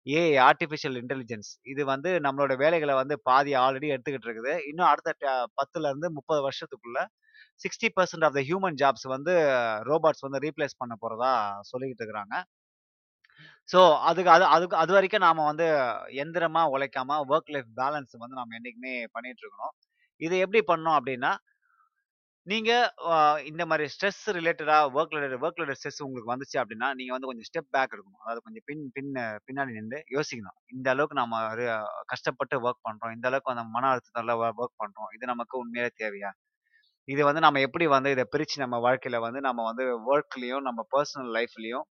ஏஐ 0.06 0.32
ஆர்டிஃபிஷியல் 0.44 0.98
இன்டெலிஜென்ஸ் 1.02 1.50
இது 1.64 1.82
வந்து 1.86 2.10
நம்மளோட 2.20 2.54
வேலைகளை 2.56 2.94
வந்து 2.94 3.16
பாதி 3.22 3.54
ஆல்ரெடி 3.56 3.88
எடுத்துக்கிட்டு 3.94 4.28
இருக்குது. 4.28 4.54
இன்னும் 4.68 4.88
அடுத்த 4.88 5.14
ட 5.20 5.26
10லருந்து 5.56 6.10
30 6.12 6.42
sixty 7.60 7.88
percent 7.98 8.26
of 8.28 8.36
the 8.38 8.42
human 8.48 8.78
jobs 8.82 9.06
வந்து 9.14 9.34
ரோபோட்ஸ் 9.90 10.24
வந்து 10.26 10.42
ரீப்ளேஸ் 10.46 10.80
பண்ண 10.82 10.94
போகிறதா 11.02 11.32
சொல்லிக்கிட்டு 11.72 12.02
இருக்கிறாங்க. 12.04 12.36
ஸோ 13.68 13.80
அதுக்கு 14.08 14.30
அது 14.36 14.44
அதுக்கு 14.54 14.76
அது 14.82 14.92
வரைக்கும் 14.96 15.24
நாம் 15.26 15.48
வந்து 15.50 15.66
எந்திரமாக 16.22 16.72
உழைக்காம 16.74 17.18
ஒர்க் 17.32 17.52
லைஃப் 17.54 17.70
பேலன்ஸ் 17.80 18.14
வந்து 18.22 18.38
நம்ம 18.40 18.56
என்றைக்குமே 18.58 18.94
பண்ணிகிட்டு 19.16 19.42
இருக்கணும். 19.44 19.74
இது 20.20 20.34
எப்படி 20.44 20.60
பண்ணோம் 20.72 20.98
அப்படின்னா 21.00 21.32
நீங்கள் 22.46 22.86
இந்த 23.50 23.62
மாதிரி 23.70 23.84
ஸ்ட்ரெஸ் 23.92 24.22
ரிலேட்டடாக 24.38 24.90
work 24.96 25.14
related 25.16 25.44
work 25.44 25.60
related 25.60 25.80
stress 25.80 26.02
உங்களுக்கு 26.06 26.32
வந்துச்சு 26.32 26.56
அப்படின்னா 26.62 26.88
நீங்கள் 26.98 27.16
வந்து 27.16 27.28
கொஞ்சம் 27.30 27.48
ஸ்டெப் 27.50 27.70
பேக் 27.76 27.94
எடுக்கணும். 27.94 28.22
அதாவது 28.24 28.44
கொஞ்சம் 28.46 28.66
பின் 28.70 28.82
பின் 28.96 29.12
பின்னாடி 29.46 29.72
நின்று 29.78 30.00
யோசிக்கணும். 30.16 30.58
இந்த 30.76 30.88
அளவுக்கு 30.94 31.20
நம்ம 31.22 31.40
ஒரு 31.54 31.66
கஷ்டப்பட்டு 32.12 32.58
ஒர்க் 32.66 32.84
பண்ணுறோம் 32.88 33.14
இந்த 33.18 33.28
அளவுக்கு 33.30 33.54
அந்த 33.54 33.64
மன 33.76 33.90
அழுத்தத்தில் 33.92 34.34
ஒர்க் 34.60 34.80
பண்ணுறோம் 34.84 35.10
இது 35.16 35.32
நமக்கு 35.32 35.56
உண்மையிலே 35.62 35.92
தேவையா? 36.02 36.32
இது 37.08 37.22
வந்து 37.28 37.42
நம்ம 37.44 37.60
எப்படி 37.66 37.86
வந்து 37.94 38.10
இதை 38.14 38.24
பிரித்து 38.34 38.62
நம்ம 38.64 38.76
வாழ்க்கையில் 38.86 39.24
வந்து 39.26 39.40
நம்ம 39.46 39.64
வந்து 39.70 39.84
ஒர்க்லேயும் 40.12 40.64
நம்ம 40.68 40.80
பர்சனல் 40.94 41.32
லைஃப்லேயும் 41.36 41.86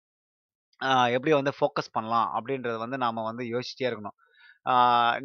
எப்படி 1.16 1.32
வந்து 1.39 1.53
ஃபோக்கஸ் 1.57 1.93
பண்ணலாம்? 1.95 2.28
அப்படின்றத 2.38 2.78
வந்து 2.84 2.97
நாம் 3.05 3.28
வந்து 3.30 3.43
யோசிச்சிட்டே 3.53 3.88
இருக்கணும். 3.89 4.16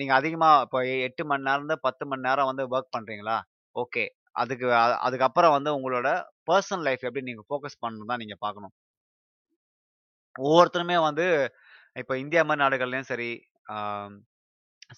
நீங்கள் 0.01 0.18
அதிகமாக 0.20 0.64
இப்போ 0.66 0.78
எட்டு 1.09 1.22
மணி 1.30 1.47
நேரம்ந்து 1.49 1.76
10 1.87 2.05
மணி 2.11 2.26
நேரம் 2.28 2.51
வந்து 2.51 2.64
ஒர்க் 2.74 2.95
பண்ணுறீங்களா 2.97 3.37
ஓகே. 3.76 4.05
அதுக்கு 4.43 4.66
அதுக்கப்புறம் 5.07 5.55
வந்து 5.57 5.70
உங்களோட 5.78 6.09
பர்சனல் 6.49 6.84
லைஃப் 6.89 7.07
எப்படி 7.09 7.24
நீங்கள் 7.30 7.49
ஃபோக்கஸ் 7.51 7.80
பண்ணணும் 7.84 8.11
தான் 8.12 8.22
நீங்கள் 8.24 8.43
பார்க்கணும். 8.45 8.74
ஒவ்வொருத்தருமே 10.37 10.97
வந்து 11.09 11.26
இப்போ 12.01 12.14
இந்தியா 12.22 12.43
மாதிரி 12.49 12.62
நாடுகள்லையும் 12.64 13.11
சரி, 13.12 13.28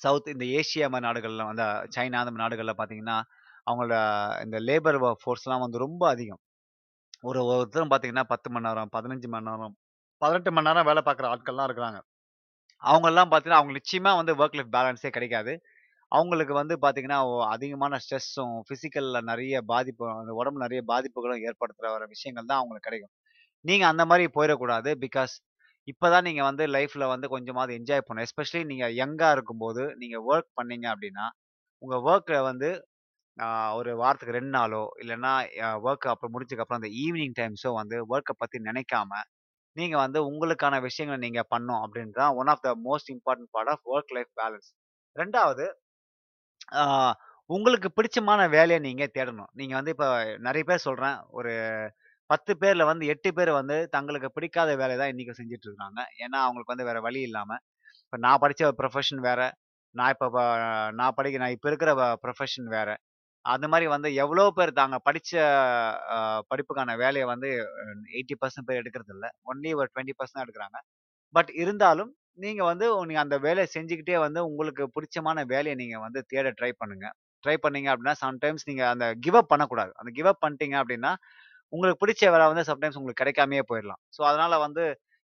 சவுத் 0.05 0.33
இந்த 0.35 0.45
ஏசியா 0.59 0.87
மாதிரி 0.93 1.07
நாடுகளில் 1.09 1.49
வந்து 1.51 1.65
சைனா 1.97 2.21
அந்த 2.25 2.33
நாடுகளில் 2.45 2.79
பார்த்தீங்கன்னா, 2.81 3.19
அவங்களோட 3.69 3.97
இந்த 4.45 4.59
லேபர் 4.69 4.99
ஃபோர்ஸ்லாம் 5.23 5.65
வந்து 5.65 5.79
ரொம்ப 5.87 6.03
அதிகம். 6.15 6.41
ஒரு 7.29 7.41
ஒருத்தரும் 7.53 7.91
பார்த்தீங்கன்னா 7.93 8.27
10 8.33 8.49
மணி 8.55 8.67
நேரம், 8.69 8.91
15 8.97 9.29
மணி 9.35 9.49
நேரம், 9.51 9.75
18 10.23 10.51
மணி 10.57 10.69
நேரம் 10.69 10.89
வேலை 10.91 11.03
பார்க்குற 11.09 11.29
ஆட்கள்லாம் 11.35 11.69
இருக்கிறாங்க. 11.71 11.99
அவங்கெல்லாம் 12.83 13.31
பார்த்தீங்கன்னா, 13.31 13.61
அவங்க 13.63 13.75
நிச்சயமாக 13.81 14.19
வந்து 14.21 14.33
ஒர்க் 14.41 14.57
லைஃப் 14.59 14.75
பேலன்ஸே 14.77 15.11
கிடைக்காது. 15.17 15.53
அவங்களுக்கு 16.13 16.55
வந்து 16.61 16.75
பார்த்தீங்கன்னா, 16.85 17.19
அதிகமான 17.55 17.99
ஸ்ட்ரெஸ்ஸும், 18.05 18.57
ஃபிசிக்கலில் 18.69 19.27
நிறைய 19.31 19.57
பாதிப்பு 19.73 20.05
அந்த 20.21 20.33
உடம்புல 20.41 20.65
நிறைய 20.67 20.83
பாதிப்புகளும் 20.93 21.45
ஏற்படுத்துகிற 21.49 21.91
வர 21.97 22.05
விஷயங்கள் 22.15 22.51
தான் 22.51 22.61
அவங்களுக்கு 22.63 22.89
கிடைக்கும். 22.89 23.15
நீங்கள் 23.65 23.91
அந்த 23.93 24.05
மாதிரி 24.11 24.27
போயிடக்கூடாது 24.37 24.91
பிகாஸ் 25.05 25.35
இப்போ 25.89 26.07
தான் 26.15 26.27
நீங்கள் 26.29 26.49
வந்து 26.49 26.65
லைஃப்பில் 26.77 27.11
வந்து 27.13 27.27
கொஞ்சமாவது 27.35 27.73
என்ஜாய் 27.79 28.05
பண்ணணும். 28.07 28.27
எஸ்பெஷலி 28.29 28.63
நீங்கள் 28.73 28.95
யங்காக 29.03 29.37
இருக்கும்போது, 29.37 29.85
நீங்கள் 30.03 30.25
ஒர்க் 30.31 30.51
பண்ணீங்க 30.61 30.87
அப்படின்னா 30.95 31.27
உங்கள் 31.83 32.05
ஒர்க்கில் 32.11 32.47
வந்து 32.51 32.69
ஒரு 33.79 33.91
வாரத்துக்கு 34.01 34.37
ரெண்டு 34.37 34.53
நாளோ, 34.57 34.83
இல்லைன்னா 35.03 35.33
அ 35.65 35.69
அப்புறம் 36.07 36.33
முடிச்சதுக்கப்புறம் 36.35 36.81
அந்த 36.81 36.91
ஈவினிங் 37.03 37.37
டைம்ஸோ 37.39 37.71
வந்து 37.79 37.97
ஒர்க்கை 38.13 38.35
பற்றி 38.37 38.59
நினைக்காம, 38.69 39.11
நீங்கள் 39.77 40.03
வந்து 40.05 40.21
உங்களுக்கான 40.31 40.81
விஷயங்கள 40.87 41.19
நீங்கள் 41.27 41.51
பண்ணணும் 41.53 41.83
அப்படின்றது 41.85 42.21
தான் 42.23 42.37
one 42.41 42.51
of 42.55 42.65
the 42.67 42.73
most 42.87 43.13
important 43.17 43.53
part 43.57 43.73
of 43.75 43.85
work 43.95 44.15
life 44.19 44.33
balance. 44.41 44.71
ரெண்டாவது 45.17 45.67
உங்களுக்கு 47.51 47.89
பிடிச்சமான 47.97 48.41
வேலையை 48.55 48.79
நீங்கள் 48.87 49.13
தேடணும். 49.15 49.51
நீங்கள் 49.59 49.79
வந்து 49.79 49.93
இப்போ 49.95 50.09
நிறைய 50.47 50.63
பேர் 50.69 50.87
சொல்கிறேன் 50.87 51.19
ஒரு 51.39 51.53
பத்து 52.31 52.53
பேரில் 52.63 52.89
வந்து 52.91 53.05
எட்டு 53.13 53.31
பேர் 53.37 53.51
வந்து 53.59 53.77
தங்களுக்கு 53.95 54.29
பிடிக்காத 54.37 54.71
வேலை 54.81 54.95
தான் 55.01 55.13
இன்றைக்கி 55.13 55.35
செஞ்சுட்டு 55.39 55.69
இருக்காங்க. 55.69 56.01
ஏன்னா, 56.25 56.39
அவங்களுக்கு 56.47 56.75
வந்து 56.75 56.89
வேறு 56.89 57.01
வழி 57.07 57.21
இல்லாமல் 57.29 57.63
இப்போ 58.05 58.19
நான் 58.25 58.43
படித்த 58.43 58.71
ப்ரொஃபஷன் 58.81 59.23
வேறு 59.27 59.47
நான் 59.95 60.13
இப்போ 60.15 60.29
நான் 60.99 61.17
படிக்க 61.19 61.43
நான் 61.43 61.55
இப்போ 61.57 61.69
இருக்கிற 61.73 61.93
ப்ரொஃபஷன் 62.25 62.69
வேறு 62.77 62.95
அந்த 63.45 63.67
மாதிரி 63.73 63.87
வந்து 63.93 64.09
எவ்வளோ 64.23 64.45
பேர் 64.57 64.73
தாங்க 64.79 64.97
படிச்ச 65.07 65.33
படிப்புக்கான 66.51 66.97
வேலையை 67.03 67.27
வந்து 67.33 67.51
80% 68.15 68.69
பேர் 68.69 68.81
எடுக்கிறதில்ல. 68.83 69.27
ஒன்லி 69.51 69.71
ஒரு 69.81 69.89
டுவெண்ட்டி 69.93 70.17
பர்சன்ட் 70.19 70.45
எடுக்கிறாங்க 70.45 70.79
பட் 71.35 71.51
இருந்தாலும், 71.63 72.11
நீங்க 72.39 72.63
வந்து 72.71 72.87
நீங்க 73.09 73.23
அந்த 73.25 73.39
வேலையை 73.47 73.69
செஞ்சுக்கிட்டே 73.75 74.17
வந்து 74.27 74.41
உங்களுக்கு 74.51 74.85
பிடிச்சமான 74.97 75.45
வேலையை 75.53 75.77
நீங்க 75.83 75.99
வந்து 76.07 76.21
தேட 76.33 76.49
ட்ரை 76.59 76.73
பண்ணுங்க. 76.83 77.07
ட்ரை 77.45 77.57
பண்ணீங்க 77.65 77.89
அப்படின்னா 77.93 78.17
சம்டைம்ஸ் 78.25 78.69
நீங்க 78.71 78.85
அந்த 78.95 79.07
கிவ் 79.25 79.39
அப் 79.41 79.53
பண்ணக்கூடாது. 79.53 79.93
அந்த 80.01 80.11
கிவ் 80.17 80.31
அப் 80.33 80.43
பண்ணிட்டீங்க 80.45 80.77
அப்படின்னா, 80.83 81.13
உங்களுக்கு 81.73 82.03
பிடிச்ச 82.03 82.25
வேலை 82.35 82.47
வந்து 82.53 82.65
சம்டைம்ஸ் 82.71 82.99
உங்களுக்கு 83.01 83.23
கிடைக்காமயே 83.23 83.65
போயிடலாம் 83.71 84.01
ஸோ 84.17 84.23
அதனால 84.31 84.55
வந்து 84.67 84.85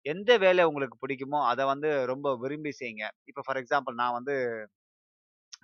எந்த 0.05 0.31
வேலை 0.43 0.63
உங்களுக்கு 0.69 0.97
பிடிக்குமோ, 1.03 1.39
அதை 1.51 1.63
வந்து 1.71 1.89
ரொம்ப 2.11 2.27
விரும்பி 2.43 2.71
செய்யுங்க. 2.79 3.05
இப்போ 3.29 3.41
ஃபார் 3.45 3.59
எக்ஸாம்பிள் 3.61 3.95
நான் 4.01 4.17
வந்து 4.17 4.35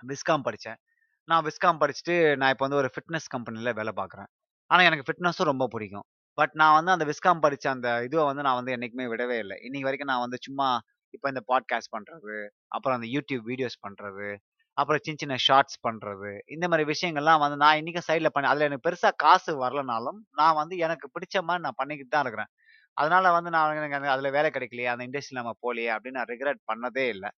விஸ்காம் 0.10 0.46
படித்தேன் 0.48 0.80
நான் 1.28 1.45
விஸ்காம் 1.47 1.80
படிச்சுட்டு 1.82 2.15
நான் 2.39 2.51
இப்போ 2.53 2.65
வந்து 2.65 2.80
ஒரு 2.82 2.89
ஃபிட்னஸ் 2.93 3.28
கம்பெனியில் 3.34 3.78
வேலை 3.80 3.91
பார்க்குறேன். 3.99 4.30
ஆனால் 4.72 4.86
எனக்கு 4.89 5.05
ஃபிட்னஸும் 5.07 5.49
ரொம்ப 5.51 5.65
பிடிக்கும். 5.67 6.05
பட் 6.38 6.53
நான் 6.61 6.76
வந்து 6.78 6.91
அந்த 6.95 7.05
விஸ்காம் 7.09 7.43
படித்த 7.45 7.65
அந்த 7.69 7.89
இதுவை 8.07 8.24
வந்து 8.30 8.43
நான் 8.47 8.57
வந்து 8.59 8.74
என்றைக்குமே 8.76 9.05
விடவே 9.13 9.38
இல்லை 9.43 9.55
இன்னைக்கு 9.67 9.88
வரைக்கும் 9.89 10.11
நான் 10.11 10.24
வந்து 10.26 10.38
சும்மா 10.47 10.67
இப்போ 11.13 11.28
இந்த 11.34 11.41
பாட்காஸ்ட் 11.51 11.91
பண்ணுறது 11.95 12.36
அப்புறம் 12.67 12.97
அந்த 12.97 13.07
யூடியூப் 13.15 13.43
வீடியோஸ் 13.51 13.78
பண்ணுறது 13.86 14.30
அப்புறம் 14.78 15.01
சின்ன 15.05 15.19
சின்ன 15.19 15.36
ஷார்ட்ஸ் 15.47 15.78
பண்ணுறது 15.88 16.30
இந்த 16.55 16.65
மாதிரி 16.72 16.84
விஷயங்கள்லாம் 16.91 17.41
வந்து 17.43 17.57
நான் 17.63 17.80
இன்னைக்கும் 17.82 18.07
சைடில் 18.09 18.34
பண்ணி 18.36 18.47
அதில் 18.51 18.67
எனக்கு 18.67 18.86
பெருசாக 18.88 19.13
காசு 19.24 19.51
வரலனாலும், 19.63 20.19
நான் 20.39 20.57
வந்து 20.61 20.76
எனக்கு 20.86 21.07
பிடிச்ச 21.15 21.36
மாதிரி 21.47 21.63
நான் 21.65 21.80
பண்ணிக்கிட்டு 21.82 22.13
தான் 22.15 22.24
இருக்கிறேன். 22.26 22.51
அதனால 22.97 23.26
வந்து 23.38 23.49
நான் 23.55 23.78
எனக்கு 23.82 24.13
அதில் 24.15 24.36
வேலை 24.38 24.49
கிடைக்கலையே, 24.55 24.89
அந்த 24.93 25.03
இண்டஸ்ட்ரியில் 25.07 25.41
நம்ம 25.41 25.53
போகலையே 25.63 25.91
அப்படின்னு 25.95 26.19
நான் 26.19 26.32
ரிக்ரெட் 26.34 26.61
பண்ணதே 26.72 27.05
இல்லை 27.15 27.32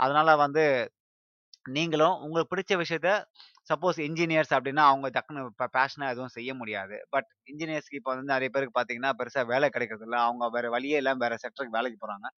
அதனால 0.00 0.30
வந்து 0.36 0.64
நீங்களும் 1.66 2.16
உங்களுக்கு 2.20 2.52
பிடிச்ச 2.52 2.72
விஷயத்த 2.80 3.10
சப்போஸ் 3.70 3.98
இன்ஜினியர்ஸ் 4.06 4.52
அப்படின்னா, 4.56 4.84
அவங்க 4.90 5.08
டக்குனு 5.10 5.42
இப்போ 5.50 5.66
பேஷனாக 5.76 6.12
எதுவும் 6.14 6.34
செய்ய 6.34 6.50
முடியாது. 6.54 6.96
பட் 7.10 7.28
இன்ஜினியர்ஸ்க்கு 7.50 7.98
இப்போ 8.00 8.10
வந்து 8.12 8.32
நிறைய 8.32 8.50
பேருக்கு 8.54 8.76
பார்த்தீங்கன்னா, 8.78 9.12
பெருசாக 9.20 9.46
வேலை 9.52 9.68
கிடைக்கிறதில்ல. 9.74 10.18
அவங்க 10.26 10.48
வேறு 10.56 10.70
வழியே 10.70 10.98
இல்லாமல் 11.02 11.24
வேற 11.26 11.36
செக்டருக்கு 11.44 11.78
வேலைக்கு 11.78 12.00
போகிறாங்க 12.02 12.28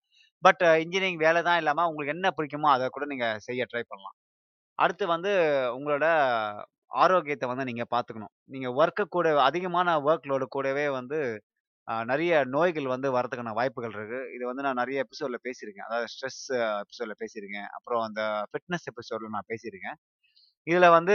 பட் 0.43 0.62
இன்ஜினியரிங் 0.83 1.22
வேலை 1.22 1.41
தான் 1.43 1.59
இல்லாமல் 1.61 1.89
உங்களுக்கு 1.91 2.14
என்ன 2.14 2.29
பிடிக்குமோ 2.37 2.68
அதை 2.72 2.87
கூட 2.91 3.05
நீங்கள் 3.12 3.41
செய்ய 3.47 3.62
ட்ரை 3.70 3.83
பண்ணலாம். 3.87 4.16
அடுத்து 4.79 5.05
வந்து 5.14 5.33
உங்களோட 5.77 6.07
ஆரோக்கியத்தை 6.97 7.47
வந்து 7.51 7.66
நீங்கள் 7.70 7.91
பார்த்துக்கணும். 7.95 8.33
நீங்கள் 8.55 8.77
ஒர்க்கு 8.81 9.05
கூட 9.11 9.29
அதிகமான 9.47 9.89
ஒர்க் 10.07 10.29
லோடு 10.31 10.47
கூடவே 10.51 10.87
வந்து 10.99 11.18
நிறைய 12.07 12.45
நோய்கள் 12.47 12.87
வந்து 12.87 13.09
வரதுக்கான 13.16 13.53
வாய்ப்புகள் 13.53 13.91
இருக்கு. 13.91 14.20
இது 14.34 14.45
வந்து 14.47 14.62
நான் 14.62 14.74
நிறைய 14.74 15.05
எபிசோட்ல 15.05 15.39
பேசியிருக்கேன். 15.45 15.87
அதாவது 15.89 16.09
ஸ்ட்ரெஸ் 16.12 16.43
எபிசோட்ல 16.82 17.14
பேசியிருக்கேன். 17.22 17.68
அப்புறம் 17.70 18.03
அந்த 18.03 18.22
ஃபிட்னஸ் 18.51 18.89
எபிசோட்ல 18.93 19.28
நான் 19.28 19.49
பேசியிருக்கேன். 19.49 19.99
இதுல 20.66 20.91
வந்து 20.91 21.14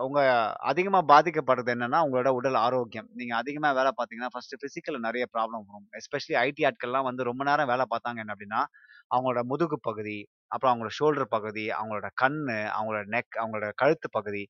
உங்க 0.00 0.20
அதிகமா 0.62 1.00
பாதிக்கப்படுறது 1.08 1.70
என்னன்னா, 1.74 2.00
உங்களோட 2.06 2.28
உடல் 2.30 2.58
ஆரோக்கியம். 2.60 3.08
நீங்க 3.14 3.36
அதிகமா 3.36 3.72
வேலை 3.72 3.92
பார்த்தீங்கன்னா, 3.96 4.32
ஃபர்ஸ்ட்டு 4.34 4.60
பிசிக்கல் 4.64 4.98
நிறைய 4.98 5.26
ப்ராப்ளம் 5.34 5.64
வரும். 5.66 5.88
எஸ்பெஷலி 6.00 6.36
ஐடி 6.44 6.64
ஆட்கள்லாம் 6.64 7.02
வந்து 7.02 7.24
ரொம்ப 7.24 7.44
நேரம் 7.44 7.66
வேலை 7.66 7.86
பார்த்தாங்க 7.90 8.22
என்ன 8.24 8.34
அப்படின்னா 8.34 8.62
அவங்களோட 9.10 9.42
முதுகு 9.44 9.78
பகுதி, 9.80 10.18
அப்புறம் 10.46 10.72
அவங்களோட 10.74 10.92
ஷோல்டர் 11.00 11.28
பகுதி, 11.28 11.68
அவங்களோட 11.70 12.08
கண்ணு, 12.22 12.58
அவங்களோட 12.76 13.04
நெக், 13.16 13.34
அவங்களோட 13.42 13.70
கழுத்து 13.76 14.08
பகுதி, 14.10 14.44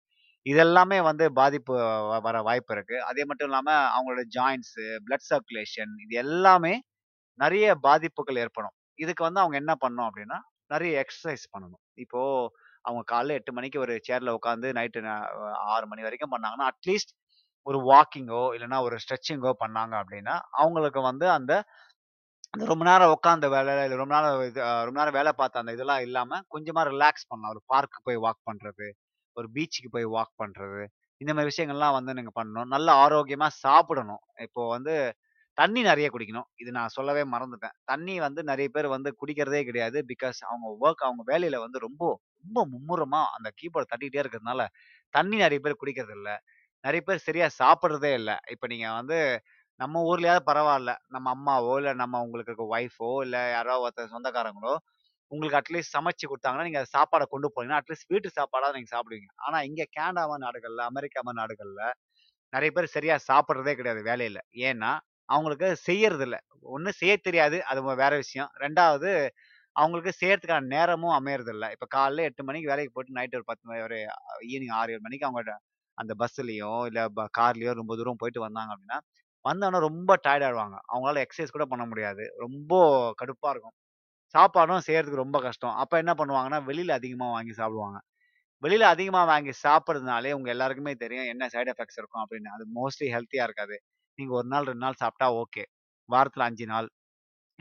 இதெல்லாமே 0.47 0.99
வந்து 1.07 1.25
பாதிப்பு 1.35 1.75
வ 2.07 2.19
வர 2.27 2.37
வாய்ப்பு 2.47 2.73
இருக்கு. 2.77 2.97
அதே 3.09 3.23
மட்டும் 3.25 3.49
இல்லாம 3.51 3.69
அவங்களோட 3.95 4.23
ஜாயிண்ட்ஸு, 4.37 4.85
பிளட் 5.07 5.27
சர்க்குலேஷன் 5.31 5.93
இது 6.05 6.15
எல்லாமே 6.25 6.75
நெறைய 7.39 7.67
பாதிப்புகள் 7.85 8.41
ஏற்படும். 8.41 8.75
இதுக்கு 8.99 9.23
வந்து 9.27 9.43
அவங்க 9.43 9.57
என்ன 9.63 9.73
பண்ணணும் 9.83 10.09
அப்டின்னா, 10.09 10.39
நெறைய 10.71 10.95
எக்சர்சைஸ் 11.03 11.45
பண்ணணும். 11.55 11.83
இப்போ 11.99 12.21
அவங்க 12.85 13.03
காலைல 13.13 13.37
8 13.39 13.53
மணிக்கு 13.57 13.79
ஒரு 13.81 13.95
சேர்ல 14.09 14.33
உட்காந்து 14.39 14.69
நைட்டு 14.79 15.01
ந 15.07 15.11
6 15.71 15.87
மணி 15.91 16.03
வரைக்கும் 16.07 16.35
பண்ணாங்கன்னா, 16.35 16.69
அட்லீஸ்ட் 16.73 17.13
ஒரு 17.67 17.79
வாக்கிங்கோ, 17.89 18.43
இல்லன்னா 18.57 18.79
ஒரு 18.87 18.97
ஸ்ட்ரெச்சிங்கோ 19.03 19.53
பண்ணாங்க 19.61 19.95
அப்டின்னா, 20.01 20.35
அவங்களுக்கு 20.59 21.03
வந்து 21.07 21.27
அந்த 21.35 21.53
அந்த 22.55 22.65
ரொம்ப 22.71 22.85
நேரம் 22.87 23.13
உட்காந்த 23.15 23.47
வேலை, 23.53 23.73
இல்ல 23.79 23.97
ரொம்ப 24.01 24.15
நேரம் 24.17 24.43
இது 24.45 24.61
ரொம்ப 24.87 24.99
நேரம் 25.01 25.17
வேலை 25.17 25.33
பார்த்த 25.35 25.63
அந்த 25.63 25.73
இதெல்லாம் 25.77 26.03
இல்லாம, 26.07 26.41
கொஞ்சமா 26.53 26.83
ரிலாக்ஸ் 26.89 27.29
பண்ணலாம். 27.29 27.53
ஒரு 27.55 27.63
பார்க் 27.73 27.99
போய் 28.07 28.23
வாக் 28.25 28.41
பண்றது, 28.49 28.87
ஒரு 29.35 29.49
பீச்சுக்கு 29.55 29.91
போய் 29.91 30.07
வாக் 30.11 30.35
பண்றது, 30.43 30.83
இந்த 31.21 31.35
மாரி 31.35 31.51
விஷயங்கள்லாம் 31.51 31.93
வந்து 31.93 32.15
நீங்க 32.15 32.33
பண்ணணும். 32.37 32.69
நல்ல 32.69 32.89
ஆரோக்கியமா 33.05 33.49
சாப்பிடணும். 33.59 34.23
இப்போ 34.41 34.69
வந்து 34.69 34.95
தண்ணி 35.59 35.83
நெறைய 35.85 36.09
குடிக்கணும். 36.11 36.49
இது 36.57 36.71
நான் 36.73 36.89
சொல்லவே 36.89 37.23
மறந்துட்டேன். 37.25 37.77
தண்ணி 37.85 38.21
வந்து 38.21 38.43
நெறைய 38.43 38.69
பேர் 38.69 38.89
வந்து 38.89 39.11
குடிக்கிறதே 39.21 39.61
கிடையாது. 39.65 39.99
பிகாஸ் 40.09 40.41
அவங்க 40.47 40.69
வொர்க் 40.81 41.05
அவங்க 41.05 41.23
வேலையில 41.33 41.59
வந்து 41.59 41.79
ரொம்ப 41.79 42.03
ரொம்ப 42.45 42.63
மும்முரமா 42.67 43.21
அந்த 43.33 43.49
கீபோர்டு 43.59 43.91
தட்டிட்டே 43.93 44.19
இருக்கிறதுனால, 44.23 44.63
தண்ணி 45.15 45.37
நெறைய 45.39 45.61
பேர் 45.61 45.81
குடிக்கிறதில்ல 45.83 46.31
நிறைய 46.31 46.41
நெறைய 46.85 47.03
பேர் 47.03 47.19
சரியா 47.19 47.47
சாப்பிடுறதே 47.59 48.13
இல்ல. 48.15 48.33
இப்ப 48.51 48.67
நீங்க 48.67 48.89
வந்து 48.93 49.19
நம்ம 49.81 50.03
ஊர்லயாவது 50.05 50.43
பரவால்ல. 50.47 50.93
நம்ம 51.09 51.27
அம்மாவோ, 51.35 51.77
இல்ல 51.77 51.93
நம்ம 51.95 52.21
உங்களுக்கு 52.23 52.53
இருக்க 52.53 52.67
ஒய்ஃபோ, 52.75 53.09
இல்ல 53.23 53.39
யாரோ 53.51 53.75
ஒருத்தர் 53.85 54.13
சொந்தக்காரங்களோ, 54.13 54.75
உங்களுக்கு 55.33 55.59
அட்லீஸ்ட் 55.61 55.95
சமைச்சு 55.97 56.25
கொடுத்தாங்கன்னா 56.27 56.67
நீங்கள் 56.69 56.89
சாப்பாடை 56.95 57.27
கொண்டு 57.27 57.49
போனீங்கன்னா, 57.49 57.81
அட்லீஸ்ட் 57.81 58.11
வீட்டு 58.13 58.29
சாப்பாடாக 58.39 58.73
நீங்கள் 58.77 58.95
சாப்பிடுவீங்க. 58.95 59.31
ஆனால் 59.47 59.65
இங்கே 59.69 59.87
கேனடா 59.97 60.25
நாடுகளில் 60.47 60.85
அமெரிக்கா 60.91 61.21
மாதிரி 61.27 61.41
நாடுகளில் 61.43 61.85
நிறைய 62.53 62.71
பேர் 62.77 62.95
சரியாக 62.97 63.21
சாப்பிட்றதே 63.31 63.75
கிடையாது 63.79 64.03
வேலையில் 64.11 64.41
ஏன்னா, 64.69 64.93
அவங்களுக்கு 65.29 65.69
செய்யறது 65.89 66.25
இல்லை 66.29 66.41
ஒன்று 66.75 66.91
செய்ய 67.01 67.15
தெரியாது. 67.21 67.57
அது 67.71 67.81
வேற 68.03 68.13
விஷயம். 68.25 68.51
ரெண்டாவது 68.65 69.11
அவங்களுக்கு 69.77 70.13
செய்யறதுக்கான 70.21 70.69
நேரமும் 70.75 71.15
அமையறதில்ல. 71.19 71.67
இப்போ 71.75 71.87
காலைல 71.97 72.27
எட்டு 72.29 72.43
மணிக்கு 72.49 72.71
வேலைக்கு 72.73 72.93
போயிட்டு 72.95 73.17
நைட்டு 73.19 73.39
ஒரு 73.41 73.47
10 73.51 73.65
மணி 73.71 73.81
ஒரு 73.89 73.99
ஈவினிங் 74.49 74.75
6, 74.79 74.93
7 74.93 75.05
மணிக்கு 75.07 75.29
அவங்க 75.29 75.55
அந்த 75.99 76.13
பஸ்ஸுலேயோ 76.21 76.73
இல்லை 76.91 77.05
கார்லேயோ 77.39 77.73
ரொம்ப 77.81 77.95
தூரம் 77.99 78.21
போயிட்டு 78.23 78.47
வந்தாங்க 78.47 78.73
அப்படின்னா 78.75 78.99
வந்தோனே 79.45 79.81
ரொம்ப 79.89 80.13
டயர்டாயிடுவாங்க 80.27 80.77
அவங்களால 80.91 81.23
எக்ஸசைஸ் 81.25 81.57
கூட 81.57 81.65
பண்ண 81.73 81.85
முடியாது. 81.91 82.25
ரொம்ப 82.45 82.73
கடுப்பாக 83.21 83.53
இருக்கும். 83.55 83.77
சாப்பாடும் 84.35 84.85
செய்யறதுக்கு 84.87 85.23
ரொம்ப 85.25 85.39
கஷ்டம். 85.47 85.75
அப்போ 85.83 85.95
என்ன 86.03 86.13
பண்ணுவாங்கன்னா, 86.21 86.59
வெளியில் 86.69 86.93
அதிகமாக 86.99 87.33
வாங்கி 87.37 87.55
சாப்பிடுவாங்க. 87.61 87.99
வெளியில் 88.63 88.87
அதிகமாக 88.95 89.27
வாங்கி 89.33 89.53
சாப்பிட்றதுனாலே 89.65 90.31
உங்கள் 90.37 90.53
எல்லாருக்குமே 90.55 90.93
தெரியும் 91.05 91.29
என்ன 91.33 91.49
சைட் 91.55 91.71
எஃபெக்ட்ஸ் 91.73 91.99
இருக்கும் 92.01 92.23
அப்படின்னு. 92.25 92.51
அது 92.57 92.65
மோஸ்ட்லி 92.79 93.09
ஹெல்த்தியாக 93.15 93.49
இருக்காது. 93.49 93.77
நீங்கள் 94.19 94.37
ஒரு 94.41 94.49
நாள், 94.55 94.67
ரெண்டு 94.71 94.85
நாள் 94.87 95.01
சாப்பிட்டா 95.03 95.29
ஓகே. 95.43 95.65
வாரத்தில் 96.09 96.47
அஞ்சு 96.49 96.67
நாள், 96.73 96.89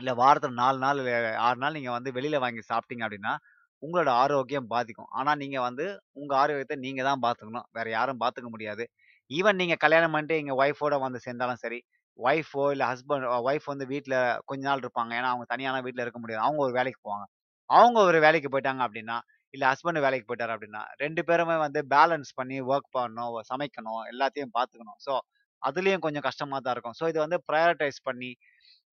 இல்லை 0.00 0.14
வாரத்தில் 0.22 0.56
நாலு 0.62 0.78
நாள், 0.84 1.00
ஆறு 1.46 1.58
நாள் 1.64 1.76
நீங்கள் 1.78 1.96
வந்து 1.98 2.10
வெளியில் 2.18 2.42
வாங்கி 2.44 2.62
சாப்பிட்டீங்க 2.72 3.04
அப்படின்னா, 3.06 3.34
உங்களோட 3.82 4.10
ஆரோக்கியம் 4.22 4.68
பாதிக்கும். 4.74 5.10
ஆனால் 5.18 5.38
நீங்கள் 5.42 5.64
வந்து 5.68 5.86
உங்கள் 6.20 6.38
ஆரோக்கியத்தை 6.42 6.76
நீங்கள் 6.86 7.08
தான் 7.10 7.22
பார்த்துக்கணும். 7.24 7.66
வேற 7.78 7.86
யாரும் 7.98 8.20
பார்த்துக்க 8.22 8.50
முடியாது. 8.54 8.84
ஈவன் 9.30 9.60
நீங்கள் 9.62 9.82
கல்யாணம் 9.84 10.14
பண்ணிட்டு 10.14 10.36
எங்கள் 10.42 10.58
ஒய்ஃபோட 10.62 10.94
வந்து 11.06 11.20
சேர்ந்தாலும் 11.26 11.60
சரி, 11.64 11.78
ஒய்ஃபோ 12.18 12.70
இல்லை 12.70 12.86
ஹஸ்பண்ட் 12.86 13.26
ஒய்ஃப் 13.44 13.64
வந்து 13.64 13.86
வீட்டில் 13.86 14.16
கொஞ்ச 14.44 14.62
நாள் 14.68 14.80
இருப்பாங்க. 14.80 15.12
ஏன்னா 15.18 15.30
அவங்க 15.32 15.44
தனியான 15.48 15.80
வீட்டில் 15.80 16.02
இருக்க 16.02 16.18
முடியாது. 16.18 16.44
அவங்க 16.44 16.62
ஒரு 16.62 16.72
வேலைக்கு 16.72 17.00
போவாங்க. 17.06 17.26
அவங்க 17.70 18.00
ஒரு 18.00 18.20
வேலைக்கு 18.20 18.48
போயிட்டாங்க 18.48 18.82
அப்படின்னா, 18.86 19.16
இல்லை 19.50 19.66
ஹஸ்பண்ட் 19.68 20.00
வேலைக்கு 20.00 20.26
போயிட்டாரு 20.28 20.54
அப்படின்னா, 20.56 20.82
ரெண்டு 20.96 21.24
பேருமே 21.24 21.56
வந்து 21.56 21.86
பேலன்ஸ் 21.90 22.30
பண்ணி 22.34 22.62
ஒர்க் 22.62 22.90
பண்ணணும், 22.98 23.40
சமைக்கணும், 23.50 24.02
எல்லாத்தையும் 24.12 24.54
பார்த்துக்கணும். 24.58 24.98
ஸோ, 25.06 25.14
அதுலேயும் 25.62 25.98
கொஞ்சம் 25.98 26.22
கஷ்டமாக 26.22 26.60
தான் 26.60 26.72
இருக்கும். 26.72 26.96
ஸோ, 27.00 27.08
இது 27.08 27.18
வந்து 27.18 27.42
ப்ரையாரிட்டைஸ் 27.52 28.00
பண்ணி 28.02 28.30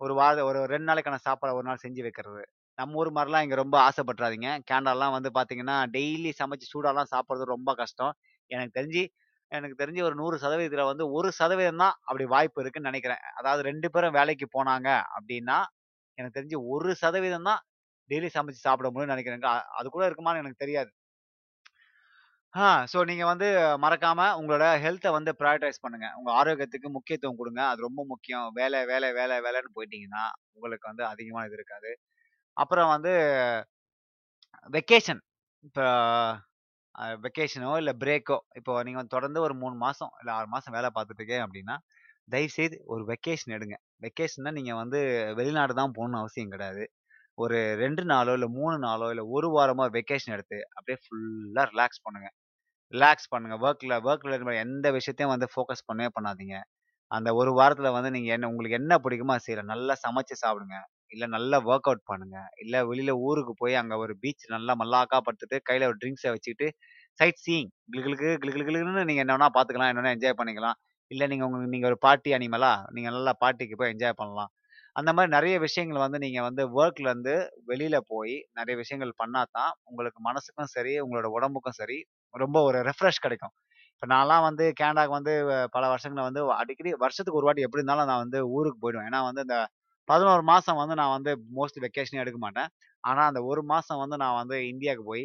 ஒரு 0.02 0.14
வார 0.14 0.46
ஒரு 0.46 0.66
ரெண்டு 0.66 0.94
நாளைக்கான 0.94 1.16
சாப்பாடு 1.20 1.56
ஒரு 1.56 1.64
நாள் 1.64 1.84
செஞ்சு 1.84 2.02
வைக்கிறது. 2.02 2.44
நம்ம 2.78 2.96
ஊர் 2.96 3.12
மாதிரிலாம் 3.12 3.42
இங்கே 3.42 3.56
ரொம்ப 3.56 3.90
ஆசைப்பட்டுறாதீங்க. 3.90 4.60
கேண்டாலாம் 4.72 5.12
வந்து 5.12 5.30
பார்த்தீங்கன்னா, 5.34 5.78
டெய்லி 5.92 6.32
சமைச்சு 6.40 6.68
சூடாலாம் 6.74 7.12
சாப்பிட்றது 7.12 7.44
ரொம்ப 7.46 7.74
கஷ்டம். 7.74 8.14
எனக்கு 8.52 8.82
தெரிஞ்சு 8.82 9.04
எனக்கு 9.52 9.80
தெரிஞ்சு 9.82 10.02
ஒரு 10.08 10.16
100% 10.20 10.86
வந்து 10.90 11.06
ஒரு 11.18 11.30
சதவீதம் 11.40 11.82
தான் 11.84 11.96
அப்படி 12.08 12.26
வாய்ப்பு 12.34 12.62
இருக்குன்னு 12.64 12.90
நினைக்கிறேன் 12.92 13.24
அதாவது 13.40 13.62
ரெண்டு 13.70 13.88
பேரும் 13.94 14.16
வேலைக்கு 14.20 14.48
போனாங்க 14.56 14.90
அப்படின்னா, 15.18 15.58
எனக்கு 16.18 16.38
தெரிஞ்சு 16.40 16.60
ஒரு 16.74 16.92
சதவீதம் 17.04 17.48
தான் 17.50 17.62
டெய்லி 18.10 18.30
சமைச்சு 18.36 18.66
சாப்பிட 18.68 18.88
முடியும்னு 18.90 19.16
நினைக்கிறேன் 19.16 19.46
அது 19.80 19.88
கூட 19.90 20.04
இருக்குமான்னு 20.10 20.44
எனக்கு 20.44 20.64
தெரியாது. 20.66 20.92
ஆ 22.54 22.64
ஸோ 22.92 23.00
நீங்கள் 23.10 23.30
வந்து 23.30 23.48
மறக்காம 23.84 24.22
உங்களோட 24.40 24.66
ஹெல்த்தை 24.84 25.12
வந்து 25.18 25.32
ப்ரையாரிட்டைஸ் 25.40 25.84
பண்ணுங்க. 25.84 26.08
உங்கள் 26.20 26.36
ஆரோக்கியத்துக்கு 26.40 26.90
முக்கியத்துவம் 26.96 27.40
கொடுங்க 27.40 27.62
அது 27.70 27.86
ரொம்ப 27.88 28.02
முக்கியம். 28.12 28.48
வேலை, 28.60 28.80
வேலை, 28.92 29.10
வேலை, 29.20 29.38
வேலைன்னு 29.46 29.76
போயிட்டீங்கன்னா, 29.78 30.24
உங்களுக்கு 30.56 30.90
வந்து 30.92 31.06
அதிகமாக 31.12 31.48
இது 31.50 31.58
இருக்காது. 31.60 31.92
அப்புறம் 32.58 32.92
வந்து 32.96 33.14
வெக்கேஷன். 34.70 35.22
இப்போ 35.64 35.86
வெக்கேஷனோ 37.26 37.72
இல்லை 37.78 37.94
பிரேக்கோ, 38.02 38.38
இப்போ 38.60 38.72
நீங்கள் 38.84 39.02
வந்து 39.02 39.16
தொடர்ந்து 39.16 39.40
ஒரு 39.42 39.54
மூணு 39.56 39.76
மாதம் 39.86 40.14
இல்லை 40.20 40.34
ஆறு 40.38 40.48
மாதம் 40.48 40.76
வேலை 40.78 40.90
பார்த்துட்டு 40.96 41.22
இருக்கேன் 41.22 41.44
அப்படின்னா, 41.46 41.76
தயவுசெய்து 42.28 42.78
ஒரு 42.94 43.04
வெக்கேஷன் 43.12 43.56
எடுங்க. 43.58 43.76
வெக்கேஷன்னா 44.06 44.52
நீங்கள் 44.60 44.80
வந்து 44.82 45.00
வெளிநாடு 45.40 45.74
தான் 45.74 45.96
போகணும்னு 45.98 46.22
அவசியம் 46.22 46.54
கிடையாது. 46.56 46.84
ஒரு 47.38 47.58
ரெண்டு 47.84 48.04
நாளோ, 48.06 48.34
இல்லை 48.34 48.50
மூணு 48.60 48.78
நாளோ, 48.80 49.08
இல்லை 49.10 49.26
ஒரு 49.38 49.50
வாரமோ 49.58 49.86
வெக்கேஷன் 49.98 50.36
எடுத்து, 50.38 50.60
அப்படியே 50.78 51.00
ஃபுல்லாக 51.06 51.66
ரிலாக்ஸ் 51.74 52.04
பண்ணுங்க. 52.06 52.30
ரிலாக்ஸ் 52.94 53.32
பண்ணுங்க. 53.34 53.56
ஒர்க்கில் 53.66 53.96
ஒர்க்கில் 54.10 54.34
இருக்கிற 54.34 54.56
எந்த 54.66 54.88
விஷயத்தையும் 54.98 55.34
வந்து 55.36 55.50
ஃபோக்கஸ் 55.54 55.88
பண்ணவே 55.90 56.12
பண்ணாதீங்க. 56.18 56.58
அந்த 57.12 57.30
ஒரு 57.36 57.52
வாரத்தில் 57.60 57.96
வந்து 57.98 58.12
நீங்கள் 58.18 58.36
என்ன 58.38 58.50
உங்களுக்கு 58.52 58.80
என்ன 58.82 58.94
பிடிக்குமோ 59.06 59.36
அத 59.36 59.44
செய்யலாம். 59.46 59.72
நல்லா 59.74 59.96
சமைச்சு 60.06 60.36
சாப்பிடுங்க. 60.44 60.78
இல்ல 61.12 61.26
நல்லா 61.28 61.58
ஒர்க் 61.68 61.88
அவுட் 61.90 62.04
பண்ணுங்க. 62.06 62.38
இல்ல 62.58 62.76
வெளியில 62.86 63.12
ஊருக்கு 63.22 63.54
போய் 63.58 63.76
அங்க 63.76 63.96
ஒரு 63.98 64.14
பீச் 64.22 64.46
நல்லா 64.50 64.74
மல்லாக்கா 64.82 65.18
படுத்துட்டு, 65.26 65.58
கையில 65.70 65.88
ஒரு 65.88 65.98
ட்ரிங்க்ஸ 66.02 66.26
வச்சுக்கிட்டு, 66.32 66.68
சைட் 67.20 67.42
சீயிங் 67.44 67.70
கிளு 67.94 68.02
கிளு 68.06 68.16
கிளு 68.38 68.52
கிளு 68.56 68.66
கிளுன்னு 68.70 69.04
நீங்க 69.10 69.24
என்ன 69.26 69.36
வேணா 69.36 69.50
பார்த்துக்கலாம். 69.56 69.92
என்ன 69.92 70.02
வேணா 70.02 70.16
என்ஜாய் 70.18 70.40
பண்ணிக்கலாம். 70.40 70.78
இல்ல 71.12 71.24
நீங்க 71.28 71.44
உங்க 71.48 71.60
நீங்க 71.68 71.88
ஒரு 71.88 72.00
பார்ட்டி 72.02 72.32
அனிமலா, 72.34 72.74
நீங்க 72.92 73.10
நல்லா 73.10 73.34
பார்ட்டிக்கு 73.42 73.78
போய் 73.80 73.94
என்ஜாய் 73.94 74.20
பண்ணலாம். 74.20 74.52
அந்த 74.96 75.10
மாரி 75.14 75.30
நெறைய 75.30 75.56
விஷயங்கள் 75.60 76.04
வந்து 76.04 76.20
நீங்க 76.20 76.40
வந்து 76.42 76.64
ஒர்க்லேருந்து 76.78 77.34
வெளியில 77.68 77.98
போய் 78.10 78.36
நெறைய 78.54 78.76
விஷயங்கள் 78.78 79.14
பண்ணா 79.18 79.42
தான், 79.52 79.74
உங்களுக்கு 79.84 80.20
மனசுக்கும் 80.28 80.72
சரி, 80.74 80.94
உங்களோட 81.04 81.28
உடம்புக்கும் 81.36 81.78
சரி, 81.80 81.98
ரொம்ப 82.34 82.58
ஒரு 82.68 82.80
ரெஃப்ரெஷ் 82.90 83.24
கிடைக்கும். 83.26 83.54
இப்ப 83.94 84.08
நான்லாம் 84.14 84.46
வந்து 84.46 84.66
கேனடாக்கு 84.80 85.14
வந்து 85.14 85.34
பல 85.74 85.84
வருஷங்களா 85.94 86.24
வந்து 86.30 86.44
அடிக்கடி 86.56 86.92
வருஷத்துக்கு 87.04 87.40
ஒரு 87.40 87.48
வாட்டி 87.48 87.66
எப்படி 87.66 87.82
இருந்தாலும் 87.82 88.10
நான் 88.12 88.24
வந்து 88.24 88.40
ஊருக்கு 88.54 88.80
போயிடுவேன். 88.84 89.10
ஏன்னா 89.10 89.22
வந்து 89.30 89.44
இந்த 89.48 89.58
பதினோரு 90.10 90.44
மாதம் 90.44 90.80
வந்து 90.82 90.96
நான் 90.96 91.14
வந்து 91.16 91.32
மோஸ்ட்லி 91.58 91.82
வெக்கேஷனே 91.86 92.22
எடுக்க 92.24 92.40
மாட்டேன். 92.40 92.70
ஆனால் 93.04 93.28
அந்த 93.32 93.42
ஒரு 93.50 93.62
மாதம் 93.64 94.02
வந்து 94.04 94.18
நான் 94.24 94.38
வந்து 94.42 94.58
இந்தியாவுக்கு 94.72 95.06
போய் 95.12 95.24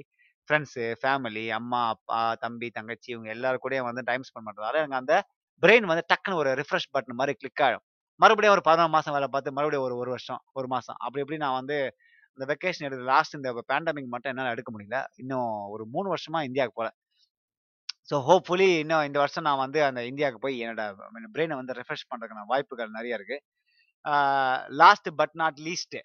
ஃப்ரெண்ட்ஸு, 0.49 0.85
ஃபேமிலி, 1.01 1.45
அம்மா, 1.51 1.81
அப்பா, 1.95 2.21
தம்பி, 2.45 2.69
தங்கச்சி 2.71 3.09
இவங்க 3.15 3.29
எல்லார் 3.37 3.63
கூடயும் 3.65 3.89
வந்து 3.91 4.05
டைம் 4.11 4.27
ஸ்பெண்ட் 4.29 4.49
பண்ணுறதால 4.49 4.81
எனக்கு 4.83 5.01
அந்த 5.01 5.15
பிரெயின் 5.63 5.89
வந்து 5.91 6.05
டக்குனு 6.13 6.41
ஒரு 6.43 6.51
ரிஃப்ரெஷ் 6.61 6.91
பட்டன் 6.95 7.19
மாதிரி 7.21 7.35
கிளிக் 7.41 7.63
ஆயிடும். 7.67 7.85
மறுபடியும் 8.21 8.55
ஒரு 8.57 8.65
பதினோரு 8.69 8.93
மாதம் 8.97 9.15
வேலை 9.17 9.29
பார்த்து, 9.29 9.57
மறுபடியும் 9.57 9.87
ஒரு 9.89 9.97
ஒரு 10.03 10.11
வருஷம், 10.15 10.43
ஒரு 10.53 10.69
மாதம் 10.69 10.99
அப்படி 11.05 11.23
இப்படி 11.25 11.39
நான் 11.45 11.59
வந்து 11.61 11.77
இந்த 12.39 12.47
வெக்கேஷன் 12.51 12.87
எடுத்து 12.89 13.05
லாஸ்ட் 13.13 13.37
இந்த 13.39 13.51
பேண்டமிக் 13.71 14.13
மட்டும் 14.15 14.33
என்னால் 14.33 14.53
எடுக்க 14.55 14.71
முடியல. 14.75 14.99
இன்னும் 15.17 15.53
ஒரு 15.75 15.85
மூணு 15.95 16.09
வருஷமா 16.15 16.41
இந்தியாவுக்கு 16.49 16.79
போகல 16.81 16.91
ஸோ 18.11 18.17
ஹோப்ஃபுல்லி 18.27 18.69
இன்னும் 18.83 19.05
இந்த 19.07 19.19
வருஷம் 19.19 19.47
நான் 19.47 19.63
வந்து 19.63 19.79
அந்த 19.87 20.01
இந்தியாவுக்கு 20.11 20.43
போய் 20.45 20.57
என்னோட 20.65 20.83
பிரெயினை 21.35 21.57
வந்து 21.61 21.77
ரெஃப்ரெஷ் 21.79 22.07
பண்ணுறதுக்கான 22.11 22.45
வாய்ப்புகள் 22.53 22.97
நிறைய 22.99 23.19
இருக்குது 23.19 23.43
last 24.83 25.09
but 25.17 25.35
not 25.43 25.59
least 25.59 25.97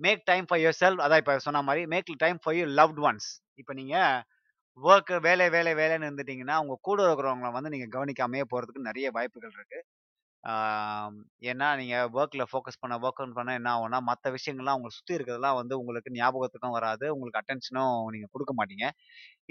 make 0.00 0.22
time 0.24 0.44
for 0.48 0.58
yourself 0.80 1.02
அதான் 1.04 1.22
இப்போ 1.22 1.34
சொன்ன 1.38 1.62
மாதிரி 1.62 1.82
make 1.86 2.12
time 2.18 2.38
for 2.42 2.56
you 2.56 2.64
loved 2.80 3.00
ones. 3.08 3.28
இப்போ 3.54 3.72
நீங்கள் 3.74 4.22
ஒர்க்கு 4.82 5.16
வேலை, 5.20 5.46
வேலை, 5.50 5.72
வேலைன்னு 5.74 6.06
இருந்துட்டீங்கன்னா, 6.08 6.56
உங்கள் 6.62 6.82
கூட 6.82 6.98
இருக்கிறவங்கள 7.06 7.50
வந்து 7.52 7.72
நீங்கள் 7.74 7.92
கவனிக்காமயே 7.96 8.44
போறதுக்கு 8.52 8.88
நிறைய 8.88 9.06
வாய்ப்புகள் 9.10 9.56
இருக்குது 9.58 9.84
ஏன்னா 11.50 11.66
நீங்கள் 11.80 12.08
ஒர்க்கில் 12.18 12.44
ஃபோக்கஸ் 12.50 12.80
பண்ண 12.80 12.94
வொர்க் 13.04 13.20
பண்ண 13.38 13.50
என்ன 13.58 13.68
ஆகும்னா, 13.74 13.98
மற்ற 14.08 14.30
விஷயங்கள்லாம் 14.36 14.76
உங்களை 14.78 14.92
சுற்றி 14.96 15.14
இருக்கிறதெல்லாம் 15.16 15.58
வந்து 15.60 15.74
உங்களுக்கு 15.80 16.10
ஞாபகத்துக்கும் 16.18 16.74
வராது. 16.78 17.06
உங்களுக்கு 17.14 17.40
அட்டென்ஷனும் 17.42 17.94
நீங்கள் 18.14 18.32
கொடுக்க 18.34 18.54
மாட்டீங்க. 18.60 18.86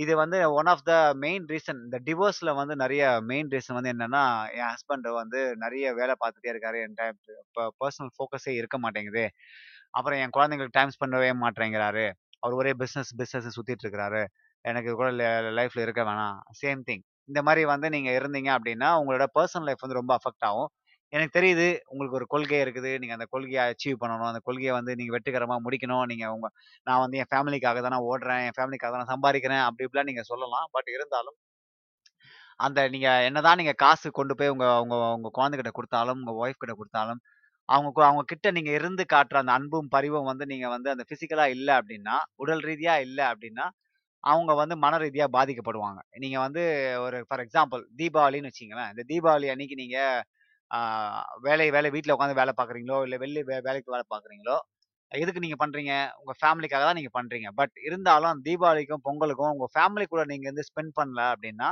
இது 0.03 0.13
வந்து 0.23 0.39
one 0.59 0.69
of 0.73 0.85
the 0.89 0.93
main 1.25 1.45
reason. 1.53 1.79
இந்த 1.87 1.99
டிவோர்ஸில் 2.07 2.53
வந்து 2.61 2.75
நிறைய 2.83 3.03
மெயின் 3.31 3.51
ரீசன் 3.55 3.77
வந்து 3.79 3.93
என்னென்னா 3.95 4.23
என் 4.59 4.69
ஹஸ்பண்ட் 4.73 5.09
வந்து 5.21 5.41
நிறைய 5.63 5.93
வேலை 5.99 6.15
பார்த்துட்டே 6.23 6.51
இருக்காரு. 6.53 6.79
என் 6.87 6.97
டைம் 7.01 7.17
இப்போ 7.47 7.63
பர்சனல் 7.81 8.13
ஃபோக்கஸே 8.17 8.53
இருக்க 8.61 8.77
மாட்டேங்குது. 8.85 9.25
அப்புறம் 9.97 10.19
என் 10.23 10.35
குழந்தைங்களுக்கு 10.37 10.77
டைம் 10.79 10.93
பண்ணவே 11.03 11.31
மாட்டேங்கிறாரு 11.45 12.05
அவர் 12.43 12.55
ஒரே 12.61 12.71
பிஸ்னஸ் 12.81 13.11
பிஸ்னஸ் 13.21 13.55
சுற்றிட்டு 13.57 13.83
இருக்கிறாரு. 13.85 14.21
எனக்கு 14.65 14.91
கூட 14.99 15.09
லைஃப்பில் 15.59 15.83
இருக்க 15.85 16.01
வேணாம். 16.09 16.37
Same 16.61 16.81
thing. 16.89 17.03
இந்த 17.29 17.39
மாதிரி 17.47 17.61
வந்து 17.73 17.87
நீங்கள் 17.95 18.15
இருந்தீங்க 18.19 18.49
அப்படின்னா 18.57 18.89
உங்களோட 19.01 19.25
பர்சனல் 19.37 19.67
லைஃப் 19.69 19.83
வந்து 19.85 19.99
ரொம்ப 19.99 20.13
அஃபெக்ட் 20.19 20.45
ஆகும். 20.49 20.69
எனக்கு 21.13 21.33
தெரியுது. 21.37 21.67
உங்களுக்கு 21.91 22.17
ஒரு 22.19 22.27
கொள்கை 22.33 22.59
இருக்குது. 22.65 22.91
நீங்கள் 23.01 23.17
அந்த 23.17 23.27
கொள்கையை 23.33 23.63
அச்சீவ் 23.71 24.01
பண்ணணும். 24.03 24.29
அந்த 24.31 24.41
கொள்கையை 24.47 24.73
வந்து 24.79 24.91
நீங்கள் 24.99 25.15
வெற்றிகரமாக 25.17 25.59
முடிக்கணும். 25.65 26.03
நீங்கள் 26.11 26.33
உங்கள் 26.35 26.53
நான் 26.87 27.01
வந்து 27.03 27.19
என் 27.23 27.31
ஃபேமிலிக்காக 27.33 27.81
தான் 27.85 27.95
நான் 27.95 28.07
ஓடுறேன். 28.11 28.43
என் 28.47 28.57
ஃபேமிலிக்காக 28.57 28.91
தான் 28.97 29.11
சம்பாதிக்கிறேன் 29.13 29.63
அப்படி 29.67 29.85
இப்படிலாம் 29.87 30.09
நீங்கள் 30.11 30.29
சொல்லலாம். 30.31 30.67
பட் 30.77 30.89
இருந்தாலும் 30.95 31.37
அந்த 32.59 32.79
நீங்கள் 32.95 33.23
என்னதான் 33.27 33.59
நீங்கள் 33.61 33.79
காசு 33.83 34.07
கொண்டு 34.19 34.33
போய் 34.39 34.51
உங்கள் 34.53 34.79
உங்கள் 34.83 35.03
உங்கள் 35.17 35.35
குழந்தைகிட்ட 35.37 35.71
கொடுத்தாலும் 35.77 36.19
உங்கள் 36.21 36.39
ஒய்ஃப் 36.43 36.61
கிட்ட 36.63 36.73
கொடுத்தாலும் 36.81 37.21
அவங்க 37.69 37.99
அவங்க 38.09 38.23
கிட்ட 38.31 38.47
நீங்கள் 38.57 38.75
இருந்து 38.79 39.03
காட்டுற 39.13 39.37
அந்த 39.41 39.53
அன்பும், 39.57 39.87
பரிவும் 39.95 40.27
வந்து 40.31 40.45
நீங்கள் 40.51 40.73
வந்து 40.75 40.89
அந்த 40.93 41.03
ஃபிசிக்கலாக 41.07 41.55
இல்லை 41.55 41.73
அப்படின்னா 41.79 42.15
உடல் 42.43 42.63
ரீதியாக 42.69 43.05
இல்லை 43.07 43.25
அப்படின்னா 43.31 43.65
அவங்க 44.23 44.51
வந்து 44.61 44.75
மன 44.85 44.97
ரீதியாக 45.03 45.29
பாதிக்கப்படுவாங்க. 45.37 45.99
நீங்கள் 46.23 46.43
வந்து 46.45 46.63
ஒரு 47.05 47.17
ஃபார் 47.27 47.43
எக்ஸாம்பிள் 47.45 47.83
தீபாவளின்னு 47.99 48.51
வச்சிங்களேன் 48.51 48.91
இந்த 48.93 49.03
தீபாவளி 49.11 49.47
அன்னைக்கு 49.53 49.77
நீங்கள் 49.83 50.19
வேலை 51.47 51.65
வேலை 51.75 51.89
வீட்டில் 51.95 52.15
உட்காந்து 52.15 52.39
வேலை 52.39 52.53
பார்க்குறீங்களோ, 52.59 52.97
இல்லை 53.05 53.17
வெளில 53.23 53.41
வே 53.49 53.57
வேலைக்கு 53.67 53.93
வேலை 53.95 54.05
பார்க்குறீங்களோ, 54.13 54.57
எதுக்கு 55.11 55.43
நீங்கள் 55.45 55.61
பண்ணுறீங்க 55.63 55.93
உங்கள் 56.21 56.37
ஃபேமிலிக்காக 56.41 56.83
தான் 56.87 56.97
நீங்கள் 56.99 57.15
பண்ணுறீங்க 57.17 57.49
பட் 57.59 57.75
இருந்தாலும் 57.87 58.41
தீபாவளிக்கும், 58.47 59.03
பொங்கலுக்கும் 59.07 59.53
உங்கள் 59.55 59.71
ஃபேமிலி 59.75 60.05
கூட 60.13 60.23
நீங்கள் 60.31 60.51
வந்து 60.51 60.67
ஸ்பெண்ட் 60.69 60.93
பண்ணல 60.99 61.23
அப்படின்னா 61.35 61.69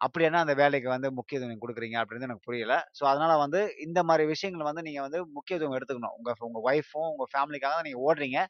அப்படி 0.00 0.24
என்ன 0.28 0.40
அந்த 0.44 0.54
வேலைக்கு 0.60 0.88
வந்து 0.92 1.08
முக்கியத்துவம் 1.18 1.62
கொடுக்குறீங்க 1.62 1.64
குடுக்குறீங்க 1.64 1.96
அப்படின்றது 2.00 2.28
எனக்கு 2.28 2.46
புரியல. 2.48 2.74
ஸோ 2.98 3.02
அதனால 3.10 3.32
வந்து 3.44 3.60
இந்த 3.86 4.00
மாதிரி 4.08 4.24
விஷயங்கள 4.32 4.64
வந்து 4.70 4.84
நீங்கள் 4.88 5.04
வந்து 5.06 5.20
முக்கியத்துவம் 5.38 5.76
எடுத்துக்கணும். 5.78 6.14
உங்கள் 6.18 6.46
உங்கள் 6.48 6.64
ஒய்ஃபும் 6.70 7.10
உங்கள் 7.12 7.30
ஃபேமிலிக்காக 7.34 7.74
தான் 7.78 7.86
நீங்கள் 7.88 8.04
ஓடுறீங்க. 8.08 8.40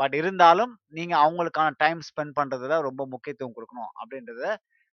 பட் 0.00 0.14
இருந்தாலும் 0.20 0.72
நீங்கள் 0.98 1.22
அவங்களுக்கான 1.24 1.74
டைம் 1.84 2.00
ஸ்பெண்ட் 2.10 2.36
பண்ணுறதுல 2.40 2.78
ரொம்ப 2.88 3.02
முக்கியத்துவம் 3.14 3.56
கொடுக்கணும் 3.58 3.92
அப்படின்றத 4.00 4.44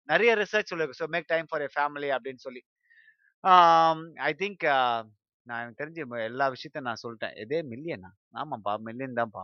நிறைய 0.09 0.31
ரிசர்ச் 0.41 0.71
சொல்லியிருக்கு 0.71 1.01
so 1.03 1.07
make 1.15 1.31
time 1.33 1.47
for 1.51 1.65
a 1.67 1.69
family 1.75 2.09
அப்படின்னு 2.17 2.43
சொல்லி. 2.47 2.61
ஆம் 3.43 4.01
ஐ 4.23 4.31
திங்க் 4.39 4.63
அ 4.71 4.77
நான் 5.47 5.61
எனக்கு 5.61 5.81
தெரிஞ்சு 5.81 6.03
ம 6.05 6.19
எல்லா 6.27 6.45
விஷயத்தையும் 6.53 6.87
நான் 6.87 7.03
சொல்ட்டேன். 7.03 7.35
எது 7.43 7.57
மில்லியனா? 7.71 8.09
ஆமாப்பா 8.35 8.73
மில்லியன் 8.87 9.17
தான்ப்பா. 9.19 9.43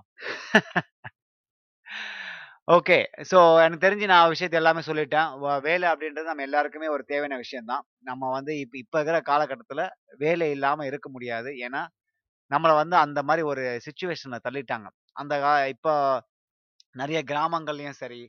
ஓகே. 2.68 2.98
ஸோ 3.30 3.38
எனக்கு 3.64 3.86
தெரிஞ்சு 3.86 4.06
நான் 4.12 4.32
விஷயத்த 4.32 4.56
எல்லாமே 4.60 4.82
சொல்லிட்டேன். 4.88 5.30
வ 5.42 5.58
வேலை 5.66 5.86
அப்படின்றது 5.92 6.30
நம்ம 6.30 6.46
எல்லாருக்குமே 6.48 6.88
ஒரு 6.96 7.04
தேவையான 7.06 7.38
விஷயம் 7.38 7.70
தான். 7.72 7.84
நம்ம 8.02 8.30
வந்து 8.32 8.54
இப்ப 8.60 8.76
இப்ப 8.78 8.96
இருக்கிற 9.00 9.20
காலகட்டத்தில 9.30 9.84
வேலை 10.20 10.48
இல்லாம 10.52 10.86
இருக்க 10.86 11.10
முடியாது. 11.10 11.50
ஏன்னா, 11.66 11.82
நம்மள 12.52 12.74
வந்து 12.78 12.98
அந்த 13.00 13.20
மாரி 13.24 13.44
ஒரு 13.52 13.66
சிச்சுவேஷன்ல 13.86 14.40
தள்ளிட்டாங்க. 14.46 14.88
அந்த 15.16 15.34
கா 15.42 15.54
இப்போ 15.76 15.94
நெறைய 16.96 17.20
கிராமங்கள்லயும் 17.28 18.00
சரி, 18.00 18.22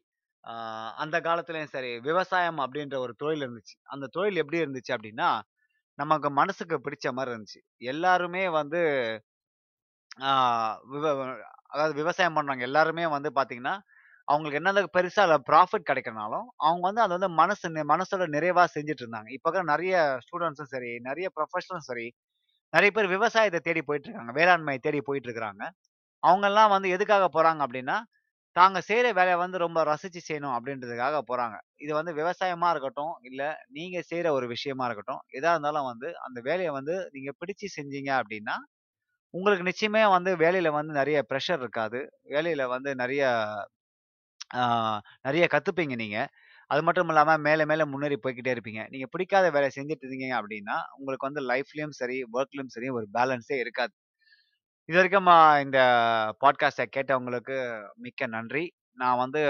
அந்த 0.99 1.17
காலத்திலயும் 1.23 1.73
சரி, 1.73 1.93
விவசாயம் 2.07 2.61
அப்படின்ற 2.65 2.97
ஒரு 3.01 3.15
தொழில் 3.17 3.45
இருந்துச்சு. 3.45 3.75
அந்த 3.89 4.07
தொழில் 4.15 4.41
எப்படி 4.43 4.63
இருந்துச்சு 4.63 4.93
அப்படின்னா, 4.97 5.29
நமக்கு 6.03 6.31
மனசுக்கு 6.33 6.77
பிடிச்ச 6.85 7.07
மாதிரி 7.13 7.33
இருந்துச்சு. 7.35 7.61
எல்லாருமே 7.93 8.45
வந்து 8.59 8.81
விவ 10.93 11.05
அதாவது 11.73 11.95
விவசாயம் 11.95 12.37
பண்றவங்க 12.37 12.65
எல்லாருமே 12.69 13.05
வந்து 13.15 13.31
பார்த்தீங்கன்னா, 13.37 13.75
அவங்களுக்கு 14.29 14.59
என்னதான் 14.61 14.91
பெருசாக 14.97 15.25
அதில் 15.27 15.47
ப்ராஃபிட் 15.51 15.89
கிடைக்கிறனாலும் 15.91 16.47
அவங்க 16.63 16.85
வந்து 16.89 17.03
அதை 17.05 17.13
வந்து 17.19 17.31
மனசு 17.41 17.69
மனசோட 17.93 18.27
நிறைவாக 18.37 18.69
செஞ்சுட்டு 18.77 19.03
இருந்தாங்க. 19.05 19.31
இப்போ 19.37 19.63
நிறைய 19.73 19.95
ஸ்டூடெண்ட்ஸும் 20.27 20.73
சரி, 20.75 20.93
நிறைய 21.09 21.29
ப்ரொஃபஷனலும் 21.37 21.89
சரி, 21.91 22.07
நிறைய 22.73 22.91
பேர் 22.97 23.15
விவசாயத்தை 23.17 23.61
தேடி 23.63 23.83
போயிட்டு 23.83 24.09
இருக்காங்க. 24.09 24.33
வேளாண்மையை 24.41 24.81
தேடி 24.87 25.01
போயிட்டு 25.09 25.29
இருக்கிறாங்க. 25.29 25.65
அவங்கெல்லாம் 26.23 26.73
வந்து 26.75 26.89
எதுக்காக 26.97 27.27
போகிறாங்க 27.37 27.63
அப்படின்னா 27.67 27.97
தாங்க 28.57 28.79
செய்யற 28.87 29.07
வேலையை 29.15 29.37
வந்து 29.39 29.59
ரொம்ப 29.59 29.81
ரசிச்சு 29.85 30.21
செய்யணும் 30.21 30.55
அப்படின்றதுக்காக 30.57 31.19
போறாங்க. 31.29 31.57
இது 31.79 31.93
வந்து 31.95 32.13
விவசாயமா 32.15 32.69
இருக்கட்டும், 32.73 33.15
இல்ல 33.25 33.43
நீங்க 33.71 33.99
செய்யற 34.11 34.31
ஒரு 34.33 34.47
விஷயமா 34.49 34.87
இருக்கட்டும், 34.89 35.23
எதா 35.33 35.53
இருந்தாலும் 35.55 35.89
வந்து 35.91 36.09
அந்த 36.27 36.41
வேலையை 36.45 36.73
வந்து 36.75 36.97
நீங்க 37.13 37.33
பிடிச்சு 37.41 37.69
செஞ்சீங்க 37.77 38.13
அப்படின்னா 38.21 38.57
உங்களுக்கு 39.35 39.67
நிச்சயமே 39.67 40.03
வந்து 40.13 40.33
வேலையில 40.39 40.71
வந்து 40.75 40.93
நிறைய 40.95 41.19
ப்ரெஷர் 41.31 41.61
இருக்காது. 41.61 42.01
வேலையில 42.31 42.63
வந்து 42.71 42.91
நிறைய 42.97 43.23
ஆஹ் 44.57 44.99
நிறைய 45.25 45.45
கத்துப்பீங்க 45.53 45.95
நீங்க. 45.97 46.19
அது 46.71 46.83
மட்டும் 46.83 47.11
இல்லாம 47.13 47.37
மேல 47.41 47.63
மேல 47.67 47.83
முன்னேறி 47.87 48.17
போய்க்கிட்டே 48.19 48.53
இருப்பீங்க. 48.55 48.83
நீங்க 48.91 49.07
பிடிக்காத 49.13 49.47
வேலையை 49.51 49.73
செஞ்சுட்டு 49.75 50.05
இருந்தீங்க 50.05 50.29
அப்படின்னா 50.39 50.77
உங்களுக்கு 50.97 51.29
வந்து 51.29 51.43
லைஃப்லயும் 51.51 51.97
சரி, 52.01 52.19
ஒர்க்லயும் 52.35 52.73
சரி 52.77 52.91
ஒரு 52.99 53.07
பேலன்ஸே 53.17 53.59
இருக்காது. 53.63 53.93
இதுவரைக்கும் 54.89 55.29
அ 55.29 55.39
இந்த 55.65 55.79
பாட்காஸ்ட்டை 56.43 56.85
கேட்டவங்களுக்கு 56.95 57.57
மிக்க 58.05 58.27
நன்றி. 58.35 58.63
நான் 58.99 59.21
வந்து 59.23 59.41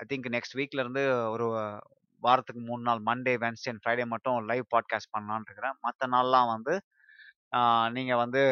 ஐ 0.00 0.04
திங்க் 0.12 0.28
நெக்ஸ்ட் 0.34 0.56
வீக்ல 0.58 0.82
இருந்து 0.84 1.02
ஒரு 1.34 1.46
வாரத்துக்கு 2.22 2.60
3 2.68 2.86
நாள் 2.88 3.00
மண்டே, 3.08 3.34
வெட்னஸ்டே 3.42 3.70
அண்ட் 3.72 3.82
ஃப்ரைடே 3.82 4.04
மட்டும் 4.14 4.36
லைவ் 4.50 4.64
பாட்காஸ்ட் 4.74 5.12
பண்ணலாம்னு 5.14 5.46
இருக்கிறேன். 5.48 5.76
மத்த 5.86 6.08
நாள்லாம் 6.14 6.50
வந்து 6.54 6.74
நீங்கள் 7.52 7.92
நீங்க 7.96 8.14
வந்து 8.22 8.42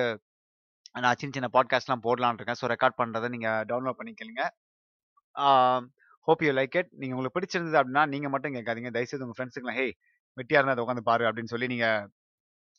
நான் 1.04 1.18
சின்ன 1.20 1.34
சின்ன 1.36 1.48
பாட்காஸ்ட்லாம் 1.56 2.04
போடலாம்னு 2.06 2.38
இருக்கேன். 2.40 2.60
ஸோ 2.60 2.68
ரெக்கார்ட் 2.72 2.98
பண்றத 3.00 3.28
நீங்க 3.34 3.50
டவுன்லோட் 3.70 3.98
பண்ணிக்கங்க. 4.00 4.42
I 5.36 5.46
hope 6.28 6.44
you 6.46 6.52
like 6.58 6.76
it. 6.80 6.90
நீங்க 7.00 7.14
உங்களுக்கு 7.16 7.38
பிடிச்சிருந்தது 7.38 7.78
அப்படின்னா 7.80 8.04
நீங்க 8.14 8.28
மட்டும் 8.34 8.54
கேட்காதீங்க. 8.56 8.90
தயவுசெய்து 8.96 9.26
உங்க 9.26 9.36
ஃப்ரெண்ட்ஸுக்குலாம் 9.38 9.78
"ஹேய் 9.80 9.94
வெட்டியா 10.36 10.58
இருந்தா 10.58 10.76
அத 10.76 10.84
உட்காந்து 10.84 11.08
பாரு" 11.10 11.24
அப்படின்னு 11.28 11.52
சொல்லி 11.54 11.68
நீங்க 11.72 11.88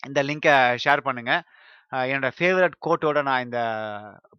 இந்த 0.03 0.21
லிங்கை 0.29 0.55
ஷேர் 0.83 1.07
பண்ணுங்க. 1.07 1.33
என்னோட 1.91 2.31
ஃபேவரட் 2.39 2.71
கோட்டோட 2.85 3.21
நான் 3.21 3.43
இந்த 3.43 3.59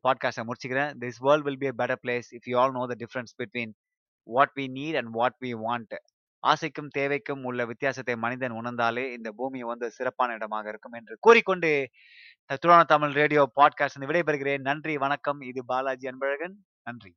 பாட்காஸ்ட்ட 0.09 0.41
முடிச்சுக்கிறேன். 0.41 0.93
"This 1.01 1.13
world 1.19 1.45
will 1.45 1.59
be 1.59 1.67
a 1.67 1.73
better 1.79 2.07
place 2.07 2.23
if 2.31 2.45
you 2.45 2.59
all 2.59 2.73
know 2.73 2.87
the 2.87 2.95
difference 2.99 3.35
between 3.37 3.73
what 4.23 4.53
we 4.57 4.59
need 4.59 4.97
and 4.97 5.09
what 5.11 5.37
we 5.41 5.57
want." 5.67 5.97
ஆசைக்கும் 6.47 6.89
தேவைக்கும் 6.99 7.43
உள்ள 7.43 7.65
வித்தியாசத்தை 7.65 8.17
மனிதன் 8.17 8.53
உணர்ந்தாலே 8.53 9.13
இந்த 9.13 9.33
பூமி 9.37 9.63
வந்து 9.63 9.91
சிறப்பான 9.91 10.33
இடமாக 10.33 10.69
இருக்கும் 10.69 10.93
என்று 10.93 11.17
கூறிக்கொண்டு, 11.21 11.89
துரோண 12.67 12.85
தமிழ் 12.85 13.13
ரேடியோ 13.13 13.53
பாட்காஸ்ட் 13.57 14.01
விடைபெறுகிறேன். 14.01 14.59
நன்றி, 14.59 14.97
வணக்கம். 14.97 15.41
இது 15.41 15.65
பாலாஜி 15.65 16.09
அன்பழகன். 16.09 16.55
நன்றி. 16.83 17.15